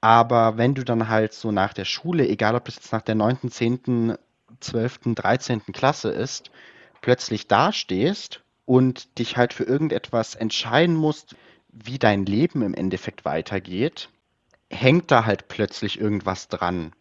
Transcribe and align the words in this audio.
Aber 0.00 0.58
wenn 0.58 0.74
du 0.74 0.84
dann 0.84 1.08
halt 1.08 1.32
so 1.32 1.52
nach 1.52 1.72
der 1.72 1.84
Schule, 1.84 2.28
egal 2.28 2.54
ob 2.54 2.64
das 2.66 2.76
jetzt 2.76 2.92
nach 2.92 3.02
der 3.02 3.14
neunten, 3.14 3.50
zehnten, 3.50 4.16
zwölften, 4.60 5.14
dreizehnten 5.14 5.72
Klasse 5.72 6.10
ist, 6.10 6.50
plötzlich 7.00 7.48
dastehst 7.48 8.42
und 8.64 9.18
dich 9.18 9.36
halt 9.36 9.52
für 9.52 9.64
irgendetwas 9.64 10.34
entscheiden 10.34 10.94
musst, 10.94 11.34
wie 11.68 11.98
dein 11.98 12.26
Leben 12.26 12.62
im 12.62 12.74
Endeffekt 12.74 13.24
weitergeht, 13.24 14.08
hängt 14.70 15.10
da 15.10 15.24
halt 15.24 15.48
plötzlich 15.48 16.00
irgendwas 16.00 16.48
dran. 16.48 16.92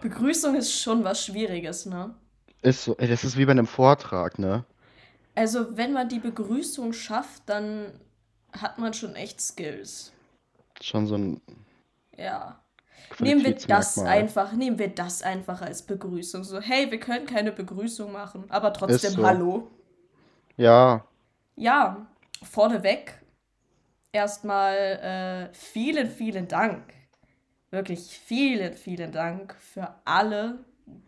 Begrüßung 0.00 0.54
ist 0.54 0.80
schon 0.80 1.02
was 1.02 1.24
Schwieriges, 1.24 1.86
ne? 1.86 2.14
Ist 2.62 2.84
so, 2.84 2.94
das 2.94 3.24
ist 3.24 3.36
wie 3.36 3.44
bei 3.44 3.52
einem 3.52 3.66
Vortrag, 3.66 4.38
ne? 4.38 4.64
Also, 5.38 5.76
wenn 5.76 5.92
man 5.92 6.08
die 6.08 6.18
Begrüßung 6.18 6.92
schafft, 6.92 7.44
dann 7.46 7.92
hat 8.52 8.78
man 8.78 8.92
schon 8.92 9.14
echt 9.14 9.40
Skills. 9.40 10.12
Schon 10.80 11.06
so 11.06 11.14
ein 11.14 11.40
Ja. 12.16 12.60
Nehmen 13.20 13.44
wir 13.44 13.54
das 13.54 14.00
einfach, 14.00 14.52
nehmen 14.52 14.80
wir 14.80 14.88
das 14.88 15.22
einfach 15.22 15.62
als 15.62 15.82
Begrüßung. 15.82 16.42
So, 16.42 16.60
hey, 16.60 16.90
wir 16.90 16.98
können 16.98 17.24
keine 17.24 17.52
Begrüßung 17.52 18.10
machen, 18.10 18.46
aber 18.48 18.72
trotzdem 18.72 19.12
so. 19.12 19.24
Hallo. 19.24 19.70
Ja. 20.56 21.06
Ja, 21.54 22.08
vorneweg 22.42 23.22
erstmal 24.10 24.74
äh, 24.74 25.54
vielen, 25.54 26.10
vielen 26.10 26.48
Dank. 26.48 26.82
Wirklich 27.70 28.18
vielen, 28.18 28.74
vielen 28.74 29.12
Dank 29.12 29.54
für 29.54 29.94
alle, 30.04 30.64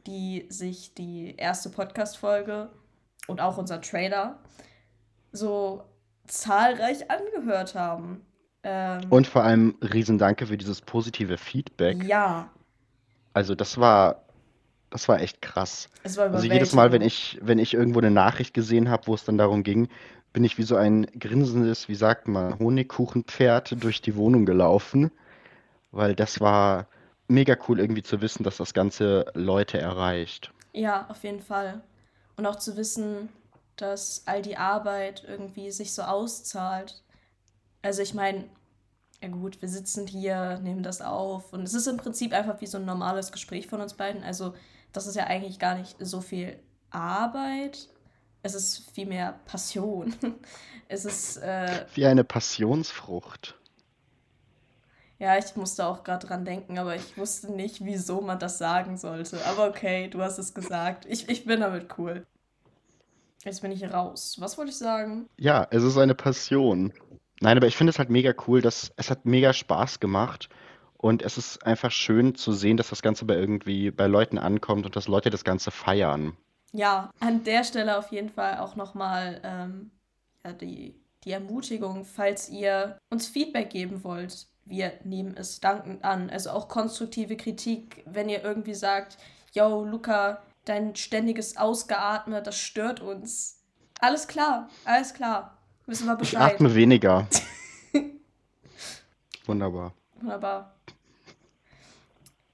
die 0.07 0.47
sich 0.51 0.95
die 0.95 1.35
erste 1.37 1.69
Podcast-Folge 1.69 2.71
und 3.31 3.41
auch 3.41 3.57
unser 3.57 3.81
Trailer 3.81 4.39
so 5.33 5.83
zahlreich 6.27 7.11
angehört 7.11 7.75
haben. 7.75 8.27
Ähm, 8.63 9.01
und 9.11 9.27
vor 9.27 9.43
allem 9.43 9.77
riesen 9.81 10.19
Danke 10.19 10.47
für 10.47 10.59
dieses 10.59 10.81
positive 10.81 11.39
Feedback. 11.39 12.05
Ja. 12.05 12.51
Also 13.33 13.55
das 13.55 13.79
war 13.79 14.25
das 14.91 15.09
war 15.09 15.21
echt 15.21 15.41
krass. 15.41 15.89
War 16.17 16.33
also 16.33 16.47
jedes 16.47 16.75
Mal, 16.75 16.93
wenn 16.93 17.03
ich 17.03 17.39
wenn 17.41 17.59
ich 17.59 17.75
irgendwo 17.75 18.01
eine 18.01 18.11
Nachricht 18.11 18.55
gesehen 18.55 18.91
habe, 18.91 19.07
wo 19.07 19.15
es 19.15 19.25
dann 19.25 19.39
darum 19.39 19.63
ging, 19.63 19.89
bin 20.33 20.45
ich 20.45 20.59
wie 20.59 20.63
so 20.63 20.77
ein 20.77 21.07
grinsendes, 21.19 21.89
wie 21.89 21.95
sagt 21.95 22.29
man, 22.29 22.59
Honigkuchenpferd 22.59 23.83
durch 23.83 24.03
die 24.03 24.17
Wohnung 24.17 24.47
gelaufen, 24.47 25.11
weil 25.93 26.15
das 26.15 26.41
war 26.41 26.87
mega 27.29 27.57
cool 27.69 27.81
irgendwie 27.81 28.03
zu 28.03 28.21
wissen, 28.21 28.43
dass 28.43 28.57
das 28.57 28.75
Ganze 28.75 29.27
Leute 29.35 29.79
erreicht. 29.79 30.53
Ja, 30.73 31.07
auf 31.09 31.23
jeden 31.23 31.41
Fall. 31.41 31.81
Und 32.41 32.47
auch 32.47 32.57
zu 32.57 32.79
wissen, 32.79 33.29
dass 33.77 34.23
all 34.25 34.41
die 34.41 34.57
Arbeit 34.57 35.25
irgendwie 35.29 35.71
sich 35.71 35.93
so 35.93 36.01
auszahlt. 36.01 37.03
Also 37.83 38.01
ich 38.01 38.15
meine, 38.15 38.49
ja 39.21 39.29
gut, 39.29 39.61
wir 39.61 39.69
sitzen 39.69 40.07
hier, 40.07 40.59
nehmen 40.61 40.83
das 40.83 41.03
auf 41.03 41.53
und 41.53 41.65
es 41.65 41.75
ist 41.75 41.87
im 41.87 41.99
Prinzip 41.99 42.33
einfach 42.33 42.59
wie 42.63 42.67
so 42.67 42.79
ein 42.79 42.87
normales 42.87 43.31
Gespräch 43.31 43.67
von 43.67 43.83
uns 43.83 43.93
beiden. 43.93 44.23
Also 44.23 44.55
das 44.95 45.07
ist 45.07 45.17
ja 45.17 45.25
eigentlich 45.25 45.59
gar 45.59 45.75
nicht 45.75 45.97
so 46.01 46.23
viel 46.23 46.59
Arbeit. 46.89 47.91
Es 48.43 48.55
ist 48.55 48.91
vielmehr 48.95 49.39
Passion. 49.45 50.15
Es 50.89 51.05
ist. 51.05 51.37
Äh, 51.37 51.85
wie 51.95 52.07
eine 52.07 52.25
Passionsfrucht. 52.25 53.60
Ja, 55.21 55.37
ich 55.37 55.55
musste 55.55 55.85
auch 55.85 56.03
gerade 56.03 56.27
dran 56.27 56.47
denken, 56.47 56.79
aber 56.79 56.97
ich 56.97 57.19
wusste 57.19 57.53
nicht, 57.53 57.85
wieso 57.85 58.23
man 58.23 58.39
das 58.39 58.57
sagen 58.57 58.97
sollte. 58.97 59.45
Aber 59.45 59.69
okay, 59.69 60.09
du 60.09 60.23
hast 60.23 60.39
es 60.39 60.55
gesagt. 60.55 61.05
Ich, 61.07 61.29
ich 61.29 61.45
bin 61.45 61.61
damit 61.61 61.99
cool. 61.99 62.27
Jetzt 63.45 63.61
bin 63.61 63.71
ich 63.71 63.85
raus. 63.93 64.37
Was 64.41 64.57
wollte 64.57 64.71
ich 64.71 64.79
sagen? 64.79 65.29
Ja, 65.37 65.67
es 65.71 65.83
ist 65.83 65.99
eine 65.99 66.15
Passion. 66.15 66.95
Nein, 67.41 67.59
aber 67.59 67.67
ich 67.67 67.77
finde 67.77 67.91
es 67.91 67.99
halt 67.99 68.09
mega 68.09 68.33
cool, 68.47 68.63
dass 68.63 68.93
es 68.97 69.11
hat 69.11 69.27
mega 69.27 69.53
Spaß 69.53 70.01
gemacht. 70.01 70.49
Und 70.97 71.21
es 71.23 71.37
ist 71.37 71.67
einfach 71.67 71.91
schön 71.91 72.35
zu 72.35 72.53
sehen, 72.53 72.79
dass 72.79 72.89
das 72.89 73.03
Ganze 73.03 73.27
bei 73.27 73.35
irgendwie 73.35 73.91
bei 73.91 74.07
Leuten 74.07 74.39
ankommt 74.39 74.87
und 74.87 74.97
dass 74.97 75.07
Leute 75.07 75.29
das 75.29 75.45
Ganze 75.45 75.71
feiern. 75.71 76.35
Ja, 76.73 77.11
an 77.21 77.45
der 77.45 77.65
Stelle 77.65 77.99
auf 77.99 78.11
jeden 78.11 78.31
Fall 78.31 78.59
auch 78.59 78.75
nochmal 78.75 79.43
ähm, 79.45 79.91
ja, 80.47 80.55
die, 80.55 80.95
die 81.25 81.33
Ermutigung, 81.33 82.07
falls 82.07 82.49
ihr 82.49 82.97
uns 83.11 83.29
Feedback 83.29 83.69
geben 83.69 84.03
wollt 84.03 84.50
wir 84.65 84.93
nehmen 85.05 85.37
es 85.37 85.61
dankend 85.61 86.05
an. 86.05 86.31
Also 86.31 86.51
auch 86.51 86.69
konstruktive 86.69 87.37
Kritik, 87.37 88.03
wenn 88.07 88.29
ihr 88.29 88.43
irgendwie 88.43 88.75
sagt, 88.75 89.19
yo, 89.53 89.85
Luca, 89.85 90.43
dein 90.65 90.95
ständiges 90.97 91.57
Ausgeatme, 91.57 92.43
das 92.43 92.59
stört 92.59 93.01
uns. 93.01 93.59
Alles 94.01 94.29
klar, 94.29 94.69
alles 94.85 95.15
klar. 95.15 95.59
Wissen 95.87 96.07
wir 96.07 96.17
Bescheid. 96.17 96.53
Ich 96.53 96.55
atme 96.55 96.75
weniger. 96.75 97.27
Wunderbar. 99.47 99.93
Wunderbar. 100.21 100.75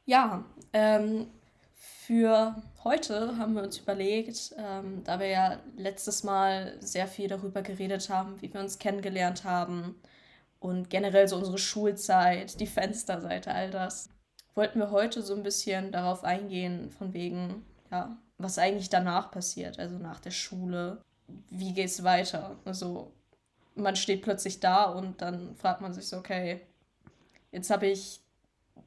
Ja, 0.07 0.45
ähm, 0.73 1.27
für 1.75 2.55
heute 2.85 3.37
haben 3.37 3.55
wir 3.55 3.63
uns 3.65 3.79
überlegt, 3.79 4.55
ähm, 4.57 5.03
da 5.05 5.19
wir 5.19 5.27
ja 5.27 5.59
letztes 5.77 6.23
Mal 6.23 6.77
sehr 6.81 7.09
viel 7.09 7.29
darüber 7.29 7.63
geredet 7.63 8.09
haben, 8.09 8.41
wie 8.41 8.53
wir 8.55 8.61
uns 8.61 8.79
kennengelernt 8.79 9.43
haben, 9.45 9.97
und 10.67 10.91
generell 10.91 11.29
so 11.29 11.37
unsere 11.37 11.59
Schulzeit, 11.59 12.59
die 12.59 12.67
Fensterseite, 12.67 13.53
all 13.53 13.71
das. 13.71 14.09
Wollten 14.57 14.81
wir 14.81 14.91
heute 14.91 15.23
so 15.23 15.33
ein 15.33 15.45
bisschen 15.45 15.93
darauf 15.93 16.25
eingehen, 16.25 16.91
von 16.91 17.15
wegen, 17.15 17.65
ja, 17.93 18.17
was 18.37 18.59
eigentlich 18.59 18.89
danach 18.89 19.31
passiert, 19.31 19.79
also 19.79 19.97
nach 19.97 20.19
der 20.19 20.33
Schule. 20.33 21.05
Wie 21.51 21.73
geht's 21.73 22.03
weiter? 22.03 22.57
Also, 22.65 23.13
man 23.77 23.95
steht 23.95 24.23
plötzlich 24.23 24.59
da 24.59 24.87
und 24.87 25.23
dann 25.23 25.55
fragt 25.55 25.83
man 25.83 25.93
sich 25.93 26.09
so, 26.09 26.17
okay, 26.17 26.61
jetzt 27.53 27.71
habe 27.71 27.87
ich 27.87 28.21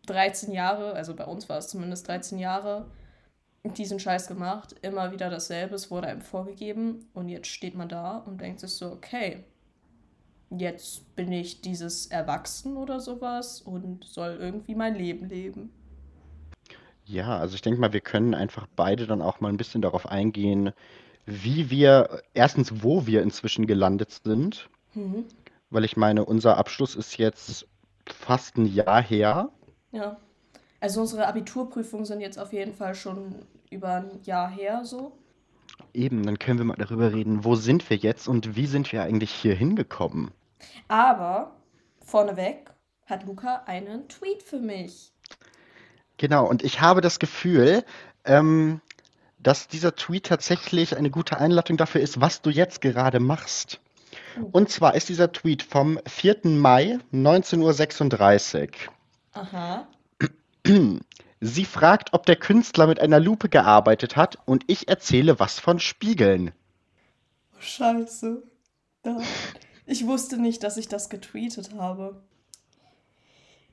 13 0.07 0.51
Jahre, 0.51 0.93
also 0.93 1.15
bei 1.15 1.25
uns 1.25 1.47
war 1.47 1.59
es 1.59 1.69
zumindest 1.69 2.09
13 2.09 2.39
Jahre, 2.39 2.91
diesen 3.63 4.01
Scheiß 4.01 4.27
gemacht, 4.27 4.75
immer 4.81 5.13
wieder 5.13 5.29
dasselbe, 5.29 5.75
es 5.75 5.89
wurde 5.89 6.07
einem 6.07 6.21
vorgegeben 6.21 7.09
und 7.13 7.29
jetzt 7.29 7.47
steht 7.47 7.75
man 7.75 7.87
da 7.87 8.17
und 8.17 8.41
denkt 8.41 8.59
sich 8.59 8.71
so, 8.71 8.91
okay, 8.91 9.45
jetzt 10.49 11.15
bin 11.15 11.31
ich 11.31 11.61
dieses 11.61 12.07
Erwachsen 12.07 12.77
oder 12.77 12.99
sowas 12.99 13.61
und 13.61 14.03
soll 14.03 14.37
irgendwie 14.39 14.75
mein 14.75 14.95
Leben 14.95 15.27
leben. 15.27 15.71
Ja, 17.05 17.39
also 17.39 17.55
ich 17.55 17.61
denke 17.61 17.79
mal, 17.79 17.93
wir 17.93 18.01
können 18.01 18.35
einfach 18.35 18.67
beide 18.75 19.07
dann 19.07 19.21
auch 19.21 19.39
mal 19.39 19.49
ein 19.49 19.57
bisschen 19.57 19.81
darauf 19.81 20.07
eingehen, 20.07 20.71
wie 21.25 21.69
wir, 21.69 22.21
erstens, 22.33 22.83
wo 22.83 23.07
wir 23.07 23.21
inzwischen 23.21 23.67
gelandet 23.67 24.19
sind. 24.23 24.69
Mhm. 24.93 25.25
Weil 25.69 25.85
ich 25.85 25.97
meine, 25.97 26.25
unser 26.25 26.57
Abschluss 26.57 26.95
ist 26.95 27.17
jetzt 27.17 27.67
fast 28.05 28.57
ein 28.57 28.65
Jahr 28.65 29.01
her. 29.01 29.49
Ja. 29.91 30.17
Also 30.79 31.01
unsere 31.01 31.27
Abiturprüfungen 31.27 32.05
sind 32.05 32.21
jetzt 32.21 32.39
auf 32.39 32.53
jeden 32.53 32.73
Fall 32.73 32.95
schon 32.95 33.35
über 33.69 33.95
ein 33.95 34.19
Jahr 34.23 34.49
her 34.49 34.85
so. 34.85 35.11
Eben, 35.93 36.25
dann 36.25 36.39
können 36.39 36.59
wir 36.59 36.65
mal 36.65 36.75
darüber 36.77 37.13
reden, 37.13 37.43
wo 37.43 37.55
sind 37.55 37.89
wir 37.89 37.97
jetzt 37.97 38.27
und 38.27 38.55
wie 38.55 38.65
sind 38.65 38.91
wir 38.91 39.03
eigentlich 39.03 39.31
hier 39.31 39.55
hingekommen? 39.55 40.31
Aber 40.87 41.55
vorneweg 42.01 42.71
hat 43.05 43.25
Luca 43.25 43.63
einen 43.65 44.07
Tweet 44.07 44.43
für 44.43 44.59
mich. 44.59 45.11
Genau, 46.17 46.45
und 46.45 46.63
ich 46.63 46.81
habe 46.81 47.01
das 47.01 47.19
Gefühl, 47.19 47.83
ähm, 48.25 48.81
dass 49.39 49.67
dieser 49.67 49.95
Tweet 49.95 50.25
tatsächlich 50.27 50.97
eine 50.97 51.09
gute 51.09 51.37
Einladung 51.37 51.77
dafür 51.77 52.01
ist, 52.01 52.19
was 52.19 52.41
du 52.41 52.49
jetzt 52.49 52.81
gerade 52.81 53.19
machst. 53.19 53.79
Oh. 54.39 54.49
Und 54.51 54.69
zwar 54.69 54.95
ist 54.95 55.09
dieser 55.09 55.31
Tweet 55.31 55.63
vom 55.63 55.99
4. 56.05 56.41
Mai 56.43 56.99
19.36 57.13 58.67
Uhr. 58.67 58.69
Aha. 59.33 59.87
Sie 61.41 61.65
fragt, 61.65 62.13
ob 62.13 62.25
der 62.25 62.35
Künstler 62.35 62.87
mit 62.87 62.99
einer 62.99 63.19
Lupe 63.19 63.47
gearbeitet 63.47 64.17
hat 64.17 64.37
und 64.45 64.65
ich 64.67 64.89
erzähle 64.89 65.39
was 65.39 65.59
von 65.59 65.79
Spiegeln. 65.79 66.51
Scheiße. 67.59 68.43
Da. 69.03 69.21
Ich 69.89 70.05
wusste 70.05 70.37
nicht, 70.37 70.61
dass 70.61 70.77
ich 70.77 70.87
das 70.87 71.09
getweetet 71.09 71.73
habe. 71.73 72.21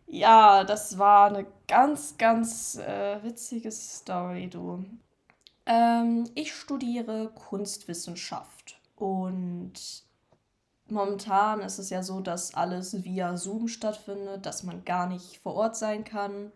Ja, 0.06 0.64
das 0.64 0.96
war 0.96 1.26
eine 1.26 1.46
ganz, 1.68 2.16
ganz 2.16 2.76
äh, 2.76 3.22
witzige 3.22 3.70
Story, 3.70 4.48
du. 4.48 4.82
Ähm, 5.66 6.24
ich 6.34 6.54
studiere 6.54 7.30
Kunstwissenschaft 7.34 8.80
und 8.94 9.74
momentan 10.88 11.60
ist 11.60 11.78
es 11.78 11.90
ja 11.90 12.02
so, 12.02 12.20
dass 12.20 12.54
alles 12.54 13.04
via 13.04 13.36
Zoom 13.36 13.68
stattfindet, 13.68 14.46
dass 14.46 14.62
man 14.62 14.86
gar 14.86 15.06
nicht 15.08 15.40
vor 15.42 15.54
Ort 15.54 15.76
sein 15.76 16.04
kann. 16.04 16.50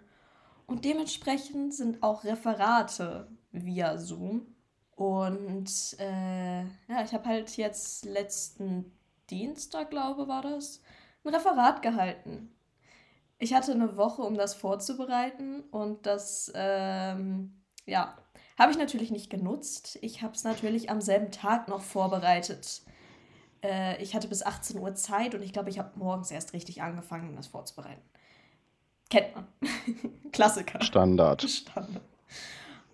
Und 0.66 0.86
dementsprechend 0.86 1.74
sind 1.74 2.02
auch 2.02 2.24
Referate 2.24 3.28
via 3.52 3.98
Zoom. 3.98 4.54
Und 4.96 5.96
äh, 5.98 6.60
ja, 6.62 7.04
ich 7.04 7.12
habe 7.12 7.26
halt 7.26 7.58
jetzt 7.58 8.06
letzten 8.06 8.90
Dienstag, 9.30 9.90
glaube 9.90 10.28
war 10.28 10.42
das, 10.42 10.82
ein 11.24 11.34
Referat 11.34 11.82
gehalten. 11.82 12.54
Ich 13.38 13.54
hatte 13.54 13.72
eine 13.72 13.96
Woche, 13.96 14.22
um 14.22 14.36
das 14.36 14.54
vorzubereiten 14.54 15.60
und 15.70 16.04
das, 16.06 16.52
ähm, 16.54 17.62
ja, 17.86 18.18
habe 18.58 18.72
ich 18.72 18.78
natürlich 18.78 19.10
nicht 19.10 19.30
genutzt. 19.30 19.98
Ich 20.02 20.22
habe 20.22 20.34
es 20.34 20.44
natürlich 20.44 20.90
am 20.90 21.00
selben 21.00 21.30
Tag 21.30 21.68
noch 21.68 21.80
vorbereitet. 21.80 22.82
Äh, 23.62 24.02
ich 24.02 24.14
hatte 24.14 24.28
bis 24.28 24.42
18 24.42 24.78
Uhr 24.78 24.94
Zeit 24.94 25.34
und 25.34 25.42
ich 25.42 25.54
glaube, 25.54 25.70
ich 25.70 25.78
habe 25.78 25.98
morgens 25.98 26.30
erst 26.30 26.52
richtig 26.52 26.82
angefangen, 26.82 27.34
das 27.36 27.46
vorzubereiten. 27.46 28.02
Kennt 29.08 29.34
man. 29.34 29.46
Klassiker. 30.32 30.82
Standard. 30.82 31.42
Standard. 31.42 32.02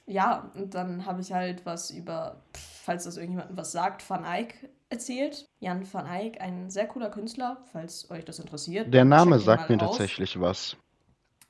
Ja, 0.07 0.51
und 0.55 0.75
dann 0.75 1.05
habe 1.05 1.21
ich 1.21 1.33
halt 1.33 1.67
was 1.67 1.91
über, 1.91 2.41
falls 2.87 3.05
das 3.05 3.17
irgendjemandem 3.17 3.57
was 3.57 3.73
sagt, 3.73 4.09
Van 4.09 4.25
Eyck 4.25 4.71
erzählt. 4.89 5.49
Jan 5.59 5.85
van 5.93 6.07
Eyck, 6.07 6.41
ein 6.41 6.71
sehr 6.71 6.87
cooler 6.87 7.11
Künstler, 7.11 7.59
falls 7.73 8.09
euch 8.11 8.25
das 8.25 8.39
interessiert. 8.39 8.95
Der 8.95 9.05
Name 9.05 9.41
sagt 9.41 9.69
mir 9.69 9.83
aus. 9.83 9.99
tatsächlich 9.99 10.41
was. 10.41 10.77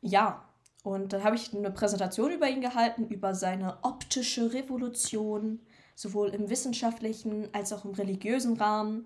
Ja, 0.00 0.43
und 0.83 1.12
dann 1.12 1.25
habe 1.25 1.37
ich 1.37 1.55
eine 1.55 1.71
Präsentation 1.71 2.31
über 2.31 2.49
ihn 2.49 2.62
gehalten, 2.62 3.06
über 3.09 3.35
seine 3.35 3.77
optische 3.83 4.55
Revolution, 4.55 5.61
sowohl 5.94 6.31
im 6.31 6.49
wissenschaftlichen 6.49 7.53
als 7.53 7.73
auch 7.73 7.85
im 7.85 7.93
religiösen 7.93 8.56
Rahmen. 8.56 9.05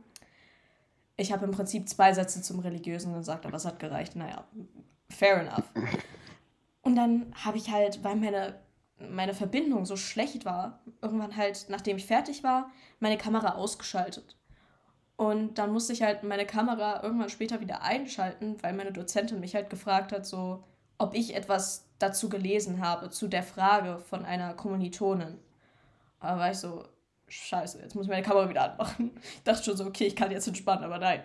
Ich 1.16 1.32
habe 1.32 1.44
im 1.44 1.50
Prinzip 1.50 1.88
zwei 1.88 2.12
Sätze 2.12 2.42
zum 2.42 2.60
Religiösen 2.60 3.12
gesagt, 3.12 3.44
aber 3.44 3.56
es 3.56 3.64
hat 3.64 3.80
gereicht. 3.80 4.14
Naja, 4.14 4.44
fair 5.08 5.40
enough. 5.40 5.64
Und 6.82 6.94
dann 6.94 7.34
habe 7.34 7.58
ich 7.58 7.70
halt, 7.70 8.02
weil 8.04 8.16
meine, 8.16 8.60
meine 9.08 9.34
Verbindung 9.34 9.86
so 9.86 9.96
schlecht 9.96 10.44
war, 10.44 10.80
irgendwann 11.00 11.36
halt, 11.36 11.66
nachdem 11.68 11.96
ich 11.96 12.06
fertig 12.06 12.42
war, 12.42 12.70
meine 12.98 13.18
Kamera 13.18 13.54
ausgeschaltet. 13.54 14.36
Und 15.16 15.58
dann 15.58 15.72
musste 15.72 15.92
ich 15.92 16.02
halt 16.02 16.22
meine 16.22 16.46
Kamera 16.46 17.02
irgendwann 17.02 17.28
später 17.28 17.60
wieder 17.60 17.82
einschalten, 17.82 18.56
weil 18.62 18.72
meine 18.72 18.92
Dozentin 18.92 19.40
mich 19.40 19.54
halt 19.54 19.68
gefragt 19.68 20.12
hat, 20.12 20.24
so, 20.24 20.64
ob 20.98 21.14
ich 21.14 21.34
etwas 21.34 21.86
dazu 21.98 22.28
gelesen 22.28 22.80
habe, 22.80 23.10
zu 23.10 23.28
der 23.28 23.42
Frage 23.42 23.98
von 23.98 24.24
einer 24.24 24.54
Kommilitonin. 24.54 25.38
Aber 26.20 26.40
war 26.40 26.50
ich 26.50 26.58
so, 26.58 26.84
scheiße, 27.28 27.80
jetzt 27.80 27.94
muss 27.94 28.06
ich 28.06 28.10
meine 28.10 28.22
Kamera 28.22 28.48
wieder 28.48 28.72
anmachen. 28.72 29.10
Ich 29.36 29.42
dachte 29.44 29.64
schon 29.64 29.76
so, 29.76 29.84
okay, 29.84 30.06
ich 30.06 30.16
kann 30.16 30.30
jetzt 30.30 30.46
entspannen, 30.48 30.84
aber 30.84 30.98
nein. 30.98 31.22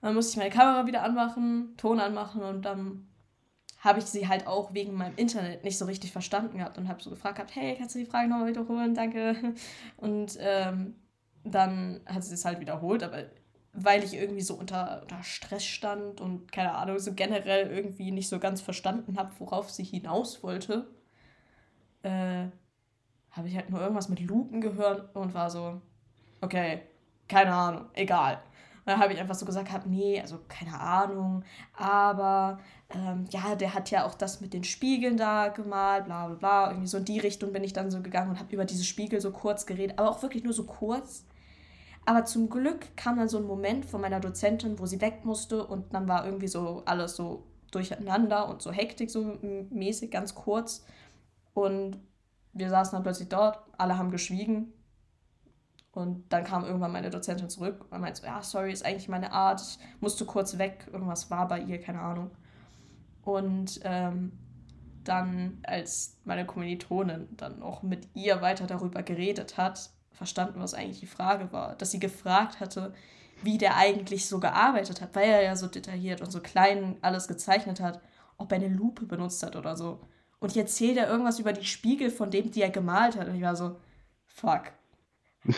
Dann 0.00 0.14
musste 0.14 0.32
ich 0.32 0.36
meine 0.36 0.50
Kamera 0.50 0.86
wieder 0.86 1.02
anmachen, 1.02 1.74
Ton 1.76 1.98
anmachen 1.98 2.42
und 2.42 2.62
dann 2.62 3.08
habe 3.84 3.98
ich 3.98 4.06
sie 4.06 4.26
halt 4.26 4.46
auch 4.46 4.72
wegen 4.72 4.94
meinem 4.94 5.14
Internet 5.16 5.62
nicht 5.62 5.76
so 5.76 5.84
richtig 5.84 6.10
verstanden 6.10 6.56
gehabt 6.56 6.78
und 6.78 6.88
habe 6.88 7.02
so 7.02 7.10
gefragt 7.10 7.36
gehabt, 7.36 7.54
hey, 7.54 7.76
kannst 7.78 7.94
du 7.94 7.98
die 7.98 8.06
Frage 8.06 8.28
nochmal 8.28 8.48
wiederholen? 8.48 8.94
Danke. 8.94 9.36
Und 9.98 10.38
ähm, 10.40 10.96
dann 11.44 12.00
hat 12.06 12.24
sie 12.24 12.32
es 12.32 12.46
halt 12.46 12.60
wiederholt, 12.60 13.02
aber 13.02 13.24
weil 13.74 14.02
ich 14.02 14.14
irgendwie 14.14 14.40
so 14.40 14.54
unter, 14.54 15.02
unter 15.02 15.22
Stress 15.22 15.64
stand 15.64 16.20
und 16.20 16.50
keine 16.50 16.74
Ahnung, 16.74 16.98
so 16.98 17.12
generell 17.12 17.70
irgendwie 17.70 18.10
nicht 18.10 18.28
so 18.28 18.38
ganz 18.38 18.62
verstanden 18.62 19.18
habe, 19.18 19.32
worauf 19.38 19.70
sie 19.70 19.84
hinaus 19.84 20.42
wollte, 20.42 20.86
äh, 22.02 22.46
habe 23.32 23.48
ich 23.48 23.56
halt 23.56 23.68
nur 23.68 23.80
irgendwas 23.80 24.08
mit 24.08 24.20
Lupen 24.20 24.62
gehört 24.62 25.14
und 25.14 25.34
war 25.34 25.50
so, 25.50 25.82
okay, 26.40 26.82
keine 27.28 27.52
Ahnung, 27.52 27.86
egal. 27.92 28.40
Und 28.84 28.92
dann 28.92 29.00
habe 29.00 29.14
ich 29.14 29.18
einfach 29.18 29.34
so 29.34 29.46
gesagt, 29.46 29.72
hab, 29.72 29.86
nee, 29.86 30.20
also 30.20 30.40
keine 30.46 30.78
Ahnung, 30.78 31.42
aber 31.72 32.58
ähm, 32.90 33.24
ja, 33.30 33.54
der 33.54 33.72
hat 33.72 33.90
ja 33.90 34.04
auch 34.04 34.14
das 34.14 34.42
mit 34.42 34.52
den 34.52 34.62
Spiegeln 34.62 35.16
da 35.16 35.48
gemalt, 35.48 36.04
bla 36.04 36.26
bla 36.26 36.36
bla. 36.36 36.70
Irgendwie 36.70 36.86
so 36.86 36.98
in 36.98 37.06
die 37.06 37.18
Richtung 37.18 37.52
bin 37.52 37.64
ich 37.64 37.72
dann 37.72 37.90
so 37.90 38.02
gegangen 38.02 38.30
und 38.30 38.38
habe 38.38 38.52
über 38.52 38.66
diese 38.66 38.84
Spiegel 38.84 39.20
so 39.22 39.30
kurz 39.32 39.64
geredet, 39.64 39.98
aber 39.98 40.10
auch 40.10 40.22
wirklich 40.22 40.44
nur 40.44 40.52
so 40.52 40.64
kurz. 40.64 41.24
Aber 42.04 42.26
zum 42.26 42.50
Glück 42.50 42.94
kam 42.96 43.16
dann 43.16 43.28
so 43.28 43.38
ein 43.38 43.46
Moment 43.46 43.86
von 43.86 44.00
meiner 44.00 44.20
Dozentin, 44.20 44.78
wo 44.78 44.84
sie 44.86 45.00
weg 45.00 45.24
musste 45.24 45.66
und 45.66 45.94
dann 45.94 46.06
war 46.06 46.26
irgendwie 46.26 46.48
so 46.48 46.82
alles 46.84 47.16
so 47.16 47.46
durcheinander 47.70 48.48
und 48.48 48.62
so 48.62 48.70
Hektik 48.70 49.10
so 49.10 49.38
mäßig, 49.70 50.10
ganz 50.10 50.34
kurz. 50.34 50.84
Und 51.54 51.98
wir 52.52 52.68
saßen 52.68 52.94
dann 52.94 53.02
plötzlich 53.02 53.28
dort, 53.28 53.58
alle 53.78 53.98
haben 53.98 54.10
geschwiegen. 54.10 54.72
Und 55.94 56.24
dann 56.32 56.42
kam 56.42 56.64
irgendwann 56.64 56.90
meine 56.92 57.10
Dozentin 57.10 57.48
zurück 57.48 57.86
und 57.90 58.00
meinte 58.00 58.20
so, 58.20 58.26
ja, 58.26 58.42
sorry, 58.42 58.72
ist 58.72 58.84
eigentlich 58.84 59.08
meine 59.08 59.32
Art, 59.32 59.60
ich 59.60 59.78
musste 60.00 60.24
kurz 60.24 60.58
weg, 60.58 60.88
irgendwas 60.92 61.30
war 61.30 61.46
bei 61.46 61.60
ihr, 61.60 61.80
keine 61.80 62.00
Ahnung. 62.00 62.32
Und 63.22 63.80
ähm, 63.84 64.32
dann, 65.04 65.58
als 65.62 66.18
meine 66.24 66.46
Kommilitonin 66.46 67.28
dann 67.36 67.62
auch 67.62 67.82
mit 67.82 68.08
ihr 68.14 68.42
weiter 68.42 68.66
darüber 68.66 69.02
geredet 69.02 69.56
hat, 69.56 69.90
verstanden, 70.10 70.60
was 70.60 70.74
eigentlich 70.74 71.00
die 71.00 71.06
Frage 71.06 71.52
war. 71.52 71.76
Dass 71.76 71.92
sie 71.92 72.00
gefragt 72.00 72.58
hatte, 72.58 72.92
wie 73.42 73.58
der 73.58 73.76
eigentlich 73.76 74.26
so 74.26 74.40
gearbeitet 74.40 75.00
hat, 75.00 75.14
weil 75.14 75.28
er 75.28 75.42
ja 75.42 75.54
so 75.54 75.68
detailliert 75.68 76.20
und 76.22 76.32
so 76.32 76.40
klein 76.40 76.96
alles 77.02 77.28
gezeichnet 77.28 77.80
hat, 77.80 78.00
ob 78.36 78.50
er 78.50 78.58
eine 78.58 78.68
Lupe 78.68 79.06
benutzt 79.06 79.42
hat 79.44 79.54
oder 79.54 79.76
so. 79.76 80.00
Und 80.40 80.54
jetzt 80.54 80.80
erzählt 80.80 80.98
er 80.98 81.08
irgendwas 81.08 81.38
über 81.38 81.52
die 81.52 81.64
Spiegel 81.64 82.10
von 82.10 82.30
dem, 82.30 82.50
die 82.50 82.62
er 82.62 82.70
gemalt 82.70 83.16
hat. 83.16 83.28
Und 83.28 83.36
ich 83.36 83.42
war 83.42 83.56
so, 83.56 83.76
fuck. 84.26 84.72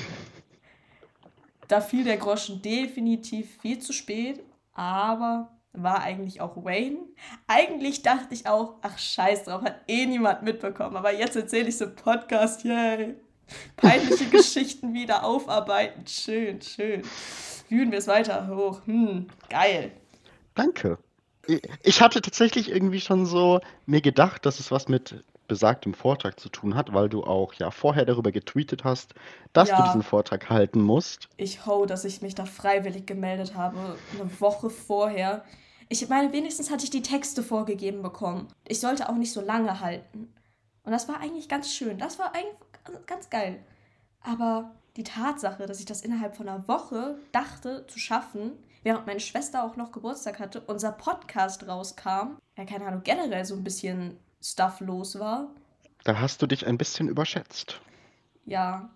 da 1.68 1.80
fiel 1.80 2.04
der 2.04 2.16
Groschen 2.16 2.62
definitiv 2.62 3.58
viel 3.60 3.78
zu 3.78 3.92
spät, 3.92 4.40
aber 4.74 5.50
war 5.72 6.00
eigentlich 6.02 6.40
auch 6.40 6.56
Wayne. 6.64 6.98
Eigentlich 7.46 8.02
dachte 8.02 8.34
ich 8.34 8.46
auch, 8.46 8.76
ach 8.82 8.98
scheiß 8.98 9.44
drauf, 9.44 9.62
hat 9.62 9.80
eh 9.88 10.06
niemand 10.06 10.42
mitbekommen. 10.42 10.96
Aber 10.96 11.12
jetzt 11.12 11.36
erzähle 11.36 11.68
ich 11.68 11.76
so 11.76 11.90
Podcast, 11.90 12.64
yay. 12.64 13.14
Peinliche 13.76 14.26
Geschichten 14.30 14.94
wieder 14.94 15.24
aufarbeiten. 15.24 16.06
Schön, 16.06 16.60
schön. 16.62 17.02
Wühlen 17.68 17.90
wir 17.90 17.98
es 17.98 18.06
weiter 18.06 18.48
hoch. 18.48 18.80
Hm, 18.86 19.26
geil. 19.48 19.92
Danke. 20.54 20.98
Ich 21.82 22.00
hatte 22.00 22.20
tatsächlich 22.20 22.70
irgendwie 22.70 23.00
schon 23.00 23.24
so 23.26 23.60
mir 23.86 24.00
gedacht, 24.00 24.46
dass 24.46 24.58
es 24.58 24.70
was 24.72 24.88
mit 24.88 25.22
besagtem 25.46 25.94
Vortrag 25.94 26.38
zu 26.38 26.48
tun 26.48 26.74
hat, 26.74 26.92
weil 26.92 27.08
du 27.08 27.24
auch 27.24 27.54
ja 27.54 27.70
vorher 27.70 28.04
darüber 28.04 28.32
getweetet 28.32 28.84
hast, 28.84 29.14
dass 29.52 29.68
ja. 29.68 29.76
du 29.76 29.82
diesen 29.84 30.02
Vortrag 30.02 30.50
halten 30.50 30.80
musst. 30.80 31.28
Ich 31.36 31.66
ho, 31.66 31.86
dass 31.86 32.04
ich 32.04 32.22
mich 32.22 32.34
da 32.34 32.44
freiwillig 32.44 33.06
gemeldet 33.06 33.54
habe, 33.54 33.96
eine 34.14 34.40
Woche 34.40 34.70
vorher. 34.70 35.44
Ich 35.88 36.08
meine, 36.08 36.32
wenigstens 36.32 36.70
hatte 36.70 36.84
ich 36.84 36.90
die 36.90 37.02
Texte 37.02 37.42
vorgegeben 37.42 38.02
bekommen. 38.02 38.48
Ich 38.66 38.80
sollte 38.80 39.08
auch 39.08 39.14
nicht 39.14 39.32
so 39.32 39.40
lange 39.40 39.80
halten. 39.80 40.32
Und 40.84 40.92
das 40.92 41.08
war 41.08 41.20
eigentlich 41.20 41.48
ganz 41.48 41.72
schön. 41.72 41.98
Das 41.98 42.18
war 42.18 42.34
eigentlich 42.34 43.06
ganz 43.06 43.30
geil. 43.30 43.58
Aber 44.20 44.72
die 44.96 45.04
Tatsache, 45.04 45.66
dass 45.66 45.80
ich 45.80 45.86
das 45.86 46.00
innerhalb 46.00 46.36
von 46.36 46.48
einer 46.48 46.66
Woche 46.68 47.18
dachte 47.32 47.86
zu 47.86 47.98
schaffen, 47.98 48.52
während 48.82 49.06
meine 49.06 49.20
Schwester 49.20 49.64
auch 49.64 49.76
noch 49.76 49.92
Geburtstag 49.92 50.38
hatte, 50.38 50.60
unser 50.60 50.92
Podcast 50.92 51.66
rauskam, 51.66 52.38
ja, 52.56 52.64
keine 52.64 52.86
Ahnung, 52.86 53.02
generell 53.02 53.44
so 53.44 53.54
ein 53.54 53.64
bisschen 53.64 54.18
Stuff 54.42 54.80
los 54.80 55.18
war. 55.18 55.50
Da 56.04 56.20
hast 56.20 56.40
du 56.42 56.46
dich 56.46 56.66
ein 56.66 56.78
bisschen 56.78 57.08
überschätzt. 57.08 57.80
Ja. 58.44 58.90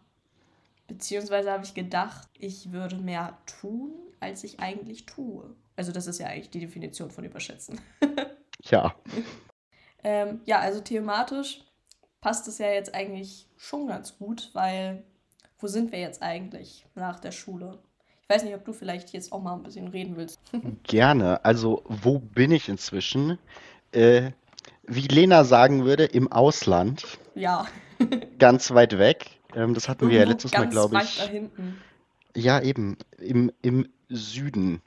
Beziehungsweise 0.87 1.53
habe 1.53 1.65
ich 1.65 1.75
gedacht, 1.75 2.29
ich 2.39 2.73
würde 2.73 2.97
mehr 2.97 3.39
tun, 3.47 3.93
als 4.21 4.45
ich 4.45 4.61
eigentlich 4.61 5.07
tue. 5.07 5.55
Also 5.77 5.93
das 5.93 6.07
ist 6.07 6.19
ja 6.19 6.27
eigentlich 6.27 6.51
die 6.51 6.61
Definition 6.61 7.11
von 7.11 7.25
überschätzen. 7.25 7.81
ja. 8.65 8.95
ähm, 10.03 10.41
ja, 10.45 10.59
also 10.61 10.81
thematisch 10.81 11.65
passt 12.21 12.49
es 12.49 12.59
ja 12.59 12.69
jetzt 12.69 12.95
eigentlich 12.95 13.49
schon 13.57 13.87
ganz 13.87 14.19
gut, 14.19 14.51
weil 14.53 15.05
wo 15.59 15.67
sind 15.67 15.93
wir 15.93 16.01
jetzt 16.01 16.23
eigentlich 16.23 16.87
nach 16.95 17.21
der 17.21 17.33
Schule? 17.33 17.79
Ich 18.23 18.29
weiß 18.29 18.45
nicht, 18.45 18.55
ob 18.55 18.65
du 18.65 18.73
vielleicht 18.73 19.13
jetzt 19.13 19.33
auch 19.33 19.43
mal 19.43 19.55
ein 19.55 19.63
bisschen 19.63 19.89
reden 19.89 20.17
willst. 20.17 20.41
Gerne. 20.85 21.45
Also, 21.45 21.83
wo 21.89 22.19
bin 22.19 22.53
ich 22.53 22.69
inzwischen? 22.69 23.39
Äh, 23.93 24.31
wie 24.91 25.07
Lena 25.07 25.45
sagen 25.45 25.85
würde, 25.85 26.05
im 26.05 26.31
Ausland. 26.31 27.19
Ja. 27.35 27.67
ganz 28.39 28.71
weit 28.73 28.99
weg. 28.99 29.27
Ähm, 29.55 29.75
das 29.75 29.89
hatten 29.89 30.11
wir 30.11 30.19
ja 30.19 30.25
letztes 30.25 30.53
Mal, 30.53 30.69
glaube 30.69 30.97
ich. 30.97 31.21
Weit 31.21 31.29
da 31.29 31.31
hinten. 31.31 31.79
Ja, 32.37 32.61
eben. 32.61 32.97
Im, 33.19 33.53
Im 33.63 33.89
Süden. 34.09 34.83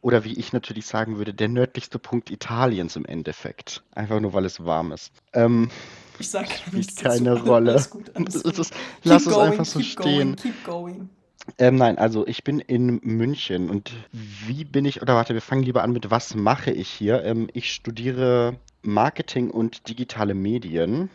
Oder 0.00 0.24
wie 0.24 0.34
ich 0.34 0.52
natürlich 0.52 0.86
sagen 0.86 1.18
würde, 1.18 1.34
der 1.34 1.48
nördlichste 1.48 1.98
Punkt 1.98 2.30
Italiens 2.30 2.96
im 2.96 3.04
Endeffekt. 3.06 3.82
Einfach 3.94 4.20
nur, 4.20 4.32
weil 4.34 4.44
es 4.44 4.64
warm 4.64 4.92
ist. 4.92 5.12
Ähm, 5.32 5.70
ich 6.18 6.30
sage 6.30 6.48
nichts 6.72 6.96
keine 6.96 7.30
dazu. 7.30 7.44
Rolle. 7.44 7.72
Alles 7.72 7.90
gut, 7.90 8.14
alles 8.14 8.42
gut. 8.42 8.58
Ist, 8.58 8.74
lass 9.02 9.24
going, 9.24 9.36
es 9.36 9.50
einfach 9.50 9.64
so 9.64 9.80
stehen. 9.80 10.04
Going, 10.04 10.36
keep 10.36 10.64
going. 10.64 11.10
Ähm, 11.58 11.76
nein, 11.76 11.98
also 11.98 12.26
ich 12.26 12.44
bin 12.44 12.60
in 12.60 13.00
München 13.02 13.70
und 13.70 13.92
wie 14.12 14.64
bin 14.64 14.84
ich, 14.84 15.00
oder 15.00 15.14
warte, 15.14 15.34
wir 15.34 15.40
fangen 15.40 15.62
lieber 15.62 15.82
an 15.82 15.92
mit, 15.92 16.10
was 16.10 16.34
mache 16.34 16.72
ich 16.72 16.88
hier? 16.88 17.22
Ähm, 17.24 17.48
ich 17.52 17.72
studiere 17.72 18.58
Marketing 18.86 19.50
und 19.50 19.88
digitale 19.88 20.34
Medien. 20.34 21.10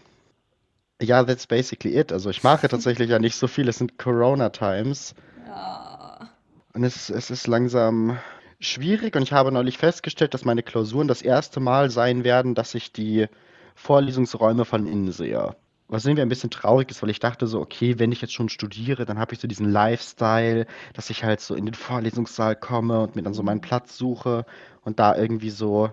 Ja, 1.02 1.24
that's 1.24 1.48
basically 1.48 1.98
it. 1.98 2.12
Also 2.12 2.30
ich 2.30 2.44
mache 2.44 2.68
tatsächlich 2.70 3.10
ja 3.10 3.20
nicht 3.20 3.36
so 3.36 3.48
viel, 3.48 3.68
es 3.68 3.78
sind 3.78 3.98
Corona-Times. 3.98 5.16
Ja. 5.48 6.30
Und 6.74 6.84
es, 6.84 7.10
es 7.10 7.32
ist 7.32 7.48
langsam 7.48 8.18
schwierig 8.60 9.16
und 9.16 9.24
ich 9.24 9.34
habe 9.34 9.52
neulich 9.52 9.78
festgestellt, 9.78 10.34
dass 10.34 10.46
meine 10.46 10.64
Klausuren 10.64 11.08
das 11.08 11.22
erste 11.22 11.60
Mal 11.60 11.90
sein 11.90 12.24
werden, 12.24 12.56
dass 12.56 12.76
ich 12.76 12.94
die 12.94 13.28
Vorlesungsräume 13.76 14.66
von 14.66 14.86
innen 14.86 15.12
sehe. 15.12 15.56
Was 15.88 16.06
irgendwie 16.06 16.22
ein 16.22 16.30
bisschen 16.30 16.52
traurig 16.52 16.90
ist, 16.90 17.02
weil 17.02 17.10
ich 17.10 17.20
dachte 17.20 17.48
so, 17.48 17.60
okay, 17.60 18.00
wenn 18.00 18.14
ich 18.14 18.22
jetzt 18.22 18.34
schon 18.34 18.48
studiere, 18.48 19.06
dann 19.06 19.20
habe 19.20 19.34
ich 19.34 19.42
so 19.42 19.48
diesen 19.48 19.70
Lifestyle, 19.70 20.66
dass 20.94 21.10
ich 21.10 21.26
halt 21.26 21.42
so 21.42 21.54
in 21.56 21.66
den 21.66 21.74
Vorlesungssaal 21.74 22.56
komme 22.56 23.02
und 23.02 23.16
mir 23.16 23.24
dann 23.24 23.34
so 23.34 23.44
meinen 23.44 23.60
Platz 23.60 23.98
suche 23.98 24.46
und 24.84 25.00
da 25.00 25.18
irgendwie 25.18 25.50
so 25.50 25.90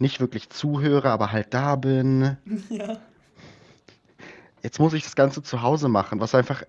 nicht 0.00 0.20
wirklich 0.20 0.50
zuhöre, 0.50 1.10
aber 1.10 1.32
halt 1.32 1.54
da 1.54 1.76
bin. 1.76 2.36
Ja. 2.70 2.98
Jetzt 4.62 4.78
muss 4.78 4.92
ich 4.92 5.02
das 5.04 5.16
Ganze 5.16 5.42
zu 5.42 5.62
Hause 5.62 5.88
machen, 5.88 6.20
was 6.20 6.34
einfach 6.34 6.64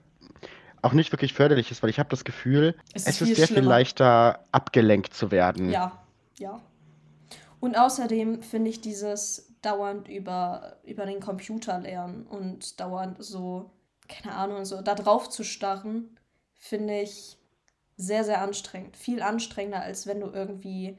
auch 0.81 0.93
nicht 0.93 1.11
wirklich 1.11 1.33
förderlich 1.33 1.71
ist, 1.71 1.83
weil 1.83 1.89
ich 1.89 1.99
habe 1.99 2.09
das 2.09 2.23
Gefühl, 2.23 2.75
es 2.93 3.03
ist, 3.05 3.21
es 3.21 3.29
ist 3.29 3.35
sehr 3.35 3.47
schlimmer. 3.47 3.61
viel 3.61 3.69
leichter 3.69 4.45
abgelenkt 4.53 5.13
zu 5.13 5.29
werden. 5.29 5.69
Ja, 5.69 6.01
ja. 6.39 6.61
Und 7.59 7.77
außerdem 7.77 8.41
finde 8.41 8.69
ich 8.69 8.79
dieses 8.79 9.53
dauernd 9.61 10.07
über, 10.07 10.77
über 10.83 11.05
den 11.05 11.19
Computer 11.19 11.79
lernen 11.79 12.25
und 12.25 12.79
dauernd 12.79 13.23
so, 13.23 13.71
keine 14.07 14.35
Ahnung, 14.35 14.65
so 14.65 14.81
da 14.81 14.95
drauf 14.95 15.29
zu 15.29 15.43
starren, 15.43 16.17
finde 16.53 17.01
ich 17.01 17.37
sehr, 17.97 18.23
sehr 18.23 18.41
anstrengend. 18.41 18.97
Viel 18.97 19.21
anstrengender, 19.21 19.81
als 19.81 20.07
wenn 20.07 20.21
du 20.21 20.27
irgendwie 20.27 20.97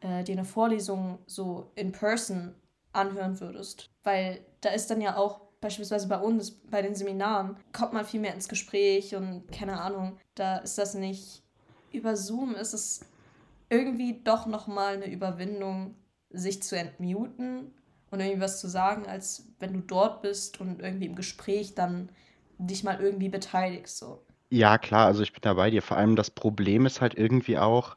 äh, 0.00 0.24
dir 0.24 0.32
eine 0.32 0.44
Vorlesung 0.44 1.18
so 1.26 1.70
in 1.74 1.92
person 1.92 2.54
anhören 2.92 3.40
würdest. 3.40 3.90
Weil 4.02 4.40
da 4.60 4.70
ist 4.70 4.90
dann 4.90 5.00
ja 5.00 5.16
auch 5.16 5.40
beispielsweise 5.60 6.08
bei 6.08 6.18
uns, 6.18 6.50
bei 6.50 6.82
den 6.82 6.94
Seminaren, 6.94 7.56
kommt 7.72 7.92
man 7.92 8.04
viel 8.04 8.20
mehr 8.20 8.34
ins 8.34 8.48
Gespräch 8.48 9.14
und 9.14 9.50
keine 9.52 9.80
Ahnung, 9.80 10.18
da 10.34 10.58
ist 10.58 10.78
das 10.78 10.94
nicht. 10.94 11.42
Über 11.92 12.16
Zoom 12.16 12.54
ist 12.54 12.72
es 12.72 13.00
irgendwie 13.68 14.20
doch 14.24 14.46
nochmal 14.46 14.94
eine 14.94 15.10
Überwindung, 15.10 15.94
sich 16.30 16.62
zu 16.62 16.76
entmuten 16.76 17.72
und 18.10 18.20
irgendwie 18.20 18.40
was 18.40 18.60
zu 18.60 18.68
sagen, 18.68 19.06
als 19.06 19.48
wenn 19.58 19.72
du 19.72 19.80
dort 19.80 20.22
bist 20.22 20.60
und 20.60 20.80
irgendwie 20.80 21.06
im 21.06 21.16
Gespräch 21.16 21.74
dann 21.74 22.08
dich 22.58 22.84
mal 22.84 23.00
irgendwie 23.00 23.28
beteiligst. 23.28 23.98
So. 23.98 24.22
Ja, 24.50 24.78
klar, 24.78 25.06
also 25.06 25.22
ich 25.22 25.32
bin 25.32 25.40
da 25.42 25.54
bei 25.54 25.70
dir. 25.70 25.82
Vor 25.82 25.96
allem 25.96 26.16
das 26.16 26.30
Problem 26.30 26.86
ist 26.86 27.00
halt 27.00 27.14
irgendwie 27.16 27.58
auch, 27.58 27.96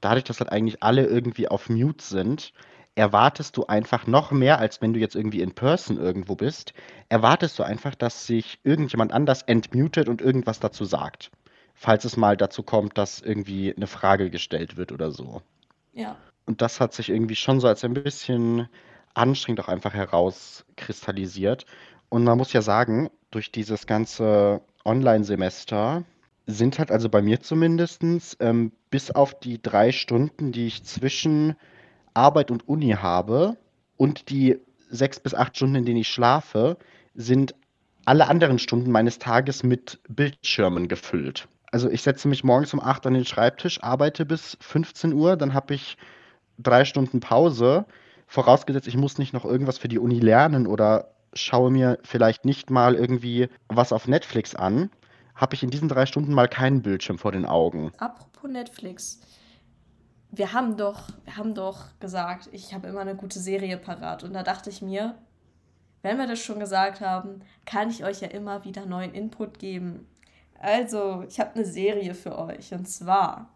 dadurch, 0.00 0.24
dass 0.24 0.40
halt 0.40 0.52
eigentlich 0.52 0.82
alle 0.82 1.06
irgendwie 1.06 1.48
auf 1.48 1.68
Mute 1.68 2.04
sind, 2.04 2.52
erwartest 2.94 3.56
du 3.56 3.66
einfach 3.66 4.06
noch 4.06 4.30
mehr, 4.30 4.58
als 4.58 4.82
wenn 4.82 4.92
du 4.92 5.00
jetzt 5.00 5.14
irgendwie 5.14 5.40
in 5.40 5.54
Person 5.54 5.96
irgendwo 5.96 6.34
bist, 6.34 6.74
erwartest 7.08 7.58
du 7.58 7.62
einfach, 7.62 7.94
dass 7.94 8.26
sich 8.26 8.58
irgendjemand 8.64 9.12
anders 9.12 9.42
entmutet 9.42 10.08
und 10.08 10.20
irgendwas 10.20 10.60
dazu 10.60 10.84
sagt. 10.84 11.30
Falls 11.74 12.04
es 12.04 12.16
mal 12.16 12.36
dazu 12.36 12.62
kommt, 12.62 12.98
dass 12.98 13.20
irgendwie 13.20 13.74
eine 13.74 13.86
Frage 13.86 14.28
gestellt 14.28 14.76
wird 14.76 14.92
oder 14.92 15.12
so. 15.12 15.40
Ja. 15.92 16.16
Und 16.44 16.62
das 16.62 16.80
hat 16.80 16.92
sich 16.92 17.08
irgendwie 17.08 17.36
schon 17.36 17.60
so 17.60 17.68
als 17.68 17.84
ein 17.84 17.94
bisschen 17.94 18.68
anstrengend 19.14 19.60
auch 19.60 19.68
einfach 19.68 19.94
herauskristallisiert. 19.94 21.64
Und 22.08 22.24
man 22.24 22.36
muss 22.36 22.52
ja 22.52 22.60
sagen, 22.60 23.08
durch 23.30 23.52
dieses 23.52 23.86
ganze 23.86 24.60
Online-Semester 24.84 26.04
sind 26.50 26.78
halt 26.78 26.90
also 26.90 27.08
bei 27.08 27.22
mir 27.22 27.40
zumindest 27.40 28.02
ähm, 28.40 28.72
bis 28.90 29.10
auf 29.10 29.38
die 29.38 29.60
drei 29.60 29.92
Stunden, 29.92 30.52
die 30.52 30.66
ich 30.66 30.84
zwischen 30.84 31.56
Arbeit 32.14 32.50
und 32.50 32.68
Uni 32.68 32.90
habe 32.90 33.56
und 33.96 34.30
die 34.30 34.58
sechs 34.88 35.20
bis 35.20 35.34
acht 35.34 35.56
Stunden, 35.56 35.76
in 35.76 35.84
denen 35.84 36.00
ich 36.00 36.08
schlafe, 36.08 36.76
sind 37.14 37.54
alle 38.04 38.28
anderen 38.28 38.58
Stunden 38.58 38.90
meines 38.90 39.18
Tages 39.18 39.62
mit 39.62 40.00
Bildschirmen 40.08 40.88
gefüllt. 40.88 41.48
Also 41.70 41.88
ich 41.88 42.02
setze 42.02 42.26
mich 42.28 42.42
morgens 42.42 42.74
um 42.74 42.80
acht 42.80 43.06
an 43.06 43.14
den 43.14 43.24
Schreibtisch, 43.24 43.82
arbeite 43.82 44.26
bis 44.26 44.56
15 44.60 45.12
Uhr, 45.12 45.36
dann 45.36 45.54
habe 45.54 45.74
ich 45.74 45.96
drei 46.58 46.84
Stunden 46.84 47.20
Pause, 47.20 47.86
vorausgesetzt, 48.26 48.88
ich 48.88 48.96
muss 48.96 49.18
nicht 49.18 49.32
noch 49.32 49.44
irgendwas 49.44 49.78
für 49.78 49.88
die 49.88 49.98
Uni 49.98 50.18
lernen 50.18 50.66
oder 50.66 51.12
schaue 51.32 51.70
mir 51.70 51.98
vielleicht 52.02 52.44
nicht 52.44 52.70
mal 52.70 52.94
irgendwie 52.94 53.48
was 53.68 53.92
auf 53.92 54.08
Netflix 54.08 54.54
an, 54.54 54.90
habe 55.40 55.54
ich 55.54 55.62
in 55.62 55.70
diesen 55.70 55.88
drei 55.88 56.04
Stunden 56.06 56.34
mal 56.34 56.48
keinen 56.48 56.82
Bildschirm 56.82 57.18
vor 57.18 57.32
den 57.32 57.46
Augen. 57.46 57.92
Apropos 57.98 58.50
Netflix. 58.50 59.20
Wir 60.30 60.52
haben 60.52 60.76
doch, 60.76 61.08
wir 61.24 61.36
haben 61.36 61.54
doch 61.54 61.98
gesagt, 61.98 62.48
ich 62.52 62.74
habe 62.74 62.88
immer 62.88 63.00
eine 63.00 63.16
gute 63.16 63.40
Serie 63.40 63.78
parat. 63.78 64.22
Und 64.22 64.34
da 64.34 64.42
dachte 64.42 64.70
ich 64.70 64.82
mir, 64.82 65.16
wenn 66.02 66.18
wir 66.18 66.26
das 66.26 66.40
schon 66.40 66.60
gesagt 66.60 67.00
haben, 67.00 67.42
kann 67.64 67.90
ich 67.90 68.04
euch 68.04 68.20
ja 68.20 68.28
immer 68.28 68.64
wieder 68.64 68.86
neuen 68.86 69.12
Input 69.12 69.58
geben. 69.58 70.06
Also, 70.58 71.24
ich 71.26 71.40
habe 71.40 71.54
eine 71.54 71.64
Serie 71.64 72.14
für 72.14 72.38
euch. 72.38 72.72
Und 72.72 72.86
zwar 72.86 73.50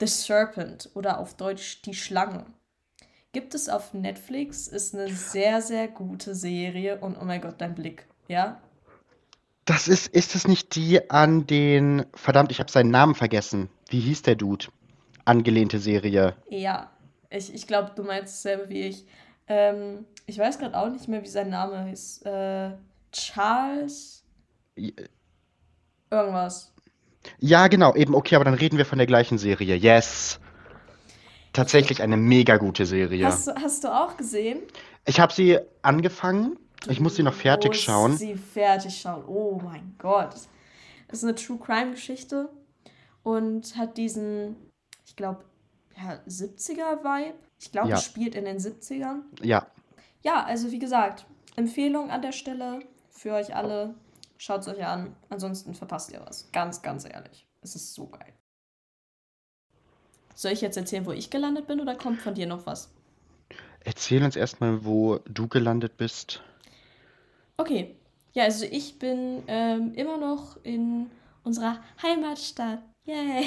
The 0.00 0.06
Serpent 0.06 0.90
oder 0.94 1.18
auf 1.18 1.34
Deutsch 1.34 1.82
Die 1.82 1.94
Schlange. 1.94 2.46
Gibt 3.32 3.54
es 3.54 3.68
auf 3.68 3.94
Netflix, 3.94 4.66
ist 4.66 4.94
eine 4.94 5.08
sehr, 5.08 5.62
sehr 5.62 5.88
gute 5.88 6.34
Serie 6.34 6.98
und 6.98 7.16
oh 7.16 7.24
mein 7.24 7.40
Gott, 7.40 7.54
dein 7.58 7.74
Blick, 7.74 8.06
ja? 8.28 8.60
Das 9.64 9.86
ist, 9.86 10.08
ist 10.08 10.34
es 10.34 10.48
nicht 10.48 10.74
die 10.74 11.10
an 11.10 11.46
den, 11.46 12.04
verdammt, 12.14 12.50
ich 12.50 12.58
habe 12.58 12.70
seinen 12.70 12.90
Namen 12.90 13.14
vergessen. 13.14 13.68
Wie 13.88 14.00
hieß 14.00 14.22
der 14.22 14.34
Dude? 14.34 14.66
Angelehnte 15.24 15.78
Serie. 15.78 16.34
Ja, 16.48 16.90
ich, 17.30 17.54
ich 17.54 17.66
glaube, 17.68 17.92
du 17.94 18.02
meinst 18.02 18.34
dasselbe 18.44 18.68
wie 18.68 18.82
ich. 18.82 19.06
Ähm, 19.46 20.04
ich 20.26 20.36
weiß 20.38 20.58
gerade 20.58 20.76
auch 20.76 20.88
nicht 20.90 21.06
mehr, 21.06 21.22
wie 21.22 21.28
sein 21.28 21.50
Name 21.50 21.92
ist. 21.92 22.26
Äh, 22.26 22.72
Charles? 23.12 24.24
Irgendwas. 26.10 26.72
Ja, 27.38 27.68
genau, 27.68 27.94
eben, 27.94 28.14
okay, 28.16 28.34
aber 28.34 28.44
dann 28.44 28.54
reden 28.54 28.78
wir 28.78 28.86
von 28.86 28.98
der 28.98 29.06
gleichen 29.06 29.38
Serie. 29.38 29.76
Yes. 29.76 30.40
Tatsächlich 31.52 32.02
eine 32.02 32.16
mega 32.16 32.56
gute 32.56 32.84
Serie. 32.86 33.26
Hast, 33.26 33.46
du- 33.46 33.54
hast 33.54 33.84
du 33.84 33.88
auch 33.88 34.16
gesehen? 34.16 34.60
Ich 35.04 35.20
habe 35.20 35.32
sie 35.32 35.58
angefangen. 35.82 36.58
Ich 36.88 37.00
muss 37.00 37.16
sie 37.16 37.22
noch 37.22 37.34
fertig 37.34 37.70
musst 37.72 37.82
schauen. 37.82 38.16
sie 38.16 38.34
fertig 38.36 39.00
schauen. 39.00 39.24
Oh 39.26 39.60
mein 39.62 39.94
Gott. 39.98 40.34
Das 41.08 41.18
ist 41.18 41.24
eine 41.24 41.34
True 41.34 41.58
Crime 41.58 41.92
Geschichte 41.92 42.48
und 43.22 43.76
hat 43.76 43.96
diesen, 43.96 44.56
ich 45.06 45.14
glaube, 45.16 45.44
ja, 45.96 46.14
70er 46.26 47.02
Vibe. 47.04 47.34
Ich 47.60 47.70
glaube, 47.70 47.90
Ja. 47.90 47.96
es 47.96 48.04
spielt 48.04 48.34
in 48.34 48.44
den 48.44 48.58
70ern. 48.58 49.20
Ja. 49.42 49.66
Ja, 50.22 50.42
also 50.44 50.70
wie 50.72 50.78
gesagt, 50.78 51.26
Empfehlung 51.56 52.10
an 52.10 52.22
der 52.22 52.32
Stelle 52.32 52.80
für 53.10 53.32
euch 53.34 53.54
alle. 53.54 53.94
Schaut 54.38 54.62
es 54.62 54.68
euch 54.68 54.84
an. 54.84 55.14
Ansonsten 55.28 55.74
verpasst 55.74 56.10
ihr 56.10 56.20
was. 56.26 56.50
Ganz, 56.50 56.82
ganz 56.82 57.04
ehrlich. 57.04 57.46
Es 57.60 57.76
ist 57.76 57.94
so 57.94 58.08
geil. 58.08 58.32
Soll 60.34 60.52
ich 60.52 60.60
jetzt 60.62 60.76
erzählen, 60.76 61.06
wo 61.06 61.12
ich 61.12 61.30
gelandet 61.30 61.66
bin 61.68 61.80
oder 61.80 61.94
kommt 61.94 62.20
von 62.20 62.34
dir 62.34 62.46
noch 62.46 62.66
was? 62.66 62.90
Erzähl 63.84 64.24
uns 64.24 64.34
erstmal, 64.34 64.84
wo 64.84 65.18
du 65.26 65.46
gelandet 65.46 65.96
bist. 65.96 66.42
Okay. 67.62 67.94
Ja, 68.32 68.42
also 68.42 68.64
ich 68.68 68.98
bin 68.98 69.44
ähm, 69.46 69.94
immer 69.94 70.16
noch 70.16 70.56
in 70.64 71.12
unserer 71.44 71.80
Heimatstadt. 72.02 72.82
Yay! 73.04 73.46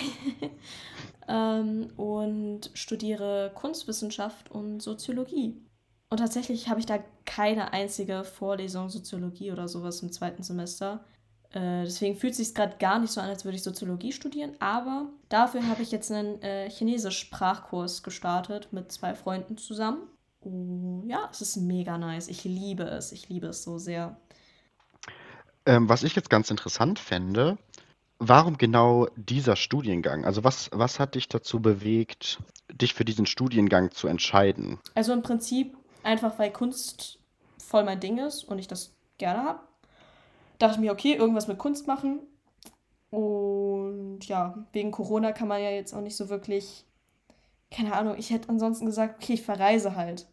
ähm, 1.27 1.89
und 1.97 2.71
studiere 2.75 3.51
Kunstwissenschaft 3.55 4.49
und 4.49 4.79
Soziologie. 4.79 5.61
Und 6.09 6.19
tatsächlich 6.19 6.69
habe 6.69 6.79
ich 6.79 6.85
da 6.85 6.99
keine 7.25 7.73
einzige 7.73 8.23
Vorlesung 8.23 8.87
Soziologie 8.89 9.51
oder 9.51 9.67
sowas 9.67 10.01
im 10.01 10.13
zweiten 10.13 10.43
Semester. 10.43 11.03
Äh, 11.49 11.83
deswegen 11.83 12.15
fühlt 12.15 12.31
es 12.31 12.37
sich 12.37 12.55
gerade 12.55 12.77
gar 12.77 12.99
nicht 12.99 13.11
so 13.11 13.19
an, 13.19 13.27
als 13.27 13.43
würde 13.43 13.57
ich 13.57 13.63
Soziologie 13.63 14.13
studieren. 14.13 14.55
Aber 14.61 15.09
dafür 15.27 15.67
habe 15.67 15.81
ich 15.81 15.91
jetzt 15.91 16.09
einen 16.09 16.41
äh, 16.41 16.69
Chinesisch-Sprachkurs 16.69 18.01
gestartet 18.01 18.71
mit 18.71 18.93
zwei 18.93 19.13
Freunden 19.13 19.57
zusammen. 19.57 20.07
Oh, 20.45 21.01
ja, 21.07 21.27
es 21.31 21.41
ist 21.41 21.57
mega 21.57 21.97
nice. 21.97 22.27
Ich 22.27 22.43
liebe 22.43 22.83
es. 22.83 23.11
Ich 23.11 23.29
liebe 23.29 23.47
es 23.47 23.63
so 23.63 23.79
sehr. 23.79 24.15
Ähm, 25.65 25.89
was 25.89 26.03
ich 26.03 26.15
jetzt 26.15 26.29
ganz 26.29 26.51
interessant 26.51 26.99
fände, 26.99 27.57
warum 28.19 28.57
genau 28.57 29.07
dieser 29.15 29.55
Studiengang? 29.55 30.23
Also 30.23 30.43
was, 30.43 30.69
was 30.71 30.99
hat 30.99 31.15
dich 31.15 31.27
dazu 31.27 31.59
bewegt, 31.59 32.39
dich 32.71 32.93
für 32.93 33.05
diesen 33.05 33.25
Studiengang 33.25 33.89
zu 33.91 34.07
entscheiden? 34.07 34.79
Also 34.93 35.13
im 35.13 35.23
Prinzip 35.23 35.75
einfach, 36.03 36.37
weil 36.37 36.51
Kunst 36.51 37.19
voll 37.57 37.83
mein 37.83 37.99
Ding 37.99 38.19
ist 38.19 38.43
und 38.43 38.59
ich 38.59 38.67
das 38.67 38.93
gerne 39.17 39.43
habe. 39.43 39.59
Dachte 40.59 40.75
ich 40.75 40.81
mir, 40.81 40.91
okay, 40.91 41.15
irgendwas 41.15 41.47
mit 41.47 41.57
Kunst 41.57 41.87
machen. 41.87 42.19
Und 43.09 44.19
ja, 44.27 44.65
wegen 44.73 44.91
Corona 44.91 45.31
kann 45.31 45.47
man 45.47 45.61
ja 45.61 45.71
jetzt 45.71 45.93
auch 45.93 46.01
nicht 46.01 46.15
so 46.15 46.29
wirklich, 46.29 46.85
keine 47.71 47.95
Ahnung, 47.95 48.15
ich 48.17 48.29
hätte 48.29 48.49
ansonsten 48.49 48.85
gesagt, 48.85 49.15
okay, 49.23 49.33
ich 49.33 49.41
verreise 49.41 49.95
halt. 49.95 50.27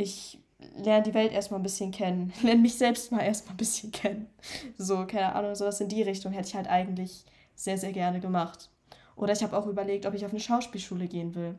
Ich 0.00 0.38
lerne 0.78 1.02
die 1.02 1.12
Welt 1.12 1.30
erstmal 1.30 1.60
ein 1.60 1.62
bisschen 1.62 1.90
kennen, 1.90 2.32
lerne 2.42 2.62
mich 2.62 2.78
selbst 2.78 3.12
mal 3.12 3.20
erstmal 3.20 3.52
ein 3.52 3.58
bisschen 3.58 3.92
kennen. 3.92 4.30
So, 4.78 5.06
keine 5.06 5.34
Ahnung, 5.34 5.54
sowas 5.54 5.78
in 5.82 5.88
die 5.88 6.00
Richtung 6.00 6.32
hätte 6.32 6.48
ich 6.48 6.54
halt 6.54 6.68
eigentlich 6.68 7.26
sehr, 7.54 7.76
sehr 7.76 7.92
gerne 7.92 8.18
gemacht. 8.18 8.70
Oder 9.14 9.34
ich 9.34 9.42
habe 9.42 9.54
auch 9.54 9.66
überlegt, 9.66 10.06
ob 10.06 10.14
ich 10.14 10.24
auf 10.24 10.30
eine 10.30 10.40
Schauspielschule 10.40 11.06
gehen 11.06 11.34
will. 11.34 11.58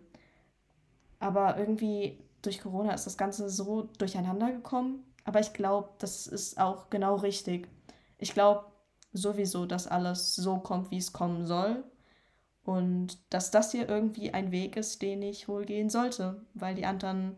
Aber 1.19 1.55
irgendwie 1.59 2.17
durch 2.41 2.59
Corona 2.61 2.93
ist 2.93 3.05
das 3.05 3.15
Ganze 3.15 3.47
so 3.47 3.83
durcheinander 3.99 4.51
gekommen. 4.51 5.03
Aber 5.23 5.39
ich 5.39 5.53
glaube, 5.53 5.89
das 5.99 6.25
ist 6.25 6.59
auch 6.59 6.89
genau 6.89 7.17
richtig. 7.17 7.67
Ich 8.17 8.33
glaube 8.33 8.65
sowieso, 9.13 9.67
dass 9.67 9.85
alles 9.85 10.35
so 10.35 10.57
kommt, 10.57 10.89
wie 10.89 10.97
es 10.97 11.13
kommen 11.13 11.45
soll. 11.45 11.83
Und 12.63 13.19
dass 13.31 13.51
das 13.51 13.71
hier 13.71 13.87
irgendwie 13.87 14.33
ein 14.33 14.51
Weg 14.51 14.77
ist, 14.77 15.03
den 15.03 15.21
ich 15.21 15.47
wohl 15.47 15.65
gehen 15.65 15.91
sollte, 15.91 16.43
weil 16.55 16.73
die 16.73 16.87
anderen 16.87 17.37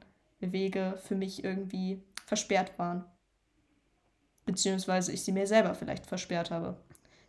Wege 0.52 1.00
für 1.04 1.16
mich 1.16 1.44
irgendwie 1.44 2.02
versperrt 2.26 2.78
waren. 2.78 3.06
Beziehungsweise 4.46 5.12
ich 5.12 5.24
sie 5.24 5.32
mir 5.32 5.48
selber 5.48 5.74
vielleicht 5.74 6.06
versperrt 6.06 6.52
habe. 6.52 6.78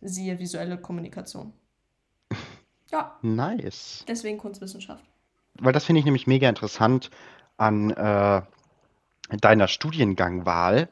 Siehe 0.01 0.39
visuelle 0.39 0.79
Kommunikation. 0.79 1.53
Ja. 2.91 3.19
Nice. 3.23 4.05
Deswegen 4.07 4.39
Kunstwissenschaft. 4.39 5.03
Weil 5.59 5.73
das 5.73 5.85
finde 5.85 5.99
ich 5.99 6.05
nämlich 6.05 6.29
mega 6.29 6.49
interessant 6.49 7.11
an 7.57 7.91
äh, 7.91 8.43
deiner 9.41 9.67
Studiengangwahl. 9.67 10.89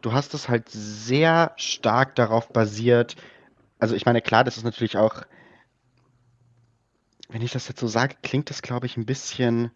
Du 0.00 0.12
hast 0.12 0.34
es 0.34 0.48
halt 0.48 0.68
sehr 0.68 1.52
stark 1.56 2.14
darauf 2.14 2.50
basiert, 2.50 3.16
Also 3.80 3.96
ich 3.96 4.06
meine, 4.06 4.22
klar, 4.22 4.44
das 4.44 4.58
ist 4.58 4.64
natürlich 4.64 4.96
auch, 4.96 5.22
wenn 7.28 7.42
ich 7.42 7.52
das 7.52 7.66
jetzt 7.66 7.80
so 7.80 7.88
sage, 7.88 8.14
klingt 8.22 8.50
das, 8.50 8.62
glaube 8.62 8.86
ich, 8.86 8.96
ein 8.96 9.06
bisschen 9.06 9.72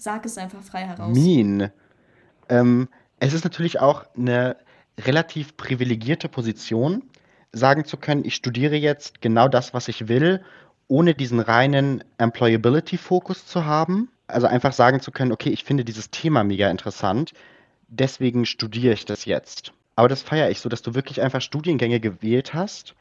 Sag 0.00 0.24
es 0.24 0.38
einfach 0.38 0.62
frei 0.62 0.86
heraus. 0.86 1.14
mean. 1.14 1.70
Ähm, 2.48 2.88
es 3.18 3.34
ist 3.34 3.44
natürlich 3.44 3.80
auch 3.80 4.06
eine 4.16 4.56
relativ 4.98 5.58
privilegierte 5.58 6.30
Position, 6.30 7.02
sagen 7.52 7.84
zu 7.84 7.98
können, 7.98 8.24
ich 8.24 8.34
studiere 8.34 8.76
jetzt 8.76 9.20
genau 9.20 9.46
das, 9.46 9.74
was 9.74 9.88
ich 9.88 10.08
will, 10.08 10.42
ohne 10.88 11.14
diesen 11.14 11.38
reinen 11.38 12.02
Employability-Fokus 12.16 13.44
zu 13.44 13.66
haben. 13.66 14.08
Also 14.26 14.46
einfach 14.46 14.72
sagen 14.72 15.00
zu 15.00 15.12
können, 15.12 15.32
okay, 15.32 15.50
ich 15.50 15.64
finde 15.64 15.84
dieses 15.84 16.10
Thema 16.10 16.44
mega 16.44 16.70
interessant, 16.70 17.34
deswegen 17.88 18.46
studiere 18.46 18.94
ich 18.94 19.04
das 19.04 19.26
jetzt. 19.26 19.74
Aber 19.96 20.08
das 20.08 20.22
feiere 20.22 20.48
ich 20.48 20.60
so, 20.60 20.70
dass 20.70 20.80
du 20.80 20.94
wirklich 20.94 21.20
einfach 21.20 21.42
Studiengänge 21.42 22.00
gewählt 22.00 22.54
hast, 22.54 22.94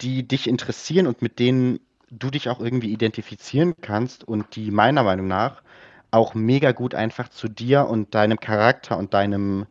die 0.00 0.22
dich 0.22 0.46
interessieren 0.46 1.08
und 1.08 1.22
mit 1.22 1.40
denen 1.40 1.80
du 2.08 2.30
dich 2.30 2.48
auch 2.48 2.60
irgendwie 2.60 2.92
identifizieren 2.92 3.74
kannst 3.80 4.22
und 4.22 4.54
die 4.54 4.70
meiner 4.70 5.02
Meinung 5.02 5.26
nach 5.26 5.64
auch 6.14 6.34
mega 6.34 6.72
gut 6.72 6.94
einfach 6.94 7.28
zu 7.28 7.48
dir 7.48 7.88
und 7.88 8.14
deinem 8.14 8.38
Charakter 8.38 8.96
und 8.96 9.14
deinem 9.14 9.66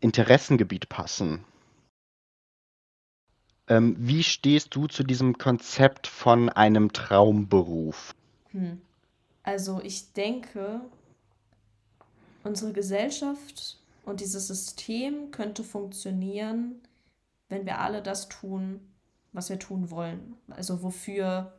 Interessengebiet 0.00 0.88
passen. 0.88 1.44
Ähm, 3.66 3.96
wie 3.98 4.22
stehst 4.22 4.74
du 4.74 4.86
zu 4.86 5.02
diesem 5.02 5.36
Konzept 5.36 6.06
von 6.06 6.48
einem 6.48 6.92
Traumberuf? 6.92 8.14
Hm. 8.52 8.80
Also 9.42 9.80
ich 9.82 10.12
denke, 10.12 10.80
unsere 12.44 12.72
Gesellschaft 12.72 13.78
und 14.04 14.20
dieses 14.20 14.46
System 14.46 15.30
könnte 15.30 15.64
funktionieren, 15.64 16.80
wenn 17.48 17.66
wir 17.66 17.78
alle 17.80 18.02
das 18.02 18.28
tun, 18.28 18.80
was 19.32 19.50
wir 19.50 19.58
tun 19.58 19.90
wollen. 19.90 20.36
Also 20.48 20.82
wofür 20.82 21.52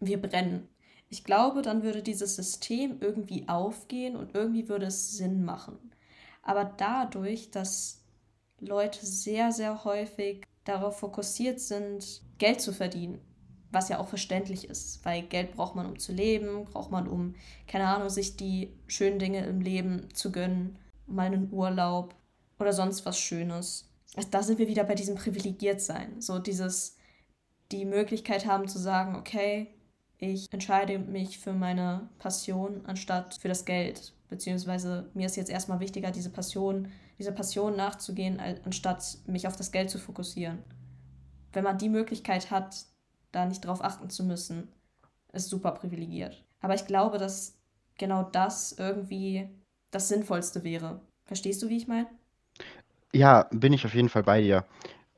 wir 0.00 0.20
brennen. 0.20 0.68
Ich 1.08 1.24
glaube, 1.24 1.62
dann 1.62 1.82
würde 1.82 2.02
dieses 2.02 2.36
System 2.36 2.98
irgendwie 3.00 3.48
aufgehen 3.48 4.16
und 4.16 4.34
irgendwie 4.34 4.68
würde 4.68 4.86
es 4.86 5.16
Sinn 5.16 5.44
machen. 5.44 5.78
Aber 6.42 6.64
dadurch, 6.64 7.50
dass 7.50 8.04
Leute 8.60 9.04
sehr, 9.04 9.52
sehr 9.52 9.84
häufig 9.84 10.44
darauf 10.64 10.98
fokussiert 10.98 11.60
sind, 11.60 12.22
Geld 12.38 12.60
zu 12.60 12.72
verdienen, 12.72 13.20
was 13.70 13.88
ja 13.88 13.98
auch 13.98 14.08
verständlich 14.08 14.68
ist, 14.68 15.04
weil 15.04 15.22
Geld 15.22 15.52
braucht 15.52 15.74
man, 15.74 15.86
um 15.86 15.98
zu 15.98 16.12
leben, 16.12 16.64
braucht 16.64 16.90
man, 16.90 17.08
um, 17.08 17.34
keine 17.66 17.86
Ahnung, 17.86 18.08
sich 18.08 18.36
die 18.36 18.72
schönen 18.86 19.18
Dinge 19.18 19.44
im 19.46 19.60
Leben 19.60 20.08
zu 20.14 20.32
gönnen, 20.32 20.78
mal 21.06 21.26
einen 21.26 21.52
Urlaub 21.52 22.14
oder 22.58 22.72
sonst 22.72 23.04
was 23.06 23.18
Schönes. 23.18 23.88
Da 24.30 24.42
sind 24.42 24.58
wir 24.58 24.68
wieder 24.68 24.84
bei 24.84 24.94
diesem 24.94 25.16
Privilegiertsein, 25.16 26.20
so 26.20 26.38
dieses, 26.38 26.96
die 27.70 27.84
Möglichkeit 27.84 28.46
haben 28.46 28.66
zu 28.68 28.78
sagen, 28.78 29.16
okay, 29.16 29.75
ich 30.18 30.52
entscheide 30.52 30.98
mich 30.98 31.38
für 31.38 31.52
meine 31.52 32.08
Passion 32.18 32.80
anstatt 32.86 33.34
für 33.40 33.48
das 33.48 33.64
Geld. 33.64 34.12
Beziehungsweise 34.28 35.08
mir 35.14 35.26
ist 35.26 35.36
jetzt 35.36 35.50
erstmal 35.50 35.80
wichtiger, 35.80 36.10
diese 36.10 36.30
Passion, 36.30 36.90
dieser 37.18 37.32
Passion 37.32 37.76
nachzugehen, 37.76 38.40
anstatt 38.64 39.18
mich 39.26 39.46
auf 39.46 39.56
das 39.56 39.72
Geld 39.72 39.90
zu 39.90 39.98
fokussieren. 39.98 40.62
Wenn 41.52 41.64
man 41.64 41.78
die 41.78 41.88
Möglichkeit 41.88 42.50
hat, 42.50 42.84
da 43.32 43.46
nicht 43.46 43.64
drauf 43.64 43.84
achten 43.84 44.10
zu 44.10 44.24
müssen, 44.24 44.68
ist 45.32 45.48
super 45.48 45.72
privilegiert. 45.72 46.42
Aber 46.60 46.74
ich 46.74 46.86
glaube, 46.86 47.18
dass 47.18 47.56
genau 47.98 48.22
das 48.24 48.72
irgendwie 48.72 49.48
das 49.90 50.08
Sinnvollste 50.08 50.64
wäre. 50.64 51.00
Verstehst 51.24 51.62
du, 51.62 51.68
wie 51.68 51.76
ich 51.76 51.88
meine? 51.88 52.08
Ja, 53.12 53.48
bin 53.50 53.72
ich 53.72 53.84
auf 53.84 53.94
jeden 53.94 54.08
Fall 54.08 54.22
bei 54.22 54.42
dir. 54.42 54.64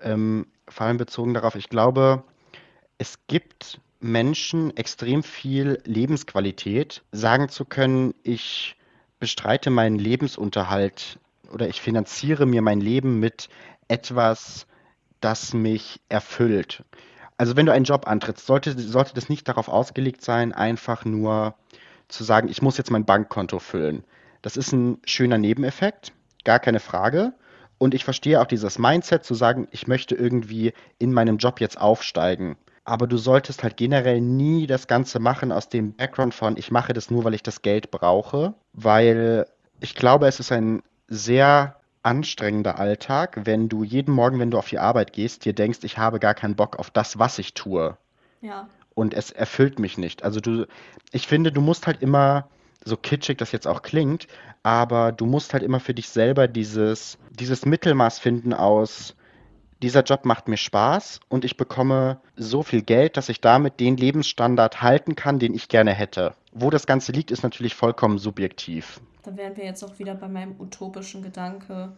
Ähm, 0.01 0.47
vor 0.69 0.87
allem 0.87 0.97
bezogen 0.99 1.35
darauf, 1.35 1.55
ich 1.55 1.69
glaube, 1.69 2.23
es 2.99 3.27
gibt 3.27 3.81
Menschen 4.01 4.77
extrem 4.77 5.23
viel 5.23 5.81
Lebensqualität, 5.85 7.03
sagen 7.13 7.49
zu 7.49 7.65
können, 7.65 8.15
ich 8.23 8.77
bestreite 9.19 9.71
meinen 9.71 9.99
Lebensunterhalt 9.99 11.19
oder 11.53 11.69
ich 11.69 11.81
finanziere 11.81 12.47
mir 12.47 12.63
mein 12.63 12.81
Leben 12.81 13.19
mit 13.19 13.49
etwas, 13.89 14.67
das 15.21 15.53
mich 15.55 16.01
erfüllt. 16.09 16.85
Also 17.37 17.57
wenn 17.57 17.67
du 17.67 17.73
einen 17.73 17.85
Job 17.85 18.07
antrittst, 18.07 18.47
sollte, 18.47 18.79
sollte 18.79 19.15
das 19.15 19.29
nicht 19.29 19.49
darauf 19.49 19.69
ausgelegt 19.69 20.23
sein, 20.23 20.53
einfach 20.53 21.05
nur 21.05 21.55
zu 22.09 22.25
sagen, 22.25 22.49
ich 22.49 22.63
muss 22.63 22.79
jetzt 22.79 22.91
mein 22.91 23.05
Bankkonto 23.05 23.59
füllen. 23.59 24.05
Das 24.43 24.57
ist 24.57 24.73
ein 24.73 24.99
schöner 25.05 25.39
Nebeneffekt, 25.39 26.13
gar 26.45 26.59
keine 26.59 26.81
Frage. 26.81 27.33
Und 27.79 27.95
ich 27.95 28.05
verstehe 28.05 28.41
auch 28.41 28.47
dieses 28.47 28.79
Mindset 28.79 29.25
zu 29.25 29.35
sagen, 29.35 29.69
ich 29.71 29.87
möchte 29.87 30.15
irgendwie 30.15 30.73
in 30.99 31.13
meinem 31.13 31.39
Job 31.39 31.61
jetzt 31.61 31.81
aufsteigen. 31.81 32.57
Aber 32.89 33.07
du 33.07 33.19
solltest 33.19 33.63
halt 33.63 33.77
generell 33.77 34.19
nie 34.23 34.67
das 34.67 34.87
Ganze 34.87 35.21
machen 35.21 35.53
aus 35.53 35.69
dem 35.69 35.93
Background 35.93 36.33
von, 36.33 36.57
ich 36.57 36.71
mache 36.71 36.95
das 36.95 37.11
nur, 37.11 37.23
weil 37.23 37.35
ich 37.35 37.43
das 37.43 37.61
Geld 37.61 37.91
brauche, 37.91 38.55
weil 38.73 39.47
ich 39.79 39.95
glaube, 39.95 40.27
es 40.27 40.41
ist 40.41 40.53
ein 40.53 40.83
sehr 41.07 41.77
anstrengender 42.03 42.79
Alltag, 42.79 43.41
wenn 43.45 43.69
du 43.69 43.85
jeden 43.85 44.15
Morgen, 44.15 44.39
wenn 44.39 44.51
du 44.51 44.57
auf 44.57 44.71
die 44.71 44.79
Arbeit 44.79 45.13
gehst, 45.13 45.45
dir 45.45 45.53
denkst, 45.53 45.81
ich 45.83 45.99
habe 45.99 46.19
gar 46.19 46.33
keinen 46.33 46.57
Bock 46.57 46.79
auf 46.79 46.89
das, 46.89 47.19
was 47.19 47.39
ich 47.39 47.53
tue. 47.53 47.99
Ja. 48.41 48.71
Und 48.95 49.13
es 49.13 49.33
erfüllt 49.33 49.79
mich 49.79 49.99
nicht. 49.99 50.23
Also 50.23 50.41
du, 50.41 50.67
ich 51.13 51.27
finde, 51.27 51.53
du 51.53 51.61
musst 51.61 51.87
halt 51.87 52.01
immer, 52.01 52.49
so 52.87 52.97
kitschig 52.97 53.37
das 53.37 53.53
jetzt 53.53 53.67
auch 53.67 53.83
klingt, 53.83 54.29
aber 54.63 55.13
du 55.13 55.27
musst 55.27 55.53
halt 55.53 55.63
immer 55.63 55.81
für 55.81 55.93
dich 55.93 56.09
selber 56.09 56.49
dieses, 56.49 57.19
dieses 57.39 57.67
Mittelmaß 57.67 58.19
finden 58.19 58.55
aus, 58.55 59.15
dieser 59.83 60.03
Job 60.03 60.25
macht 60.25 60.49
mir 60.49 60.57
Spaß 60.57 61.21
und 61.29 61.45
ich 61.45 61.57
bekomme 61.57 62.21
so 62.37 62.63
viel 62.63 62.83
Geld, 62.83 63.17
dass 63.17 63.29
ich 63.29 63.41
damit 63.41 63.81
den 63.81 63.97
Lebensstandard 63.97 64.83
halten 64.83 65.15
kann, 65.15 65.39
den 65.39 65.55
ich 65.55 65.69
gerne 65.69 65.93
hätte. 65.93 66.35
Wo 66.53 66.71
das 66.71 66.87
Ganze 66.87 67.13
liegt, 67.13 67.31
ist 67.31 67.43
natürlich 67.43 67.75
vollkommen 67.75 68.19
subjektiv. 68.19 69.01
Da 69.23 69.37
wären 69.37 69.57
wir 69.57 69.65
jetzt 69.65 69.85
auch 69.85 69.99
wieder 69.99 70.15
bei 70.15 70.29
meinem 70.29 70.59
utopischen 70.61 71.23
Gedanke, 71.23 71.97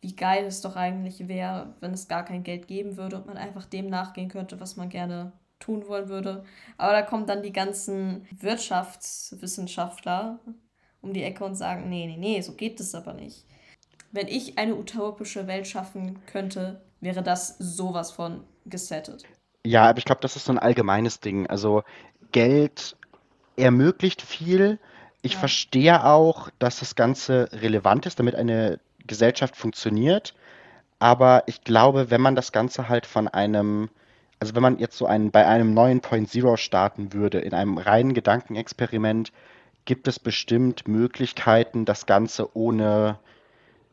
wie 0.00 0.16
geil 0.16 0.46
es 0.46 0.62
doch 0.62 0.76
eigentlich 0.76 1.28
wäre, 1.28 1.74
wenn 1.80 1.92
es 1.92 2.08
gar 2.08 2.24
kein 2.24 2.42
Geld 2.42 2.66
geben 2.68 2.96
würde 2.96 3.16
und 3.16 3.26
man 3.26 3.36
einfach 3.36 3.66
dem 3.66 3.88
nachgehen 3.88 4.30
könnte, 4.30 4.58
was 4.60 4.76
man 4.76 4.88
gerne 4.88 5.32
tun 5.58 5.86
wollen 5.88 6.08
würde. 6.08 6.44
Aber 6.78 6.92
da 6.92 7.02
kommen 7.02 7.26
dann 7.26 7.42
die 7.42 7.52
ganzen 7.52 8.26
Wirtschaftswissenschaftler 8.40 10.38
um 11.02 11.12
die 11.12 11.22
Ecke 11.22 11.44
und 11.44 11.54
sagen, 11.54 11.90
nee, 11.90 12.06
nee, 12.06 12.16
nee, 12.16 12.40
so 12.40 12.54
geht 12.54 12.80
es 12.80 12.94
aber 12.94 13.12
nicht. 13.12 13.44
Wenn 14.10 14.26
ich 14.26 14.58
eine 14.58 14.74
utopische 14.74 15.46
Welt 15.46 15.66
schaffen 15.66 16.18
könnte, 16.26 16.80
wäre 17.00 17.22
das 17.22 17.56
sowas 17.58 18.10
von 18.10 18.44
gesettet. 18.66 19.24
Ja, 19.64 19.88
aber 19.88 19.98
ich 19.98 20.04
glaube, 20.04 20.20
das 20.20 20.36
ist 20.36 20.46
so 20.46 20.52
ein 20.52 20.58
allgemeines 20.58 21.20
Ding. 21.20 21.46
Also 21.46 21.82
Geld 22.32 22.96
ermöglicht 23.56 24.22
viel. 24.22 24.78
Ich 25.22 25.34
ja. 25.34 25.38
verstehe 25.38 26.04
auch, 26.04 26.50
dass 26.58 26.80
das 26.80 26.94
Ganze 26.94 27.48
relevant 27.52 28.06
ist, 28.06 28.18
damit 28.18 28.34
eine 28.34 28.80
Gesellschaft 29.06 29.56
funktioniert. 29.56 30.34
Aber 30.98 31.44
ich 31.46 31.64
glaube, 31.64 32.10
wenn 32.10 32.20
man 32.20 32.36
das 32.36 32.52
Ganze 32.52 32.88
halt 32.88 33.06
von 33.06 33.28
einem, 33.28 33.88
also 34.38 34.54
wenn 34.54 34.62
man 34.62 34.78
jetzt 34.78 34.96
so 34.96 35.06
einen, 35.06 35.30
bei 35.30 35.46
einem 35.46 35.74
neuen 35.74 36.00
Point 36.00 36.30
Zero 36.30 36.56
starten 36.56 37.12
würde, 37.12 37.40
in 37.40 37.54
einem 37.54 37.78
reinen 37.78 38.14
Gedankenexperiment, 38.14 39.32
gibt 39.84 40.08
es 40.08 40.18
bestimmt 40.18 40.86
Möglichkeiten, 40.86 41.84
das 41.84 42.06
Ganze 42.06 42.54
ohne 42.56 43.18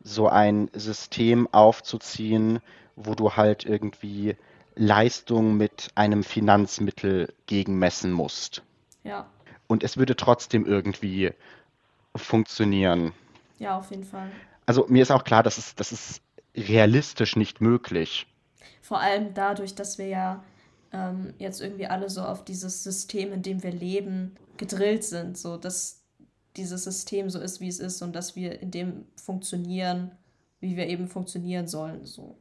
so 0.04 0.28
ein 0.28 0.70
System 0.74 1.48
aufzuziehen, 1.52 2.60
wo 2.98 3.16
du 3.16 3.36
halt 3.36 3.64
irgendwie 3.66 4.36
Leistung 4.76 5.56
mit 5.56 5.90
einem 5.96 6.24
Finanzmittel 6.24 7.34
gegenmessen 7.46 8.12
musst. 8.12 8.64
Ja. 9.04 9.28
Und 9.68 9.84
es 9.84 9.98
würde 9.98 10.16
trotzdem 10.16 10.66
irgendwie 10.66 11.32
funktionieren. 12.16 13.14
Ja, 13.60 13.78
auf 13.78 13.92
jeden 13.92 14.04
Fall. 14.04 14.30
Also 14.66 14.86
mir 14.90 15.02
ist 15.02 15.12
auch 15.12 15.24
klar, 15.24 15.44
dass 15.44 15.58
es, 15.58 15.76
das 15.76 15.92
ist 15.92 16.22
realistisch 16.56 17.36
nicht 17.36 17.62
möglich. 17.62 18.28
Vor 18.82 19.00
allem 19.00 19.34
dadurch, 19.34 19.76
dass 19.76 19.98
wir 19.98 20.08
ja 20.08 20.44
ähm, 20.92 21.34
jetzt 21.38 21.62
irgendwie 21.62 21.88
alle 21.88 22.10
so 22.10 22.22
auf 22.22 22.44
dieses 22.44 22.84
System, 22.84 23.32
in 23.32 23.42
dem 23.42 23.64
wir 23.64 23.72
leben, 23.72 24.36
gedrillt 24.58 25.04
sind. 25.04 25.38
So, 25.38 25.58
dass 25.58 26.02
dieses 26.56 26.84
System 26.84 27.30
so 27.30 27.40
ist, 27.40 27.62
wie 27.62 27.68
es 27.68 27.80
ist 27.80 28.02
und 28.02 28.16
dass 28.16 28.36
wir 28.36 28.62
in 28.62 28.72
dem 28.72 29.06
funktionieren, 29.16 30.12
wie 30.60 30.76
wir 30.76 30.88
eben 30.88 31.08
funktionieren 31.08 31.68
sollen. 31.68 32.06
So. 32.06 32.36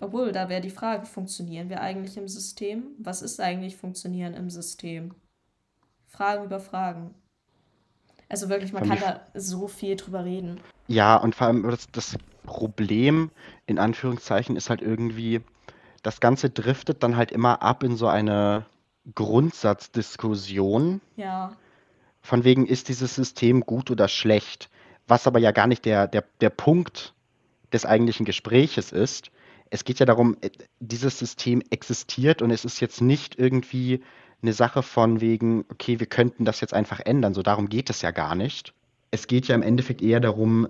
Obwohl, 0.00 0.32
da 0.32 0.48
wäre 0.48 0.60
die 0.60 0.70
Frage, 0.70 1.06
funktionieren 1.06 1.70
wir 1.70 1.80
eigentlich 1.80 2.16
im 2.16 2.28
System? 2.28 2.88
Was 2.98 3.22
ist 3.22 3.40
eigentlich 3.40 3.76
Funktionieren 3.76 4.34
im 4.34 4.50
System? 4.50 5.14
Fragen 6.06 6.44
über 6.44 6.60
Fragen. 6.60 7.14
Also 8.28 8.48
wirklich, 8.48 8.72
man 8.72 8.88
kann 8.88 8.98
da 9.00 9.20
so 9.34 9.68
viel 9.68 9.96
drüber 9.96 10.24
reden. 10.24 10.60
Ja, 10.88 11.16
und 11.16 11.34
vor 11.34 11.46
allem 11.46 11.62
das, 11.70 11.86
das 11.92 12.16
Problem, 12.44 13.30
in 13.66 13.78
Anführungszeichen, 13.78 14.56
ist 14.56 14.68
halt 14.68 14.82
irgendwie, 14.82 15.40
das 16.02 16.20
Ganze 16.20 16.50
driftet 16.50 17.02
dann 17.02 17.16
halt 17.16 17.32
immer 17.32 17.62
ab 17.62 17.82
in 17.82 17.96
so 17.96 18.08
eine 18.08 18.66
Grundsatzdiskussion. 19.14 21.00
Ja. 21.16 21.52
Von 22.20 22.44
wegen, 22.44 22.66
ist 22.66 22.88
dieses 22.88 23.14
System 23.14 23.60
gut 23.60 23.90
oder 23.90 24.08
schlecht? 24.08 24.68
Was 25.06 25.26
aber 25.26 25.38
ja 25.38 25.52
gar 25.52 25.68
nicht 25.68 25.84
der, 25.84 26.08
der, 26.08 26.24
der 26.40 26.50
Punkt 26.50 27.14
des 27.72 27.86
eigentlichen 27.86 28.26
Gespräches 28.26 28.90
ist, 28.90 29.30
es 29.70 29.84
geht 29.84 29.98
ja 29.98 30.06
darum, 30.06 30.36
äh, 30.40 30.50
dieses 30.80 31.18
System 31.18 31.62
existiert 31.70 32.42
und 32.42 32.50
es 32.50 32.64
ist 32.64 32.80
jetzt 32.80 33.00
nicht 33.00 33.38
irgendwie 33.38 34.02
eine 34.42 34.52
Sache 34.52 34.82
von 34.82 35.20
wegen, 35.20 35.64
okay, 35.70 35.98
wir 35.98 36.06
könnten 36.06 36.44
das 36.44 36.60
jetzt 36.60 36.74
einfach 36.74 37.00
ändern. 37.00 37.34
So 37.34 37.42
darum 37.42 37.68
geht 37.68 37.90
es 37.90 38.02
ja 38.02 38.10
gar 38.10 38.34
nicht. 38.34 38.74
Es 39.10 39.26
geht 39.26 39.48
ja 39.48 39.54
im 39.54 39.62
Endeffekt 39.62 40.02
eher 40.02 40.20
darum, 40.20 40.68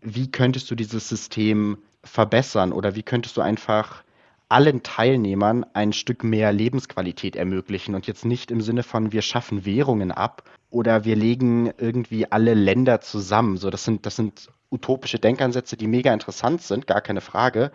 wie 0.00 0.30
könntest 0.30 0.70
du 0.70 0.74
dieses 0.74 1.08
System 1.08 1.78
verbessern 2.02 2.72
oder 2.72 2.94
wie 2.94 3.02
könntest 3.02 3.36
du 3.36 3.40
einfach 3.40 4.04
allen 4.48 4.82
Teilnehmern 4.82 5.66
ein 5.74 5.92
Stück 5.92 6.24
mehr 6.24 6.52
Lebensqualität 6.52 7.36
ermöglichen 7.36 7.94
und 7.94 8.06
jetzt 8.06 8.24
nicht 8.24 8.50
im 8.50 8.62
Sinne 8.62 8.82
von 8.82 9.12
wir 9.12 9.20
schaffen 9.20 9.66
Währungen 9.66 10.10
ab 10.10 10.44
oder 10.70 11.04
wir 11.04 11.16
legen 11.16 11.70
irgendwie 11.76 12.30
alle 12.30 12.54
Länder 12.54 13.00
zusammen. 13.00 13.58
So, 13.58 13.68
das 13.68 13.84
sind, 13.84 14.06
das 14.06 14.16
sind 14.16 14.48
utopische 14.70 15.18
Denkansätze, 15.18 15.76
die 15.76 15.86
mega 15.86 16.12
interessant 16.12 16.62
sind, 16.62 16.86
gar 16.86 17.00
keine 17.00 17.20
Frage, 17.20 17.72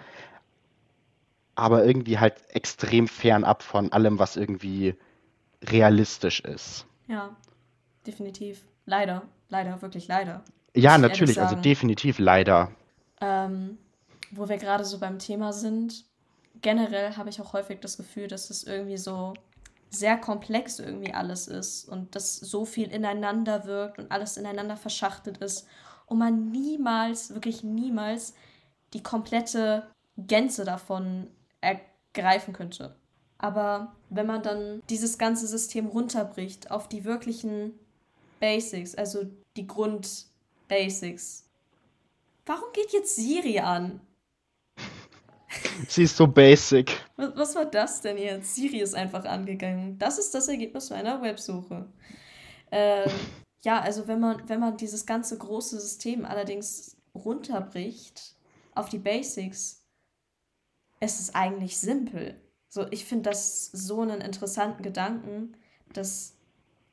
aber 1.56 1.86
irgendwie 1.86 2.20
halt 2.20 2.36
extrem 2.50 3.08
fernab 3.08 3.64
von 3.64 3.92
allem, 3.92 4.20
was 4.20 4.36
irgendwie 4.36 4.96
realistisch 5.64 6.40
ist. 6.42 6.86
Ja, 7.08 7.36
definitiv. 8.06 8.62
Leider, 8.86 9.24
leider, 9.50 9.82
wirklich 9.82 10.08
leider. 10.08 10.44
Ja, 10.76 10.98
natürlich, 10.98 11.40
also 11.40 11.56
definitiv 11.56 12.20
leider. 12.20 12.72
Ähm, 13.22 13.78
wo 14.32 14.50
wir 14.50 14.58
gerade 14.58 14.84
so 14.84 15.00
beim 15.00 15.20
Thema 15.20 15.54
sind, 15.54 16.06
generell 16.62 17.16
habe 17.16 17.30
ich 17.30 17.40
auch 17.40 17.54
häufig 17.54 17.80
das 17.80 17.98
Gefühl, 17.98 18.28
dass 18.28 18.50
es 18.50 18.64
irgendwie 18.64 18.98
so 18.98 19.34
sehr 19.90 20.18
komplex 20.18 20.80
irgendwie 20.80 21.14
alles 21.14 21.48
ist 21.48 21.88
und 21.88 22.16
dass 22.16 22.38
so 22.38 22.66
viel 22.66 22.92
ineinander 22.92 23.66
wirkt 23.66 24.00
und 24.00 24.12
alles 24.12 24.38
ineinander 24.38 24.76
verschachtelt 24.76 25.38
ist 25.38 25.68
und 26.08 26.18
man 26.18 26.50
niemals, 26.50 27.34
wirklich 27.34 27.64
niemals 27.64 28.34
die 28.94 29.04
komplette 29.04 29.88
Gänze 30.18 30.66
davon 30.66 31.28
ergreifen 31.64 32.54
könnte. 32.54 32.96
Aber 33.38 33.96
wenn 34.10 34.28
man 34.28 34.44
dann 34.44 34.82
dieses 34.90 35.18
ganze 35.18 35.48
System 35.48 35.88
runterbricht 35.88 36.72
auf 36.72 36.88
die 36.88 37.04
wirklichen 37.04 37.74
Basics, 38.40 38.96
also 38.96 39.26
die 39.56 39.68
Grundbasics. 39.68 41.46
Warum 42.46 42.72
geht 42.74 42.92
jetzt 42.92 43.16
Siri 43.16 43.60
an? 43.60 44.02
Sie 45.88 46.04
ist 46.04 46.18
so 46.18 46.28
basic. 46.28 46.92
Was, 47.16 47.36
was, 47.36 47.56
war 47.56 47.66
das 47.66 48.02
denn 48.02 48.18
jetzt? 48.18 48.56
Siri 48.56 48.80
ist 48.80 48.96
einfach 48.96 49.24
angegangen. 49.26 49.98
Das 49.98 50.18
ist 50.18 50.34
das 50.34 50.48
Ergebnis 50.48 50.90
meiner 50.90 51.22
Websuche. 51.22 51.88
Ähm, 52.72 53.12
ja, 53.64 53.80
also 53.80 54.08
wenn 54.08 54.20
man, 54.20 54.50
wenn 54.50 54.60
man 54.60 54.78
dieses 54.78 55.06
ganze 55.06 55.38
große 55.38 55.80
System 55.80 56.26
allerdings 56.26 56.98
runterbricht 57.16 58.36
auf 58.76 58.90
die 58.90 59.00
Basics, 59.00 59.83
es 61.04 61.20
ist 61.20 61.36
eigentlich 61.36 61.78
simpel. 61.78 62.36
So, 62.70 62.88
ich 62.90 63.04
finde 63.06 63.30
das 63.30 63.66
so 63.66 64.02
einen 64.02 64.22
interessanten 64.22 64.84
Gedanken, 64.84 65.58
dass 65.92 66.38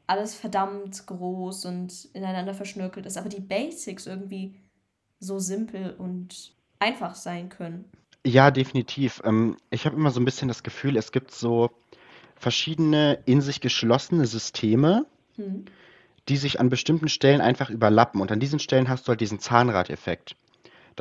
alles 0.09 0.35
verdammt 0.35 1.07
groß 1.07 1.67
und 1.67 2.09
ineinander 2.13 2.53
verschnörkelt 2.53 3.07
ist, 3.07 3.17
aber 3.17 3.29
die 3.29 3.41
Basics 3.41 4.07
irgendwie 4.07 4.57
so 5.21 5.39
simpel 5.39 5.95
und 5.97 6.55
einfach 6.81 7.15
sein 7.15 7.49
können. 7.51 7.85
Ja, 8.27 8.51
definitiv. 8.51 9.23
Ähm, 9.25 9.57
ich 9.71 9.87
habe 9.87 9.97
immer 9.97 10.11
so 10.11 10.21
ein 10.21 10.25
bisschen 10.25 10.49
das 10.49 10.65
Gefühl, 10.65 10.97
es 10.97 11.13
gibt 11.13 11.31
so 11.31 11.71
verschiedene 12.35 13.23
in 13.27 13.41
sich 13.41 13.61
geschlossene 13.61 14.27
Systeme, 14.27 15.07
hm. 15.37 15.67
die 16.29 16.37
sich 16.37 16.59
an 16.59 16.69
bestimmten 16.69 17.09
Stellen 17.09 17.41
einfach 17.41 17.71
überlappen. 17.71 18.21
Und 18.21 18.33
an 18.33 18.41
diesen 18.41 18.59
Stellen 18.59 18.89
hast 18.89 19.07
du 19.07 19.11
halt 19.11 19.21
diesen 19.21 19.39
Zahnradeffekt. 19.39 20.35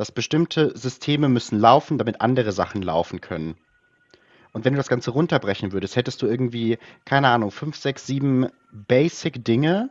Dass 0.00 0.12
bestimmte 0.12 0.74
Systeme 0.78 1.28
müssen 1.28 1.60
laufen, 1.60 1.98
damit 1.98 2.22
andere 2.22 2.52
Sachen 2.52 2.80
laufen 2.80 3.20
können. 3.20 3.58
Und 4.54 4.64
wenn 4.64 4.72
du 4.72 4.78
das 4.78 4.88
Ganze 4.88 5.10
runterbrechen 5.10 5.72
würdest, 5.72 5.94
hättest 5.94 6.22
du 6.22 6.26
irgendwie, 6.26 6.78
keine 7.04 7.28
Ahnung, 7.28 7.50
fünf, 7.50 7.76
sechs, 7.76 8.06
sieben 8.06 8.46
Basic-Dinge, 8.72 9.90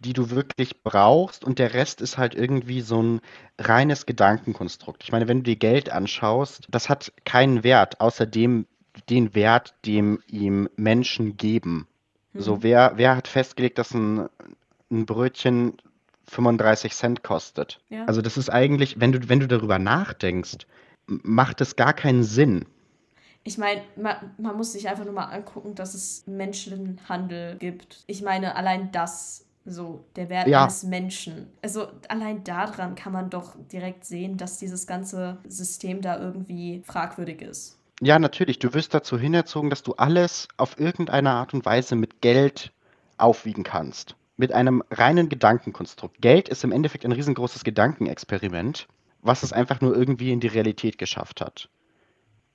die 0.00 0.14
du 0.14 0.30
wirklich 0.30 0.82
brauchst 0.82 1.44
und 1.44 1.60
der 1.60 1.74
Rest 1.74 2.00
ist 2.00 2.18
halt 2.18 2.34
irgendwie 2.34 2.80
so 2.80 3.00
ein 3.00 3.20
reines 3.56 4.04
Gedankenkonstrukt. 4.04 5.04
Ich 5.04 5.12
meine, 5.12 5.28
wenn 5.28 5.38
du 5.38 5.44
dir 5.44 5.56
Geld 5.58 5.90
anschaust, 5.90 6.66
das 6.68 6.88
hat 6.88 7.12
keinen 7.24 7.62
Wert, 7.62 8.00
außer 8.00 8.26
dem, 8.26 8.66
den 9.10 9.36
Wert, 9.36 9.76
dem 9.86 10.24
ihm 10.26 10.68
Menschen 10.74 11.36
geben. 11.36 11.86
Mhm. 12.32 12.40
So, 12.40 12.64
wer, 12.64 12.94
wer 12.96 13.14
hat 13.14 13.28
festgelegt, 13.28 13.78
dass 13.78 13.94
ein, 13.94 14.28
ein 14.90 15.06
Brötchen 15.06 15.74
35 16.26 16.94
Cent 16.94 17.22
kostet? 17.22 17.80
Ja. 17.88 18.04
Also 18.06 18.22
das 18.22 18.36
ist 18.36 18.50
eigentlich, 18.50 19.00
wenn 19.00 19.12
du, 19.12 19.28
wenn 19.28 19.40
du 19.40 19.48
darüber 19.48 19.78
nachdenkst, 19.78 20.66
macht 21.06 21.60
es 21.60 21.76
gar 21.76 21.92
keinen 21.92 22.24
Sinn. 22.24 22.66
Ich 23.42 23.58
meine, 23.58 23.82
man, 23.96 24.16
man 24.38 24.56
muss 24.56 24.72
sich 24.72 24.88
einfach 24.88 25.04
nur 25.04 25.12
mal 25.12 25.26
angucken, 25.26 25.74
dass 25.74 25.94
es 25.94 26.26
Menschenhandel 26.26 27.56
gibt. 27.56 28.04
Ich 28.06 28.22
meine, 28.22 28.56
allein 28.56 28.90
das 28.90 29.44
so, 29.66 30.04
der 30.16 30.28
Wert 30.28 30.46
ja. 30.46 30.62
eines 30.62 30.82
Menschen. 30.82 31.50
Also 31.62 31.88
allein 32.08 32.44
daran 32.44 32.94
kann 32.94 33.12
man 33.12 33.30
doch 33.30 33.54
direkt 33.72 34.04
sehen, 34.04 34.36
dass 34.36 34.58
dieses 34.58 34.86
ganze 34.86 35.38
System 35.46 36.00
da 36.00 36.18
irgendwie 36.18 36.82
fragwürdig 36.84 37.42
ist. 37.42 37.78
Ja, 38.00 38.18
natürlich. 38.18 38.58
Du 38.58 38.74
wirst 38.74 38.92
dazu 38.92 39.18
hinerzogen, 39.18 39.70
dass 39.70 39.82
du 39.82 39.94
alles 39.94 40.48
auf 40.56 40.78
irgendeine 40.78 41.30
Art 41.30 41.54
und 41.54 41.64
Weise 41.64 41.96
mit 41.96 42.20
Geld 42.20 42.72
aufwiegen 43.16 43.64
kannst. 43.64 44.16
Mit 44.36 44.52
einem 44.52 44.82
reinen 44.90 45.28
Gedankenkonstrukt. 45.28 46.20
Geld 46.20 46.48
ist 46.48 46.64
im 46.64 46.72
Endeffekt 46.72 47.04
ein 47.04 47.12
riesengroßes 47.12 47.62
Gedankenexperiment, 47.64 48.88
was 49.22 49.42
es 49.42 49.52
einfach 49.52 49.80
nur 49.80 49.96
irgendwie 49.96 50.32
in 50.32 50.40
die 50.40 50.48
Realität 50.48 50.98
geschafft 50.98 51.40
hat 51.40 51.68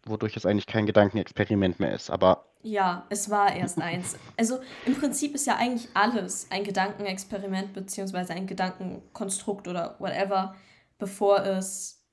wodurch 0.06 0.36
es 0.36 0.46
eigentlich 0.46 0.68
kein 0.68 0.86
Gedankenexperiment 0.86 1.80
mehr 1.80 1.94
ist. 1.94 2.10
Aber 2.10 2.46
ja, 2.62 3.06
es 3.10 3.30
war 3.30 3.56
erst 3.56 3.80
eins. 3.82 4.18
Also 4.38 4.60
im 4.86 4.96
Prinzip 4.96 5.36
ist 5.36 5.48
ja 5.48 5.56
eigentlich 5.56 5.90
alles 5.94 6.48
ein 6.50 6.64
Gedankenexperiment 6.64 7.74
beziehungsweise 7.74 8.34
ein 8.34 8.48
Gedankenkonstrukt 8.48 9.68
oder 9.68 9.96
whatever, 10.00 10.56
bevor 10.98 11.46
es 11.46 12.04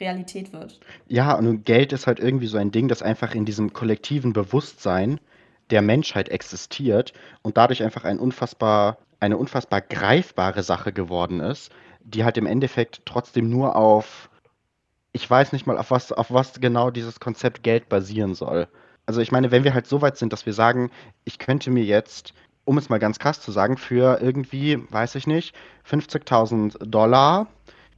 Realität 0.00 0.52
wird. 0.52 0.80
Ja, 1.06 1.34
und 1.34 1.64
Geld 1.64 1.92
ist 1.92 2.06
halt 2.06 2.18
irgendwie 2.18 2.46
so 2.46 2.58
ein 2.58 2.72
Ding, 2.72 2.88
das 2.88 3.02
einfach 3.02 3.34
in 3.34 3.44
diesem 3.44 3.72
kollektiven 3.72 4.32
Bewusstsein 4.32 5.20
der 5.70 5.82
Menschheit 5.82 6.28
existiert 6.28 7.12
und 7.42 7.56
dadurch 7.56 7.82
einfach 7.82 8.04
ein 8.04 8.18
unfassbar, 8.18 8.98
eine 9.22 9.36
unfassbar 9.36 9.80
greifbare 9.80 10.62
Sache 10.62 10.92
geworden 10.92 11.40
ist, 11.40 11.72
die 12.04 12.24
halt 12.24 12.36
im 12.36 12.46
Endeffekt 12.46 13.02
trotzdem 13.06 13.48
nur 13.48 13.76
auf 13.76 14.28
ich 15.12 15.28
weiß 15.28 15.52
nicht 15.52 15.66
mal, 15.66 15.78
auf 15.78 15.90
was, 15.90 16.10
auf 16.10 16.32
was 16.32 16.60
genau 16.60 16.90
dieses 16.90 17.20
Konzept 17.20 17.62
Geld 17.62 17.88
basieren 17.88 18.34
soll. 18.34 18.66
Also 19.04 19.20
ich 19.20 19.32
meine, 19.32 19.50
wenn 19.50 19.64
wir 19.64 19.74
halt 19.74 19.86
so 19.86 20.00
weit 20.00 20.16
sind, 20.16 20.32
dass 20.32 20.46
wir 20.46 20.52
sagen, 20.52 20.90
ich 21.24 21.38
könnte 21.38 21.70
mir 21.70 21.84
jetzt, 21.84 22.32
um 22.64 22.78
es 22.78 22.88
mal 22.88 22.98
ganz 22.98 23.18
krass 23.18 23.40
zu 23.40 23.52
sagen, 23.52 23.76
für 23.76 24.20
irgendwie, 24.20 24.78
weiß 24.90 25.16
ich 25.16 25.26
nicht, 25.26 25.54
50.000 25.88 26.86
Dollar 26.86 27.48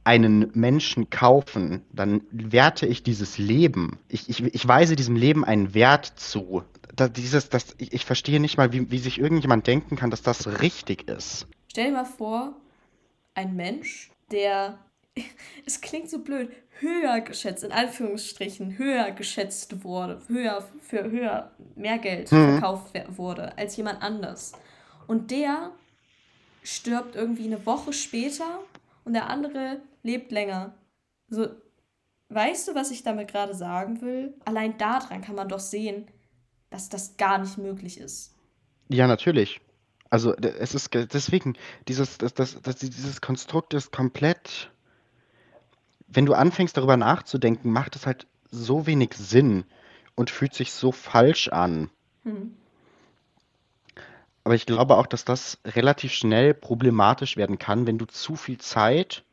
einen 0.03 0.51
Menschen 0.53 1.09
kaufen, 1.09 1.83
dann 1.91 2.21
werte 2.31 2.85
ich 2.85 3.01
dieses 3.01 3.37
Leben. 3.37 3.97
Ich, 4.07 4.29
ich, 4.29 4.43
ich 4.43 4.67
weise 4.67 4.95
diesem 4.95 5.15
Leben 5.15 5.43
einen 5.45 5.73
Wert 5.73 6.05
zu. 6.05 6.63
Da, 6.95 7.07
dieses, 7.07 7.49
das, 7.49 7.75
ich, 7.77 7.93
ich 7.93 8.05
verstehe 8.05 8.39
nicht 8.39 8.57
mal, 8.57 8.71
wie, 8.71 8.89
wie 8.91 8.99
sich 8.99 9.19
irgendjemand 9.19 9.67
denken 9.67 9.95
kann, 9.95 10.11
dass 10.11 10.21
das 10.21 10.61
richtig 10.61 11.09
ist. 11.09 11.47
Stell 11.69 11.87
dir 11.87 11.93
mal 11.93 12.05
vor, 12.05 12.55
ein 13.33 13.55
Mensch, 13.55 14.11
der 14.31 14.79
es 15.65 15.81
klingt 15.81 16.09
so 16.09 16.19
blöd, 16.19 16.51
höher 16.79 17.21
geschätzt, 17.21 17.63
in 17.63 17.71
Anführungsstrichen, 17.71 18.77
höher 18.77 19.11
geschätzt 19.11 19.83
wurde, 19.83 20.21
höher, 20.27 20.67
für 20.81 21.09
höher, 21.09 21.51
mehr 21.75 21.97
Geld 21.99 22.31
mhm. 22.31 22.59
verkauft 22.59 22.93
wurde 23.17 23.57
als 23.57 23.77
jemand 23.77 24.01
anders. 24.01 24.53
Und 25.07 25.31
der 25.31 25.71
stirbt 26.63 27.15
irgendwie 27.15 27.45
eine 27.45 27.65
Woche 27.65 27.93
später 27.93 28.59
und 29.03 29.13
der 29.13 29.29
andere 29.29 29.81
lebt 30.03 30.31
länger. 30.31 30.73
So, 31.29 31.47
weißt 32.29 32.67
du, 32.67 32.75
was 32.75 32.91
ich 32.91 33.03
damit 33.03 33.29
gerade 33.29 33.53
sagen 33.53 34.01
will? 34.01 34.33
Allein 34.45 34.77
daran 34.77 35.21
kann 35.21 35.35
man 35.35 35.47
doch 35.47 35.59
sehen, 35.59 36.07
dass 36.75 36.89
das 36.89 37.17
gar 37.17 37.37
nicht 37.37 37.57
möglich 37.57 37.99
ist. 37.99 38.35
Ja, 38.89 39.07
natürlich. 39.07 39.61
Also 40.09 40.35
es 40.35 40.75
ist 40.75 40.93
deswegen, 40.93 41.55
dieses, 41.87 42.17
das, 42.17 42.33
das, 42.33 42.61
das, 42.61 42.75
dieses 42.75 43.21
Konstrukt 43.21 43.73
ist 43.73 43.91
komplett 43.91 44.69
wenn 46.07 46.25
du 46.25 46.33
anfängst 46.33 46.77
darüber 46.77 46.97
nachzudenken, 46.97 47.71
macht 47.71 47.95
es 47.95 48.05
halt 48.05 48.27
so 48.49 48.87
wenig 48.87 49.13
Sinn 49.13 49.65
und 50.15 50.29
fühlt 50.29 50.53
sich 50.53 50.71
so 50.71 50.91
falsch 50.91 51.49
an. 51.49 51.89
Hm. 52.23 52.55
Aber 54.43 54.55
ich 54.55 54.65
glaube 54.65 54.95
auch, 54.97 55.07
dass 55.07 55.25
das 55.25 55.57
relativ 55.65 56.13
schnell 56.13 56.53
problematisch 56.53 57.35
werden 57.35 57.57
kann, 57.57 57.87
wenn 57.87 57.97
du 57.97 58.05
zu 58.05 58.35
viel 58.35 58.59
Zeit 58.59 59.23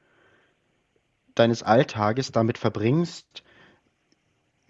deines 1.34 1.62
Alltages 1.62 2.32
damit 2.32 2.58
verbringst, 2.58 3.41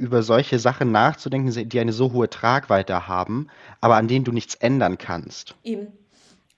über 0.02 0.24
solche 0.24 0.58
Sachen 0.58 0.90
nachzudenken, 0.90 1.68
die 1.68 1.78
eine 1.78 1.92
so 1.92 2.12
hohe 2.12 2.28
Tragweite 2.28 3.06
haben, 3.06 3.46
aber 3.80 3.94
an 3.94 4.08
denen 4.08 4.24
du 4.24 4.32
nichts 4.32 4.56
ändern 4.56 4.98
kannst. 4.98 5.54
Eben. 5.62 5.92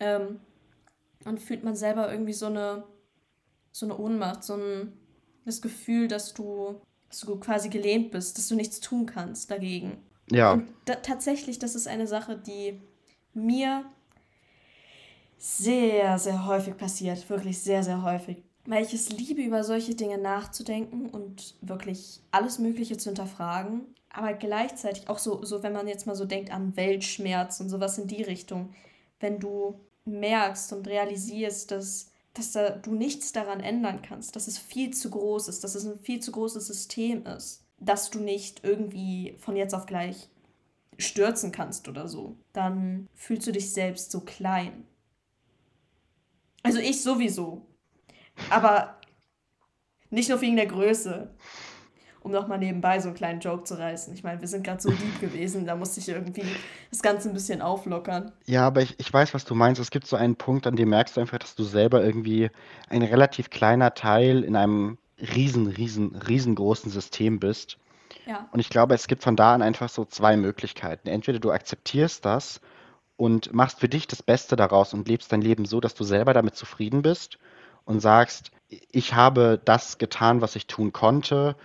Ähm, 0.00 0.40
dann 1.24 1.36
fühlt 1.36 1.62
man 1.62 1.76
selber 1.76 2.10
irgendwie 2.10 2.32
so 2.32 2.46
eine, 2.46 2.84
so 3.70 3.84
eine 3.84 3.98
Ohnmacht, 3.98 4.44
so 4.44 4.54
ein, 4.54 4.94
das 5.44 5.60
Gefühl, 5.60 6.08
dass 6.08 6.32
du, 6.32 6.80
dass 7.10 7.20
du 7.20 7.38
quasi 7.38 7.68
gelehnt 7.68 8.12
bist, 8.12 8.38
dass 8.38 8.48
du 8.48 8.54
nichts 8.54 8.80
tun 8.80 9.04
kannst 9.04 9.50
dagegen. 9.50 9.98
Ja. 10.30 10.54
Und 10.54 10.68
da, 10.86 10.94
tatsächlich, 10.94 11.58
das 11.58 11.74
ist 11.74 11.86
eine 11.86 12.06
Sache, 12.06 12.38
die 12.38 12.80
mir 13.34 13.84
sehr, 15.36 16.18
sehr 16.18 16.46
häufig 16.46 16.78
passiert. 16.78 17.28
Wirklich 17.28 17.58
sehr, 17.58 17.82
sehr 17.82 18.02
häufig. 18.02 18.42
Weil 18.66 18.84
ich 18.84 18.94
es 18.94 19.10
liebe, 19.10 19.42
über 19.42 19.62
solche 19.62 19.94
Dinge 19.94 20.18
nachzudenken 20.18 21.10
und 21.10 21.54
wirklich 21.60 22.20
alles 22.30 22.58
Mögliche 22.58 22.96
zu 22.96 23.10
hinterfragen. 23.10 23.82
Aber 24.08 24.32
gleichzeitig 24.32 25.08
auch 25.08 25.18
so, 25.18 25.44
so, 25.44 25.62
wenn 25.62 25.72
man 25.72 25.88
jetzt 25.88 26.06
mal 26.06 26.14
so 26.14 26.24
denkt 26.24 26.50
an 26.50 26.76
Weltschmerz 26.76 27.60
und 27.60 27.68
sowas 27.68 27.98
in 27.98 28.06
die 28.06 28.22
Richtung. 28.22 28.72
Wenn 29.20 29.38
du 29.38 29.80
merkst 30.04 30.72
und 30.72 30.86
realisierst, 30.86 31.70
dass, 31.70 32.10
dass 32.32 32.52
da, 32.52 32.70
du 32.70 32.94
nichts 32.94 33.32
daran 33.32 33.60
ändern 33.60 34.02
kannst, 34.02 34.36
dass 34.36 34.48
es 34.48 34.58
viel 34.58 34.92
zu 34.92 35.10
groß 35.10 35.48
ist, 35.48 35.64
dass 35.64 35.74
es 35.74 35.84
ein 35.84 35.98
viel 35.98 36.20
zu 36.20 36.32
großes 36.32 36.66
System 36.66 37.26
ist, 37.26 37.64
dass 37.78 38.10
du 38.10 38.20
nicht 38.20 38.62
irgendwie 38.64 39.34
von 39.38 39.56
jetzt 39.56 39.74
auf 39.74 39.86
gleich 39.86 40.28
stürzen 40.98 41.52
kannst 41.52 41.88
oder 41.88 42.08
so, 42.08 42.36
dann 42.52 43.08
fühlst 43.14 43.46
du 43.46 43.52
dich 43.52 43.72
selbst 43.72 44.10
so 44.10 44.20
klein. 44.20 44.86
Also 46.62 46.78
ich 46.78 47.02
sowieso. 47.02 47.66
Aber 48.50 48.96
nicht 50.10 50.28
nur 50.28 50.40
wegen 50.40 50.56
der 50.56 50.66
Größe. 50.66 51.28
Um 52.20 52.32
nochmal 52.32 52.58
nebenbei 52.58 53.00
so 53.00 53.08
einen 53.08 53.16
kleinen 53.16 53.40
Joke 53.40 53.64
zu 53.64 53.78
reißen. 53.78 54.14
Ich 54.14 54.24
meine, 54.24 54.40
wir 54.40 54.48
sind 54.48 54.64
gerade 54.64 54.80
so 54.80 54.88
lieb 54.88 55.20
gewesen, 55.20 55.66
da 55.66 55.76
musste 55.76 56.00
ich 56.00 56.08
irgendwie 56.08 56.44
das 56.90 57.02
Ganze 57.02 57.28
ein 57.28 57.34
bisschen 57.34 57.60
auflockern. 57.60 58.32
Ja, 58.46 58.66
aber 58.66 58.80
ich, 58.80 58.98
ich 58.98 59.12
weiß, 59.12 59.34
was 59.34 59.44
du 59.44 59.54
meinst. 59.54 59.78
Es 59.78 59.90
gibt 59.90 60.06
so 60.06 60.16
einen 60.16 60.36
Punkt, 60.36 60.66
an 60.66 60.74
dem 60.74 60.88
merkst 60.88 61.16
du 61.16 61.20
einfach, 61.20 61.38
dass 61.38 61.54
du 61.54 61.64
selber 61.64 62.02
irgendwie 62.02 62.50
ein 62.88 63.02
relativ 63.02 63.50
kleiner 63.50 63.92
Teil 63.92 64.42
in 64.42 64.56
einem 64.56 64.96
riesen, 65.18 65.66
riesen, 65.66 66.16
riesengroßen 66.16 66.90
System 66.90 67.40
bist. 67.40 67.76
Ja. 68.24 68.48
Und 68.52 68.60
ich 68.60 68.70
glaube, 68.70 68.94
es 68.94 69.06
gibt 69.06 69.22
von 69.22 69.36
da 69.36 69.52
an 69.52 69.60
einfach 69.60 69.90
so 69.90 70.06
zwei 70.06 70.38
Möglichkeiten. 70.38 71.08
Entweder 71.08 71.40
du 71.40 71.50
akzeptierst 71.50 72.24
das 72.24 72.62
und 73.16 73.52
machst 73.52 73.80
für 73.80 73.88
dich 73.88 74.06
das 74.06 74.22
Beste 74.22 74.56
daraus 74.56 74.94
und 74.94 75.08
lebst 75.08 75.30
dein 75.30 75.42
Leben 75.42 75.66
so, 75.66 75.78
dass 75.78 75.94
du 75.94 76.04
selber 76.04 76.32
damit 76.32 76.56
zufrieden 76.56 77.02
bist 77.02 77.38
und 77.84 78.00
sagst, 78.00 78.50
ich 78.68 79.14
habe 79.14 79.60
das 79.64 79.98
getan, 79.98 80.40
was 80.40 80.56
ich 80.56 80.66
tun 80.66 80.92
konnte 80.92 81.56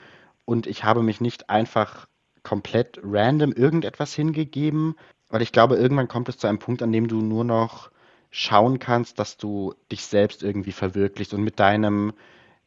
und 0.46 0.68
ich 0.68 0.84
habe 0.84 1.04
mich 1.04 1.22
nicht 1.22 1.50
einfach 1.50 2.08
komplett 2.44 3.00
random 3.04 3.52
irgendetwas 3.52 4.14
hingegeben, 4.14 4.96
weil 5.30 5.42
ich 5.42 5.52
glaube, 5.52 5.76
irgendwann 5.76 6.08
kommt 6.08 6.30
es 6.30 6.38
zu 6.38 6.48
einem 6.48 6.60
Punkt, 6.60 6.82
an 6.82 6.92
dem 6.92 7.08
du 7.08 7.22
nur 7.22 7.44
noch 7.44 7.92
schauen 8.32 8.80
kannst, 8.80 9.20
dass 9.20 9.38
du 9.38 9.74
dich 9.92 10.06
selbst 10.06 10.44
irgendwie 10.44 10.72
verwirklichst 10.72 11.34
und 11.34 11.44
mit 11.44 11.60
deinem, 11.60 12.14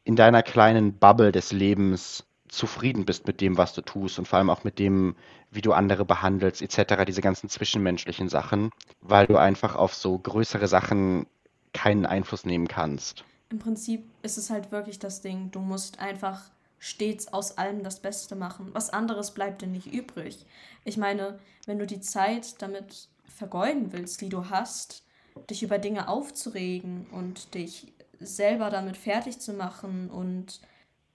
in 0.03 0.15
deiner 0.15 0.43
kleinen 0.43 0.97
Bubble 0.97 1.31
des 1.31 1.51
Lebens 1.51 2.25
zufrieden 2.47 3.05
bist 3.05 3.25
mit 3.25 3.41
dem, 3.41 3.57
was 3.57 3.73
du 3.73 3.81
tust 3.81 4.19
und 4.19 4.27
vor 4.27 4.37
allem 4.37 4.49
auch 4.49 4.63
mit 4.63 4.77
dem, 4.77 5.15
wie 5.51 5.61
du 5.61 5.73
andere 5.73 6.05
behandelst, 6.05 6.61
etc., 6.61 7.03
diese 7.05 7.21
ganzen 7.21 7.49
zwischenmenschlichen 7.49 8.29
Sachen, 8.29 8.69
weil 9.01 9.25
du 9.25 9.37
einfach 9.37 9.75
auf 9.75 9.93
so 9.93 10.17
größere 10.17 10.67
Sachen 10.67 11.25
keinen 11.73 12.05
Einfluss 12.05 12.45
nehmen 12.45 12.67
kannst. 12.67 13.25
Im 13.53 13.59
Prinzip 13.59 14.09
ist 14.23 14.39
es 14.39 14.49
halt 14.49 14.71
wirklich 14.71 14.97
das 14.97 15.21
Ding, 15.21 15.51
du 15.51 15.59
musst 15.59 15.99
einfach 15.99 16.41
stets 16.79 17.31
aus 17.31 17.59
allem 17.59 17.83
das 17.83 17.99
Beste 17.99 18.35
machen. 18.35 18.73
Was 18.73 18.89
anderes 18.89 19.29
bleibt 19.29 19.61
dir 19.61 19.67
nicht 19.67 19.93
übrig. 19.93 20.47
Ich 20.85 20.97
meine, 20.97 21.37
wenn 21.67 21.77
du 21.77 21.85
die 21.85 22.01
Zeit 22.01 22.59
damit 22.63 23.09
vergeuden 23.27 23.93
willst, 23.93 24.21
die 24.21 24.29
du 24.29 24.49
hast, 24.49 25.03
dich 25.51 25.61
über 25.61 25.77
Dinge 25.77 26.07
aufzuregen 26.07 27.05
und 27.11 27.53
dich 27.53 27.93
selber 28.19 28.71
damit 28.71 28.97
fertig 28.97 29.39
zu 29.39 29.53
machen 29.53 30.09
und 30.09 30.59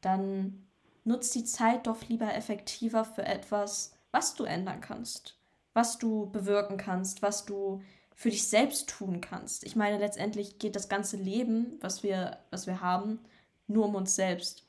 dann 0.00 0.64
nutzt 1.02 1.34
die 1.34 1.44
Zeit 1.44 1.88
doch 1.88 2.08
lieber 2.08 2.32
effektiver 2.32 3.04
für 3.04 3.26
etwas, 3.26 3.94
was 4.12 4.36
du 4.36 4.44
ändern 4.44 4.80
kannst, 4.80 5.36
was 5.74 5.98
du 5.98 6.30
bewirken 6.30 6.76
kannst, 6.76 7.20
was 7.20 7.46
du 7.46 7.82
für 8.18 8.30
dich 8.30 8.48
selbst 8.48 8.88
tun 8.90 9.20
kannst. 9.20 9.62
Ich 9.62 9.76
meine, 9.76 9.96
letztendlich 9.96 10.58
geht 10.58 10.74
das 10.74 10.88
ganze 10.88 11.16
Leben, 11.16 11.78
was 11.80 12.02
wir, 12.02 12.38
was 12.50 12.66
wir 12.66 12.80
haben, 12.80 13.20
nur 13.68 13.86
um 13.86 13.94
uns 13.94 14.16
selbst. 14.16 14.64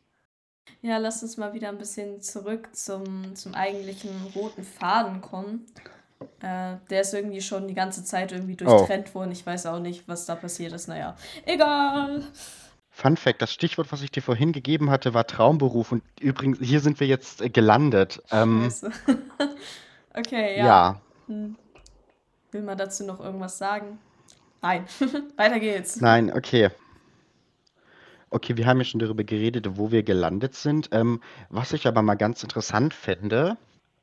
Ja, 0.84 1.00
lass 1.00 1.24
uns 1.24 1.36
mal 1.36 1.52
wieder 1.56 1.70
ein 1.70 1.80
bisschen 1.80 2.22
zurück 2.22 2.70
zum, 2.74 3.34
zum 3.36 3.56
eigentlichen 3.56 4.12
roten 4.36 4.64
Faden 4.64 5.22
kommen. 5.22 5.66
Äh, 6.42 6.76
der 6.92 7.02
ist 7.02 7.12
irgendwie 7.12 7.42
schon 7.42 7.68
die 7.68 7.74
ganze 7.74 8.04
Zeit 8.04 8.32
irgendwie 8.32 8.56
durchtrennt 8.56 9.08
oh. 9.12 9.16
worden. 9.16 9.32
Ich 9.32 9.48
weiß 9.48 9.66
auch 9.66 9.80
nicht, 9.80 10.08
was 10.08 10.28
da 10.28 10.36
passiert 10.36 10.74
ist. 10.74 10.88
Naja, 10.88 11.18
egal. 11.48 12.22
Fun 12.92 13.18
Fact: 13.18 13.42
Das 13.42 13.52
Stichwort, 13.52 13.92
was 13.92 14.04
ich 14.04 14.12
dir 14.12 14.22
vorhin 14.22 14.52
gegeben 14.52 14.92
hatte, 14.92 15.16
war 15.16 15.26
Traumberuf. 15.26 15.92
Und 15.92 16.04
übrigens, 16.20 16.60
hier 16.60 16.82
sind 16.82 17.00
wir 17.00 17.08
jetzt 17.08 17.42
äh, 17.42 17.50
gelandet. 17.50 18.22
Ähm, 18.30 18.72
okay, 20.14 20.60
ja. 20.60 20.66
ja. 20.66 21.02
Hm. 21.26 21.56
Will 22.52 22.62
man 22.64 22.78
dazu 22.78 23.06
noch 23.06 23.20
irgendwas 23.20 23.58
sagen? 23.58 24.00
Nein. 24.62 24.86
Weiter 25.38 25.60
geht's. 25.60 26.02
Nein, 26.02 26.32
okay. 26.32 26.70
Okay, 28.32 28.58
wir 28.58 28.68
haben 28.68 28.78
ja 28.78 28.84
schon 28.84 29.00
darüber 29.00 29.24
geredet, 29.24 29.78
wo 29.78 29.92
wir 29.92 30.04
gelandet 30.04 30.56
sind. 30.56 30.90
Ähm, 30.92 31.22
was 31.50 31.74
ich 31.74 31.88
aber 31.88 32.02
mal 32.02 32.16
ganz 32.16 32.44
interessant 32.44 32.94
fände, 32.94 33.58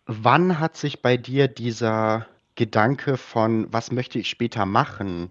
wann 0.06 0.58
hat 0.58 0.76
sich 0.76 1.02
bei 1.02 1.16
dir 1.16 1.48
dieser 1.48 2.26
Gedanke 2.54 3.16
von, 3.16 3.72
was 3.72 3.92
möchte 3.92 4.18
ich 4.18 4.28
später 4.28 4.66
machen, 4.66 5.30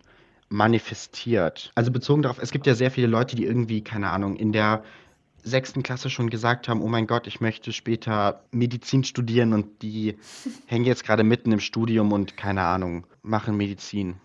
manifestiert? 0.49 1.71
Also 1.75 1.91
bezogen 1.91 2.21
darauf, 2.21 2.39
es 2.39 2.51
gibt 2.51 2.67
ja 2.67 2.75
sehr 2.75 2.91
viele 2.91 3.07
Leute, 3.07 3.35
die 3.35 3.45
irgendwie, 3.45 3.83
keine 3.83 4.11
Ahnung, 4.11 4.35
in 4.35 4.53
der 4.53 4.83
sechsten 5.45 5.83
Klasse 5.83 6.09
schon 6.09 6.29
gesagt 6.29 6.67
haben, 6.67 6.81
oh 6.81 6.87
mein 6.87 7.07
Gott, 7.07 7.27
ich 7.27 7.39
möchte 7.39 7.71
später 7.71 8.43
Medizin 8.51 9.03
studieren 9.03 9.53
und 9.53 9.81
die 9.81 10.17
hängen 10.65 10.85
jetzt 10.85 11.03
gerade 11.03 11.23
mitten 11.23 11.51
im 11.51 11.59
Studium 11.59 12.11
und 12.11 12.35
keine 12.35 12.63
Ahnung, 12.63 13.05
machen 13.21 13.55
Medizin. 13.55 14.15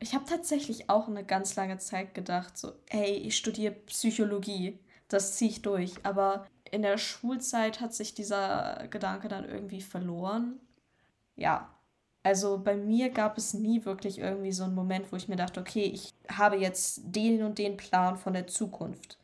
Ich 0.00 0.14
habe 0.14 0.24
tatsächlich 0.24 0.90
auch 0.90 1.06
eine 1.06 1.24
ganz 1.24 1.54
lange 1.54 1.78
Zeit 1.78 2.14
gedacht, 2.14 2.58
so, 2.58 2.72
hey, 2.88 3.12
ich 3.12 3.36
studiere 3.36 3.72
Psychologie, 3.86 4.78
das 5.08 5.36
ziehe 5.36 5.50
ich 5.50 5.62
durch. 5.62 5.94
Aber 6.02 6.46
in 6.70 6.82
der 6.82 6.98
Schulzeit 6.98 7.80
hat 7.80 7.94
sich 7.94 8.14
dieser 8.14 8.88
Gedanke 8.90 9.28
dann 9.28 9.44
irgendwie 9.44 9.80
verloren. 9.80 10.58
Ja, 11.36 11.68
also 12.24 12.58
bei 12.58 12.76
mir 12.76 13.10
gab 13.10 13.36
es 13.36 13.54
nie 13.54 13.84
wirklich 13.84 14.18
irgendwie 14.18 14.52
so 14.52 14.64
einen 14.64 14.74
Moment, 14.74 15.12
wo 15.12 15.16
ich 15.16 15.28
mir 15.28 15.36
dachte, 15.36 15.60
okay, 15.60 15.84
ich 15.84 16.14
habe 16.28 16.56
jetzt 16.56 17.02
den 17.04 17.42
und 17.42 17.58
den 17.58 17.76
Plan 17.76 18.16
von 18.16 18.32
der 18.32 18.46
Zukunft 18.46 19.18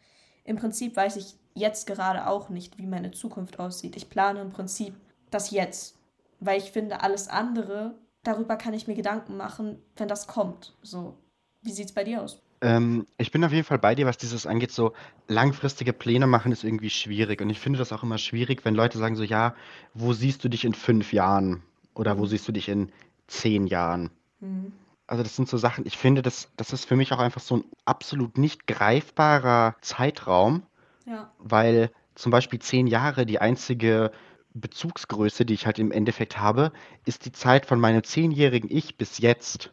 im 0.48 0.56
Prinzip 0.56 0.96
weiß 0.96 1.16
ich 1.16 1.36
jetzt 1.54 1.86
gerade 1.86 2.26
auch 2.26 2.48
nicht, 2.48 2.78
wie 2.78 2.86
meine 2.86 3.10
Zukunft 3.10 3.60
aussieht. 3.60 3.96
Ich 3.96 4.08
plane 4.08 4.40
im 4.40 4.50
Prinzip 4.50 4.94
das 5.30 5.50
jetzt, 5.50 5.98
weil 6.40 6.58
ich 6.58 6.70
finde, 6.70 7.02
alles 7.02 7.28
andere, 7.28 7.94
darüber 8.22 8.56
kann 8.56 8.72
ich 8.72 8.88
mir 8.88 8.94
Gedanken 8.94 9.36
machen, 9.36 9.78
wenn 9.96 10.08
das 10.08 10.26
kommt. 10.26 10.74
So, 10.82 11.18
wie 11.60 11.72
sieht 11.72 11.86
es 11.86 11.92
bei 11.92 12.04
dir 12.04 12.22
aus? 12.22 12.40
Ähm, 12.62 13.06
ich 13.18 13.30
bin 13.30 13.44
auf 13.44 13.52
jeden 13.52 13.66
Fall 13.66 13.78
bei 13.78 13.94
dir, 13.94 14.06
was 14.06 14.16
dieses 14.16 14.46
angeht. 14.46 14.72
So 14.72 14.94
langfristige 15.28 15.92
Pläne 15.92 16.26
machen 16.26 16.50
ist 16.50 16.64
irgendwie 16.64 16.90
schwierig. 16.90 17.42
Und 17.42 17.50
ich 17.50 17.60
finde 17.60 17.78
das 17.78 17.92
auch 17.92 18.02
immer 18.02 18.18
schwierig, 18.18 18.64
wenn 18.64 18.74
Leute 18.74 18.96
sagen 18.96 19.16
so, 19.16 19.22
ja, 19.22 19.54
wo 19.92 20.14
siehst 20.14 20.42
du 20.44 20.48
dich 20.48 20.64
in 20.64 20.72
fünf 20.72 21.12
Jahren? 21.12 21.62
Oder 21.94 22.16
wo 22.16 22.22
mhm. 22.22 22.28
siehst 22.28 22.48
du 22.48 22.52
dich 22.52 22.70
in 22.70 22.90
zehn 23.26 23.66
Jahren? 23.66 24.10
Mhm. 24.40 24.72
Also 25.08 25.22
das 25.24 25.34
sind 25.34 25.48
so 25.48 25.56
Sachen, 25.56 25.86
ich 25.86 25.98
finde, 25.98 26.22
das, 26.22 26.50
das 26.56 26.72
ist 26.72 26.84
für 26.84 26.94
mich 26.94 27.12
auch 27.12 27.18
einfach 27.18 27.40
so 27.40 27.56
ein 27.56 27.64
absolut 27.86 28.38
nicht 28.38 28.66
greifbarer 28.68 29.74
Zeitraum, 29.80 30.62
Ja. 31.06 31.32
weil 31.38 31.90
zum 32.14 32.30
Beispiel 32.30 32.60
zehn 32.60 32.86
Jahre 32.86 33.26
die 33.26 33.40
einzige 33.40 34.12
Bezugsgröße, 34.54 35.44
die 35.46 35.54
ich 35.54 35.66
halt 35.66 35.78
im 35.78 35.92
Endeffekt 35.92 36.38
habe, 36.38 36.72
ist 37.06 37.24
die 37.24 37.32
Zeit 37.32 37.64
von 37.66 37.80
meinem 37.80 38.04
zehnjährigen 38.04 38.70
Ich 38.70 38.96
bis 38.96 39.18
jetzt. 39.18 39.72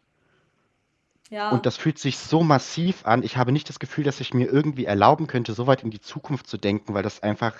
Und 1.52 1.66
das 1.66 1.76
fühlt 1.76 2.00
sich 2.00 2.18
so 2.18 2.44
massiv 2.44 3.06
an. 3.06 3.24
Ich 3.24 3.36
habe 3.36 3.52
nicht 3.52 3.68
das 3.68 3.80
Gefühl, 3.80 4.04
dass 4.04 4.22
ich 4.22 4.34
mir 4.34 4.48
irgendwie 4.48 4.86
erlauben 4.86 5.28
könnte, 5.28 5.54
so 5.54 5.68
weit 5.68 5.84
in 5.84 5.92
die 5.92 6.00
Zukunft 6.00 6.48
zu 6.48 6.58
denken, 6.58 6.94
weil 6.94 7.04
das 7.04 7.24
einfach 7.24 7.56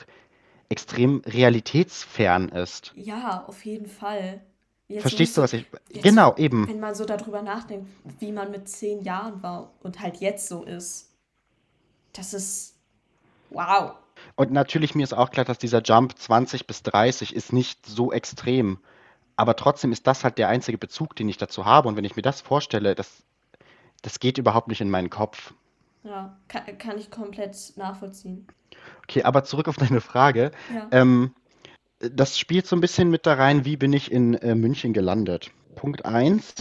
extrem 0.70 1.22
realitätsfern 1.26 2.50
ist. 2.50 2.94
Ja, 2.96 3.44
auf 3.48 3.66
jeden 3.66 3.88
Fall. 3.88 4.42
Jetzt 4.88 5.02
Verstehst 5.02 5.36
du, 5.36 5.42
was 5.42 5.54
ich. 5.54 5.66
Genau, 5.90 6.36
eben. 6.38 6.68
Wenn 6.68 6.80
man 6.80 6.94
so 6.94 7.06
darüber 7.06 7.42
nachdenkt, 7.42 7.90
wie 8.20 8.32
man 8.32 8.52
mit 8.52 8.70
zehn 8.70 9.02
Jahren 9.02 9.42
war 9.42 9.72
und 9.82 10.00
halt 10.00 10.18
jetzt 10.18 10.48
so 10.48 10.64
ist. 10.64 11.12
Das 12.14 12.34
ist. 12.34 12.76
Wow. 13.50 13.94
Und 14.36 14.52
natürlich 14.52 14.96
mir 14.96 15.04
ist 15.04 15.14
auch 15.14 15.32
klar, 15.32 15.46
dass 15.46 15.58
dieser 15.58 15.82
Jump 15.82 16.18
20 16.18 16.68
bis 16.68 16.84
30 16.84 17.36
ist 17.36 17.52
nicht 17.52 17.86
so 17.86 18.12
extrem. 18.12 18.80
Aber 19.36 19.56
trotzdem 19.56 19.92
ist 19.92 20.08
das 20.08 20.24
halt 20.24 20.38
der 20.38 20.50
einzige 20.50 20.78
Bezug, 20.78 21.16
den 21.16 21.28
ich 21.30 21.38
dazu 21.38 21.66
habe. 21.66 21.88
Und 21.88 21.98
wenn 21.98 22.06
ich 22.06 22.16
mir 22.16 22.22
das 22.22 22.42
vorstelle, 22.42 22.96
das, 22.96 23.24
das 24.02 24.20
geht 24.20 24.38
überhaupt 24.38 24.68
nicht 24.68 24.82
in 24.82 24.90
meinen 24.90 25.10
Kopf. 25.10 25.54
Ja, 26.04 26.38
kann, 26.48 26.78
kann 26.78 26.98
ich 26.98 27.10
komplett 27.10 27.74
nachvollziehen. 27.76 28.48
Okay, 29.04 29.24
aber 29.24 29.44
zurück 29.44 29.68
auf 29.68 29.78
deine 29.78 30.00
Frage. 30.00 30.52
Ja. 30.74 30.88
Ähm, 30.92 31.34
das 32.12 32.38
spielt 32.40 32.68
so 32.68 32.76
ein 32.76 32.82
bisschen 32.82 33.10
mit 33.10 33.26
da 33.26 33.34
rein, 33.34 33.66
wie 33.66 33.78
bin 33.78 33.94
ich 33.94 34.12
in 34.12 34.36
äh, 34.36 34.56
München 34.56 34.94
gelandet. 34.94 35.52
Punkt 35.76 36.06
1, 36.06 36.54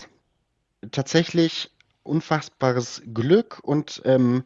tatsächlich 0.90 1.70
unfassbares 2.02 3.02
Glück 3.12 3.61
und 3.62 4.02
ähm, 4.04 4.44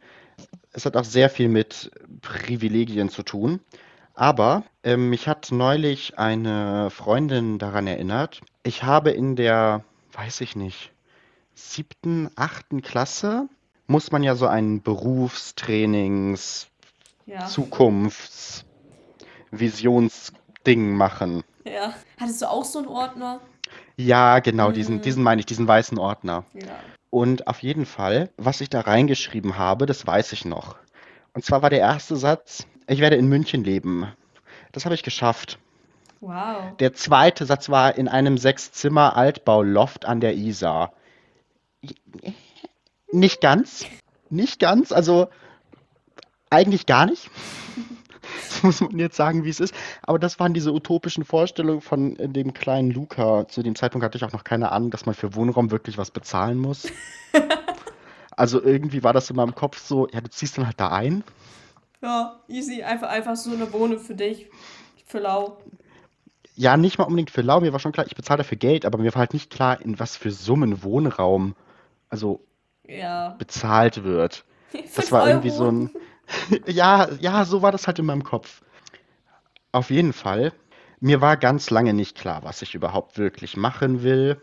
es 0.71 0.85
hat 0.85 0.95
auch 0.95 1.03
sehr 1.03 1.29
viel 1.29 1.49
mit 1.49 1.91
Privilegien 2.21 3.09
zu 3.09 3.23
tun. 3.23 3.59
Aber 4.13 4.63
ähm, 4.83 5.09
mich 5.09 5.27
hat 5.27 5.49
neulich 5.51 6.17
eine 6.19 6.89
Freundin 6.89 7.57
daran 7.57 7.87
erinnert, 7.87 8.41
ich 8.63 8.83
habe 8.83 9.11
in 9.11 9.35
der, 9.35 9.83
weiß 10.11 10.41
ich 10.41 10.55
nicht, 10.55 10.91
siebten, 11.53 12.29
achten 12.35 12.81
Klasse, 12.81 13.47
muss 13.87 14.11
man 14.11 14.23
ja 14.23 14.35
so 14.35 14.47
ein 14.47 14.81
Berufstrainings, 14.81 16.67
Ja. 17.25 17.45
Zukunfts, 17.45 18.65
Visionsding 20.69 20.95
machen. 20.95 21.43
Ja. 21.65 21.93
Hattest 22.19 22.41
du 22.41 22.49
auch 22.49 22.65
so 22.65 22.79
einen 22.79 22.87
Ordner? 22.87 23.41
Ja, 23.97 24.39
genau, 24.39 24.71
diesen, 24.71 24.97
mhm. 24.97 25.01
diesen 25.01 25.23
meine 25.23 25.39
ich, 25.39 25.45
diesen 25.45 25.67
weißen 25.67 25.97
Ordner. 25.97 26.45
Ja. 26.53 26.79
Und 27.09 27.47
auf 27.47 27.59
jeden 27.63 27.85
Fall, 27.85 28.29
was 28.37 28.61
ich 28.61 28.69
da 28.69 28.81
reingeschrieben 28.81 29.57
habe, 29.57 29.85
das 29.85 30.05
weiß 30.05 30.31
ich 30.33 30.45
noch. 30.45 30.75
Und 31.33 31.43
zwar 31.43 31.61
war 31.61 31.69
der 31.69 31.79
erste 31.79 32.15
Satz, 32.15 32.65
ich 32.87 32.99
werde 32.99 33.15
in 33.15 33.27
München 33.27 33.63
leben. 33.63 34.07
Das 34.71 34.85
habe 34.85 34.95
ich 34.95 35.03
geschafft. 35.03 35.57
Wow. 36.21 36.75
Der 36.79 36.93
zweite 36.93 37.45
Satz 37.45 37.69
war 37.69 37.97
in 37.97 38.07
einem 38.07 38.37
Sechszimmer-Altbau-Loft 38.37 40.05
an 40.05 40.19
der 40.19 40.35
Isar. 40.35 40.93
Nicht 43.11 43.41
ganz. 43.41 43.85
Nicht 44.29 44.59
ganz. 44.59 44.91
Also 44.91 45.29
eigentlich 46.49 46.85
gar 46.85 47.05
nicht. 47.05 47.29
Das 48.47 48.63
muss 48.63 48.81
man 48.81 48.99
jetzt 48.99 49.15
sagen, 49.15 49.43
wie 49.43 49.49
es 49.49 49.59
ist. 49.59 49.73
Aber 50.03 50.19
das 50.19 50.39
waren 50.39 50.53
diese 50.53 50.73
utopischen 50.73 51.23
Vorstellungen 51.23 51.81
von 51.81 52.15
dem 52.19 52.53
kleinen 52.53 52.91
Luca. 52.91 53.47
Zu 53.47 53.63
dem 53.63 53.75
Zeitpunkt 53.75 54.03
hatte 54.03 54.17
ich 54.17 54.23
auch 54.23 54.33
noch 54.33 54.43
keine 54.43 54.71
Ahnung, 54.71 54.91
dass 54.91 55.05
man 55.05 55.15
für 55.15 55.35
Wohnraum 55.35 55.71
wirklich 55.71 55.97
was 55.97 56.11
bezahlen 56.11 56.57
muss. 56.57 56.87
also 58.35 58.63
irgendwie 58.63 59.03
war 59.03 59.13
das 59.13 59.29
in 59.29 59.35
meinem 59.35 59.55
Kopf 59.55 59.79
so, 59.79 60.07
ja, 60.09 60.21
du 60.21 60.29
ziehst 60.29 60.57
dann 60.57 60.65
halt 60.65 60.79
da 60.79 60.89
ein. 60.89 61.23
Ja, 62.01 62.39
easy. 62.47 62.83
Einfach, 62.83 63.09
einfach 63.09 63.35
so 63.35 63.51
eine 63.51 63.71
Wohnung 63.73 63.99
für 63.99 64.15
dich. 64.15 64.47
Für 65.05 65.19
lau. 65.19 65.57
Ja, 66.55 66.77
nicht 66.77 66.97
mal 66.97 67.05
unbedingt 67.05 67.31
für 67.31 67.41
lau. 67.41 67.61
Mir 67.61 67.73
war 67.73 67.79
schon 67.79 67.91
klar, 67.91 68.05
ich 68.05 68.15
bezahle 68.15 68.39
dafür 68.39 68.57
Geld, 68.57 68.85
aber 68.85 68.97
mir 68.97 69.13
war 69.13 69.19
halt 69.19 69.33
nicht 69.33 69.49
klar, 69.49 69.81
in 69.81 69.99
was 69.99 70.15
für 70.15 70.31
Summen 70.31 70.83
Wohnraum 70.83 71.55
also 72.09 72.45
ja. 72.85 73.35
bezahlt 73.37 74.03
wird. 74.03 74.45
Das 74.95 75.11
war 75.11 75.27
irgendwie 75.27 75.49
so 75.49 75.67
ein. 75.71 75.89
Ja, 76.67 77.09
ja, 77.19 77.45
so 77.45 77.61
war 77.61 77.71
das 77.71 77.87
halt 77.87 77.99
in 77.99 78.05
meinem 78.05 78.23
Kopf. 78.23 78.61
Auf 79.71 79.89
jeden 79.89 80.13
Fall. 80.13 80.53
Mir 80.99 81.21
war 81.21 81.37
ganz 81.37 81.69
lange 81.69 81.93
nicht 81.93 82.17
klar, 82.17 82.43
was 82.43 82.61
ich 82.61 82.75
überhaupt 82.75 83.17
wirklich 83.17 83.55
machen 83.55 84.03
will. 84.03 84.41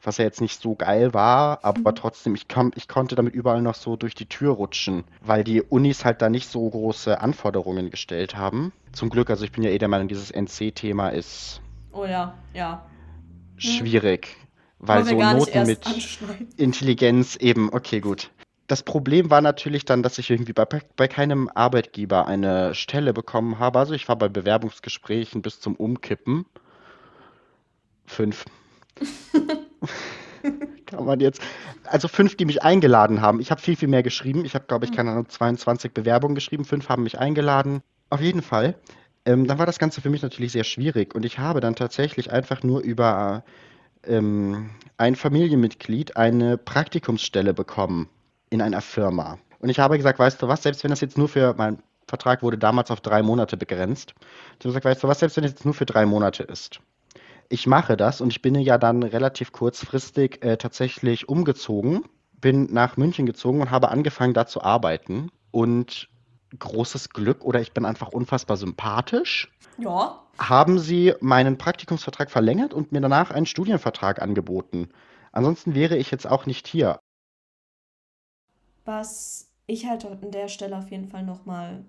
was 0.01 0.17
ja 0.17 0.23
jetzt 0.23 0.39
nicht 0.39 0.61
so 0.61 0.75
geil 0.75 1.13
war, 1.13 1.59
aber 1.63 1.91
mhm. 1.91 1.95
trotzdem, 1.95 2.35
ich, 2.35 2.47
komm, 2.47 2.71
ich 2.75 2.87
konnte 2.87 3.15
damit 3.15 3.33
überall 3.33 3.61
noch 3.61 3.75
so 3.75 3.95
durch 3.95 4.15
die 4.15 4.27
Tür 4.27 4.53
rutschen, 4.53 5.03
weil 5.21 5.43
die 5.43 5.61
Unis 5.61 6.05
halt 6.05 6.21
da 6.21 6.29
nicht 6.29 6.49
so 6.49 6.69
große 6.69 7.19
Anforderungen 7.19 7.89
gestellt 7.89 8.35
haben. 8.35 8.71
Zum 8.91 9.09
Glück, 9.09 9.29
also 9.29 9.43
ich 9.43 9.51
bin 9.51 9.63
ja 9.63 9.71
eh 9.71 9.77
der 9.77 9.87
Meinung, 9.87 10.07
dieses 10.07 10.31
NC-Thema 10.31 11.09
ist. 11.09 11.61
Oh 11.91 12.05
ja, 12.05 12.33
ja. 12.53 12.85
Schwierig. 13.57 14.35
Weil 14.79 15.05
so 15.05 15.17
Noten 15.17 15.65
mit 15.65 15.85
Intelligenz 16.57 17.37
eben, 17.37 17.69
okay, 17.71 18.01
gut. 18.01 18.29
Das 18.67 18.83
Problem 18.83 19.29
war 19.29 19.41
natürlich 19.41 19.83
dann, 19.83 20.03
dass 20.03 20.17
ich 20.17 20.29
irgendwie 20.29 20.53
bei, 20.53 20.65
bei 20.95 21.07
keinem 21.07 21.49
Arbeitgeber 21.53 22.27
eine 22.27 22.73
Stelle 22.73 23.13
bekommen 23.13 23.59
habe. 23.59 23.79
Also 23.79 23.93
ich 23.93 24.07
war 24.07 24.15
bei 24.15 24.29
Bewerbungsgesprächen 24.29 25.41
bis 25.41 25.59
zum 25.59 25.75
Umkippen. 25.75 26.45
Fünf. 28.05 28.45
Kann 30.85 31.05
man 31.05 31.19
jetzt. 31.19 31.41
Also 31.83 32.07
fünf, 32.07 32.37
die 32.37 32.45
mich 32.45 32.63
eingeladen 32.63 33.21
haben. 33.21 33.41
Ich 33.41 33.51
habe 33.51 33.59
viel, 33.59 33.75
viel 33.75 33.89
mehr 33.89 34.03
geschrieben. 34.03 34.45
Ich 34.45 34.55
habe, 34.55 34.65
glaube 34.65 34.85
ich, 34.85 34.91
hm. 34.91 34.97
keine 34.97 35.11
Ahnung, 35.11 35.27
22 35.27 35.91
Bewerbungen 35.91 36.35
geschrieben. 36.35 36.63
Fünf 36.63 36.87
haben 36.87 37.03
mich 37.03 37.19
eingeladen. 37.19 37.81
Auf 38.09 38.21
jeden 38.21 38.41
Fall. 38.41 38.75
Ähm, 39.25 39.45
dann 39.45 39.59
war 39.59 39.65
das 39.65 39.79
Ganze 39.79 40.01
für 40.01 40.09
mich 40.09 40.21
natürlich 40.21 40.53
sehr 40.53 40.63
schwierig. 40.63 41.15
Und 41.15 41.25
ich 41.25 41.37
habe 41.39 41.59
dann 41.59 41.75
tatsächlich 41.75 42.31
einfach 42.31 42.63
nur 42.63 42.81
über 42.81 43.43
ähm, 44.05 44.69
ein 44.97 45.15
Familienmitglied 45.15 46.15
eine 46.15 46.57
Praktikumsstelle 46.57 47.53
bekommen 47.53 48.07
in 48.53 48.61
einer 48.61 48.81
Firma. 48.81 49.39
Und 49.59 49.69
ich 49.69 49.79
habe 49.79 49.97
gesagt, 49.97 50.19
weißt 50.19 50.41
du 50.41 50.47
was, 50.47 50.63
selbst 50.63 50.83
wenn 50.83 50.91
das 50.91 51.01
jetzt 51.01 51.17
nur 51.17 51.27
für, 51.27 51.55
mein 51.57 51.81
Vertrag 52.07 52.43
wurde 52.43 52.57
damals 52.57 52.91
auf 52.91 53.01
drei 53.01 53.23
Monate 53.23 53.57
begrenzt. 53.57 54.13
Ich 54.17 54.65
habe 54.65 54.69
gesagt, 54.69 54.85
weißt 54.85 55.03
du 55.03 55.07
was, 55.07 55.19
selbst 55.19 55.37
wenn 55.37 55.43
es 55.43 55.51
jetzt 55.51 55.65
nur 55.65 55.73
für 55.73 55.85
drei 55.85 56.05
Monate 56.05 56.43
ist. 56.43 56.79
Ich 57.49 57.65
mache 57.65 57.97
das 57.97 58.21
und 58.21 58.29
ich 58.29 58.41
bin 58.41 58.55
ja 58.55 58.77
dann 58.77 59.03
relativ 59.03 59.51
kurzfristig 59.51 60.43
äh, 60.43 60.57
tatsächlich 60.57 61.29
umgezogen, 61.29 62.03
bin 62.39 62.71
nach 62.71 62.97
München 62.97 63.25
gezogen 63.25 63.61
und 63.61 63.71
habe 63.71 63.89
angefangen, 63.89 64.33
da 64.33 64.45
zu 64.45 64.61
arbeiten. 64.61 65.29
Und 65.51 66.09
großes 66.57 67.09
Glück 67.09 67.43
oder 67.43 67.59
ich 67.61 67.73
bin 67.73 67.85
einfach 67.85 68.09
unfassbar 68.09 68.57
sympathisch. 68.57 69.51
Ja. 69.77 70.19
Haben 70.37 70.77
sie 70.77 71.13
meinen 71.21 71.57
Praktikumsvertrag 71.57 72.29
verlängert 72.29 72.73
und 72.73 72.91
mir 72.91 73.01
danach 73.01 73.31
einen 73.31 73.45
Studienvertrag 73.45 74.21
angeboten. 74.21 74.89
Ansonsten 75.31 75.73
wäre 75.73 75.97
ich 75.97 76.11
jetzt 76.11 76.27
auch 76.27 76.45
nicht 76.45 76.67
hier. 76.67 76.99
Was 78.85 79.51
ich 79.65 79.85
halt 79.87 80.05
an 80.05 80.31
der 80.31 80.47
Stelle 80.47 80.77
auf 80.77 80.91
jeden 80.91 81.07
Fall 81.07 81.23
nochmal 81.23 81.85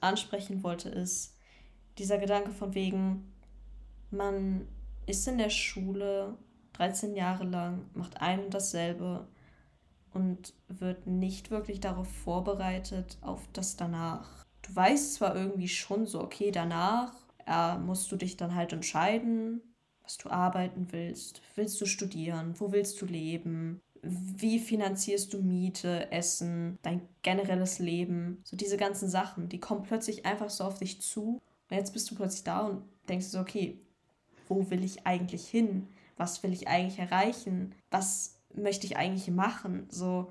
ansprechen 0.00 0.62
wollte, 0.62 0.88
ist 0.88 1.36
dieser 1.98 2.18
Gedanke 2.18 2.50
von 2.50 2.74
wegen, 2.74 3.32
man 4.10 4.66
ist 5.06 5.26
in 5.28 5.38
der 5.38 5.50
Schule 5.50 6.38
13 6.74 7.14
Jahre 7.14 7.44
lang, 7.44 7.84
macht 7.94 8.20
ein 8.22 8.44
und 8.44 8.54
dasselbe 8.54 9.28
und 10.12 10.54
wird 10.68 11.06
nicht 11.06 11.50
wirklich 11.50 11.80
darauf 11.80 12.08
vorbereitet, 12.08 13.18
auf 13.20 13.46
das 13.52 13.76
danach. 13.76 14.44
Du 14.62 14.74
weißt 14.74 15.14
zwar 15.14 15.36
irgendwie 15.36 15.68
schon 15.68 16.06
so, 16.06 16.20
okay, 16.20 16.50
danach 16.50 17.12
äh, 17.46 17.76
musst 17.78 18.10
du 18.10 18.16
dich 18.16 18.36
dann 18.36 18.54
halt 18.54 18.72
entscheiden, 18.72 19.60
was 20.02 20.18
du 20.18 20.30
arbeiten 20.30 20.88
willst. 20.90 21.42
Willst 21.54 21.80
du 21.80 21.86
studieren? 21.86 22.54
Wo 22.58 22.72
willst 22.72 23.00
du 23.00 23.06
leben? 23.06 23.80
Wie 24.02 24.58
finanzierst 24.58 25.32
du 25.34 25.42
Miete, 25.42 26.10
Essen, 26.10 26.78
dein 26.82 27.02
generelles 27.22 27.78
Leben? 27.78 28.40
So 28.44 28.56
diese 28.56 28.76
ganzen 28.76 29.08
Sachen, 29.08 29.48
die 29.48 29.60
kommen 29.60 29.82
plötzlich 29.82 30.24
einfach 30.24 30.50
so 30.50 30.64
auf 30.64 30.78
dich 30.78 31.02
zu. 31.02 31.40
Und 31.70 31.76
jetzt 31.76 31.92
bist 31.92 32.10
du 32.10 32.14
plötzlich 32.14 32.44
da 32.44 32.60
und 32.60 32.82
denkst 33.08 33.26
so, 33.26 33.38
okay, 33.38 33.78
wo 34.48 34.70
will 34.70 34.84
ich 34.84 35.06
eigentlich 35.06 35.46
hin? 35.46 35.86
Was 36.16 36.42
will 36.42 36.52
ich 36.52 36.68
eigentlich 36.68 36.98
erreichen? 36.98 37.74
Was 37.90 38.36
möchte 38.54 38.86
ich 38.86 38.96
eigentlich 38.96 39.28
machen? 39.28 39.86
So. 39.90 40.30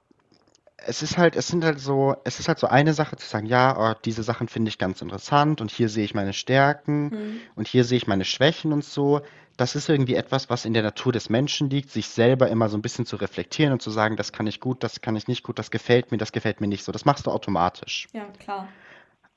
es 0.78 1.02
ist 1.02 1.18
halt, 1.18 1.36
es 1.36 1.48
sind 1.48 1.64
halt 1.64 1.80
so, 1.80 2.16
es 2.24 2.40
ist 2.40 2.48
halt 2.48 2.60
so 2.60 2.68
eine 2.68 2.94
Sache 2.94 3.16
zu 3.18 3.28
sagen, 3.28 3.46
ja, 3.46 3.76
oh, 3.78 4.00
diese 4.06 4.24
Sachen 4.24 4.48
finde 4.48 4.70
ich 4.70 4.78
ganz 4.78 5.02
interessant 5.02 5.62
und 5.62 5.72
hier 5.72 5.90
sehe 5.90 6.06
ich 6.06 6.14
meine 6.14 6.34
Stärken 6.34 7.04
mhm. 7.10 7.40
und 7.56 7.68
hier 7.68 7.84
sehe 7.84 7.98
ich 7.98 8.08
meine 8.08 8.26
Schwächen 8.26 8.74
und 8.74 8.84
so. 8.84 9.22
Das 9.60 9.76
ist 9.76 9.90
irgendwie 9.90 10.16
etwas, 10.16 10.50
was 10.50 10.64
in 10.64 10.74
der 10.74 10.84
Natur 10.84 11.12
des 11.12 11.30
Menschen 11.30 11.70
liegt, 11.70 11.92
sich 11.92 12.08
selber 12.08 12.48
immer 12.48 12.70
so 12.70 12.78
ein 12.78 12.82
bisschen 12.82 13.06
zu 13.06 13.18
reflektieren 13.18 13.74
und 13.74 13.82
zu 13.82 13.92
sagen, 13.92 14.16
das 14.16 14.32
kann 14.32 14.48
ich 14.48 14.62
gut, 14.62 14.84
das 14.84 15.02
kann 15.02 15.18
ich 15.18 15.28
nicht 15.28 15.44
gut, 15.44 15.60
das 15.60 15.70
gefällt 15.70 16.12
mir, 16.14 16.18
das 16.18 16.32
gefällt 16.32 16.62
mir 16.62 16.68
nicht 16.68 16.86
so. 16.86 16.94
Das 16.94 17.04
machst 17.04 17.28
du 17.28 17.32
automatisch. 17.32 18.08
Ja, 18.14 18.24
klar. 18.40 18.70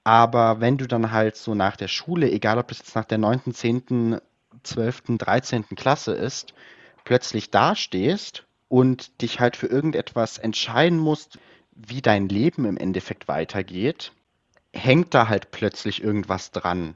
Aber 0.04 0.60
wenn 0.60 0.78
du 0.78 0.86
dann 0.86 1.10
halt 1.10 1.34
so 1.34 1.56
nach 1.56 1.74
der 1.74 1.88
Schule, 1.88 2.30
egal 2.30 2.58
ob 2.58 2.68
das 2.68 2.78
jetzt 2.78 2.94
nach 2.94 3.04
der 3.04 3.18
9., 3.18 3.52
10., 3.52 4.20
12., 4.62 5.02
13. 5.18 5.64
Klasse 5.74 6.12
ist, 6.12 6.54
plötzlich 7.02 7.50
dastehst 7.50 8.44
und 8.68 9.22
dich 9.22 9.40
halt 9.40 9.56
für 9.56 9.66
irgendetwas 9.66 10.38
entscheiden 10.38 11.00
musst, 11.00 11.40
wie 11.72 12.00
dein 12.00 12.28
Leben 12.28 12.64
im 12.64 12.76
Endeffekt 12.76 13.26
weitergeht, 13.26 14.12
hängt 14.72 15.14
da 15.14 15.26
halt 15.26 15.50
plötzlich 15.50 16.00
irgendwas 16.00 16.52
dran. 16.52 16.94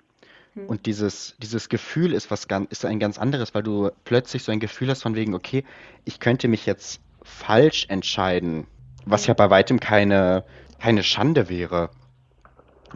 Hm. 0.56 0.66
Und 0.66 0.86
dieses, 0.86 1.36
dieses 1.38 1.68
Gefühl 1.68 2.12
ist 2.12 2.30
was 2.30 2.48
ganz, 2.48 2.70
ist 2.70 2.84
ein 2.84 2.98
ganz 2.98 3.18
anderes, 3.18 3.54
weil 3.54 3.62
du 3.62 3.90
plötzlich 4.04 4.42
so 4.42 4.50
ein 4.50 4.60
Gefühl 4.60 4.90
hast 4.90 5.02
von 5.02 5.14
wegen, 5.14 5.34
okay, 5.34 5.64
ich 6.04 6.18
könnte 6.18 6.48
mich 6.48 6.66
jetzt 6.66 7.00
falsch 7.22 7.86
entscheiden, 7.88 8.66
was 9.04 9.26
ja 9.26 9.34
bei 9.34 9.50
weitem 9.50 9.78
keine, 9.78 10.44
keine 10.80 11.02
Schande 11.02 11.48
wäre. 11.48 11.90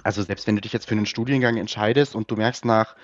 Also 0.02 0.22
selbst 0.22 0.46
wenn 0.46 0.56
du 0.56 0.61
dich 0.62 0.72
jetzt 0.72 0.88
für 0.88 0.94
einen 0.94 1.06
Studiengang 1.06 1.56
entscheidest 1.56 2.14
und 2.14 2.30
du 2.30 2.36
merkst 2.36 2.64
nach 2.64 2.96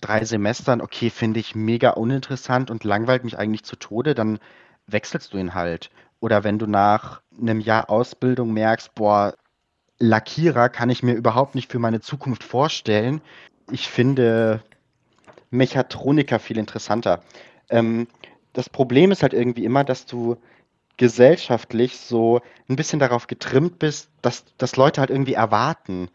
drei 0.00 0.24
Semestern, 0.24 0.80
okay, 0.80 1.10
finde 1.10 1.40
ich 1.40 1.54
mega 1.54 1.90
uninteressant 1.90 2.70
und 2.70 2.84
langweilt 2.84 3.24
mich 3.24 3.38
eigentlich 3.38 3.64
zu 3.64 3.76
Tode, 3.76 4.14
dann 4.14 4.38
wechselst 4.86 5.32
du 5.32 5.38
ihn 5.38 5.54
halt. 5.54 5.90
Oder 6.20 6.44
wenn 6.44 6.58
du 6.58 6.66
nach 6.66 7.22
einem 7.40 7.60
Jahr 7.60 7.88
Ausbildung 7.88 8.52
merkst, 8.52 8.94
boah, 8.94 9.34
Lackierer 9.98 10.68
kann 10.68 10.90
ich 10.90 11.04
mir 11.04 11.14
überhaupt 11.14 11.54
nicht 11.54 11.70
für 11.70 11.78
meine 11.78 12.00
Zukunft 12.00 12.42
vorstellen. 12.42 13.20
Ich 13.70 13.88
finde 13.88 14.62
Mechatroniker 15.50 16.38
viel 16.38 16.58
interessanter. 16.58 17.22
Ähm, 17.68 18.08
das 18.52 18.68
Problem 18.68 19.12
ist 19.12 19.22
halt 19.22 19.32
irgendwie 19.32 19.64
immer, 19.64 19.84
dass 19.84 20.06
du 20.06 20.36
gesellschaftlich 20.96 21.98
so 21.98 22.40
ein 22.68 22.76
bisschen 22.76 22.98
darauf 22.98 23.26
getrimmt 23.26 23.78
bist, 23.78 24.10
dass, 24.20 24.44
dass 24.58 24.76
Leute 24.76 25.00
halt 25.00 25.10
irgendwie 25.10 25.34
erwarten, 25.34 26.08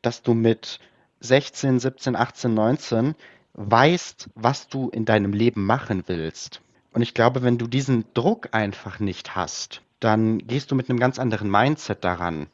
dass 0.00 0.22
du 0.22 0.34
mit 0.34 0.80
16, 1.20 1.78
17, 1.78 2.16
18, 2.16 2.54
19 2.54 3.14
weißt, 3.54 4.30
was 4.34 4.68
du 4.68 4.88
in 4.88 5.04
deinem 5.04 5.32
Leben 5.32 5.64
machen 5.66 6.04
willst. 6.06 6.62
Und 6.92 7.02
ich 7.02 7.14
glaube, 7.14 7.42
wenn 7.42 7.58
du 7.58 7.66
diesen 7.66 8.04
Druck 8.14 8.48
einfach 8.52 8.98
nicht 8.98 9.36
hast, 9.36 9.82
dann 10.00 10.38
gehst 10.38 10.70
du 10.70 10.74
mit 10.74 10.90
einem 10.90 10.98
ganz 10.98 11.18
anderen 11.18 11.50
Mindset 11.50 12.04
daran. 12.04 12.48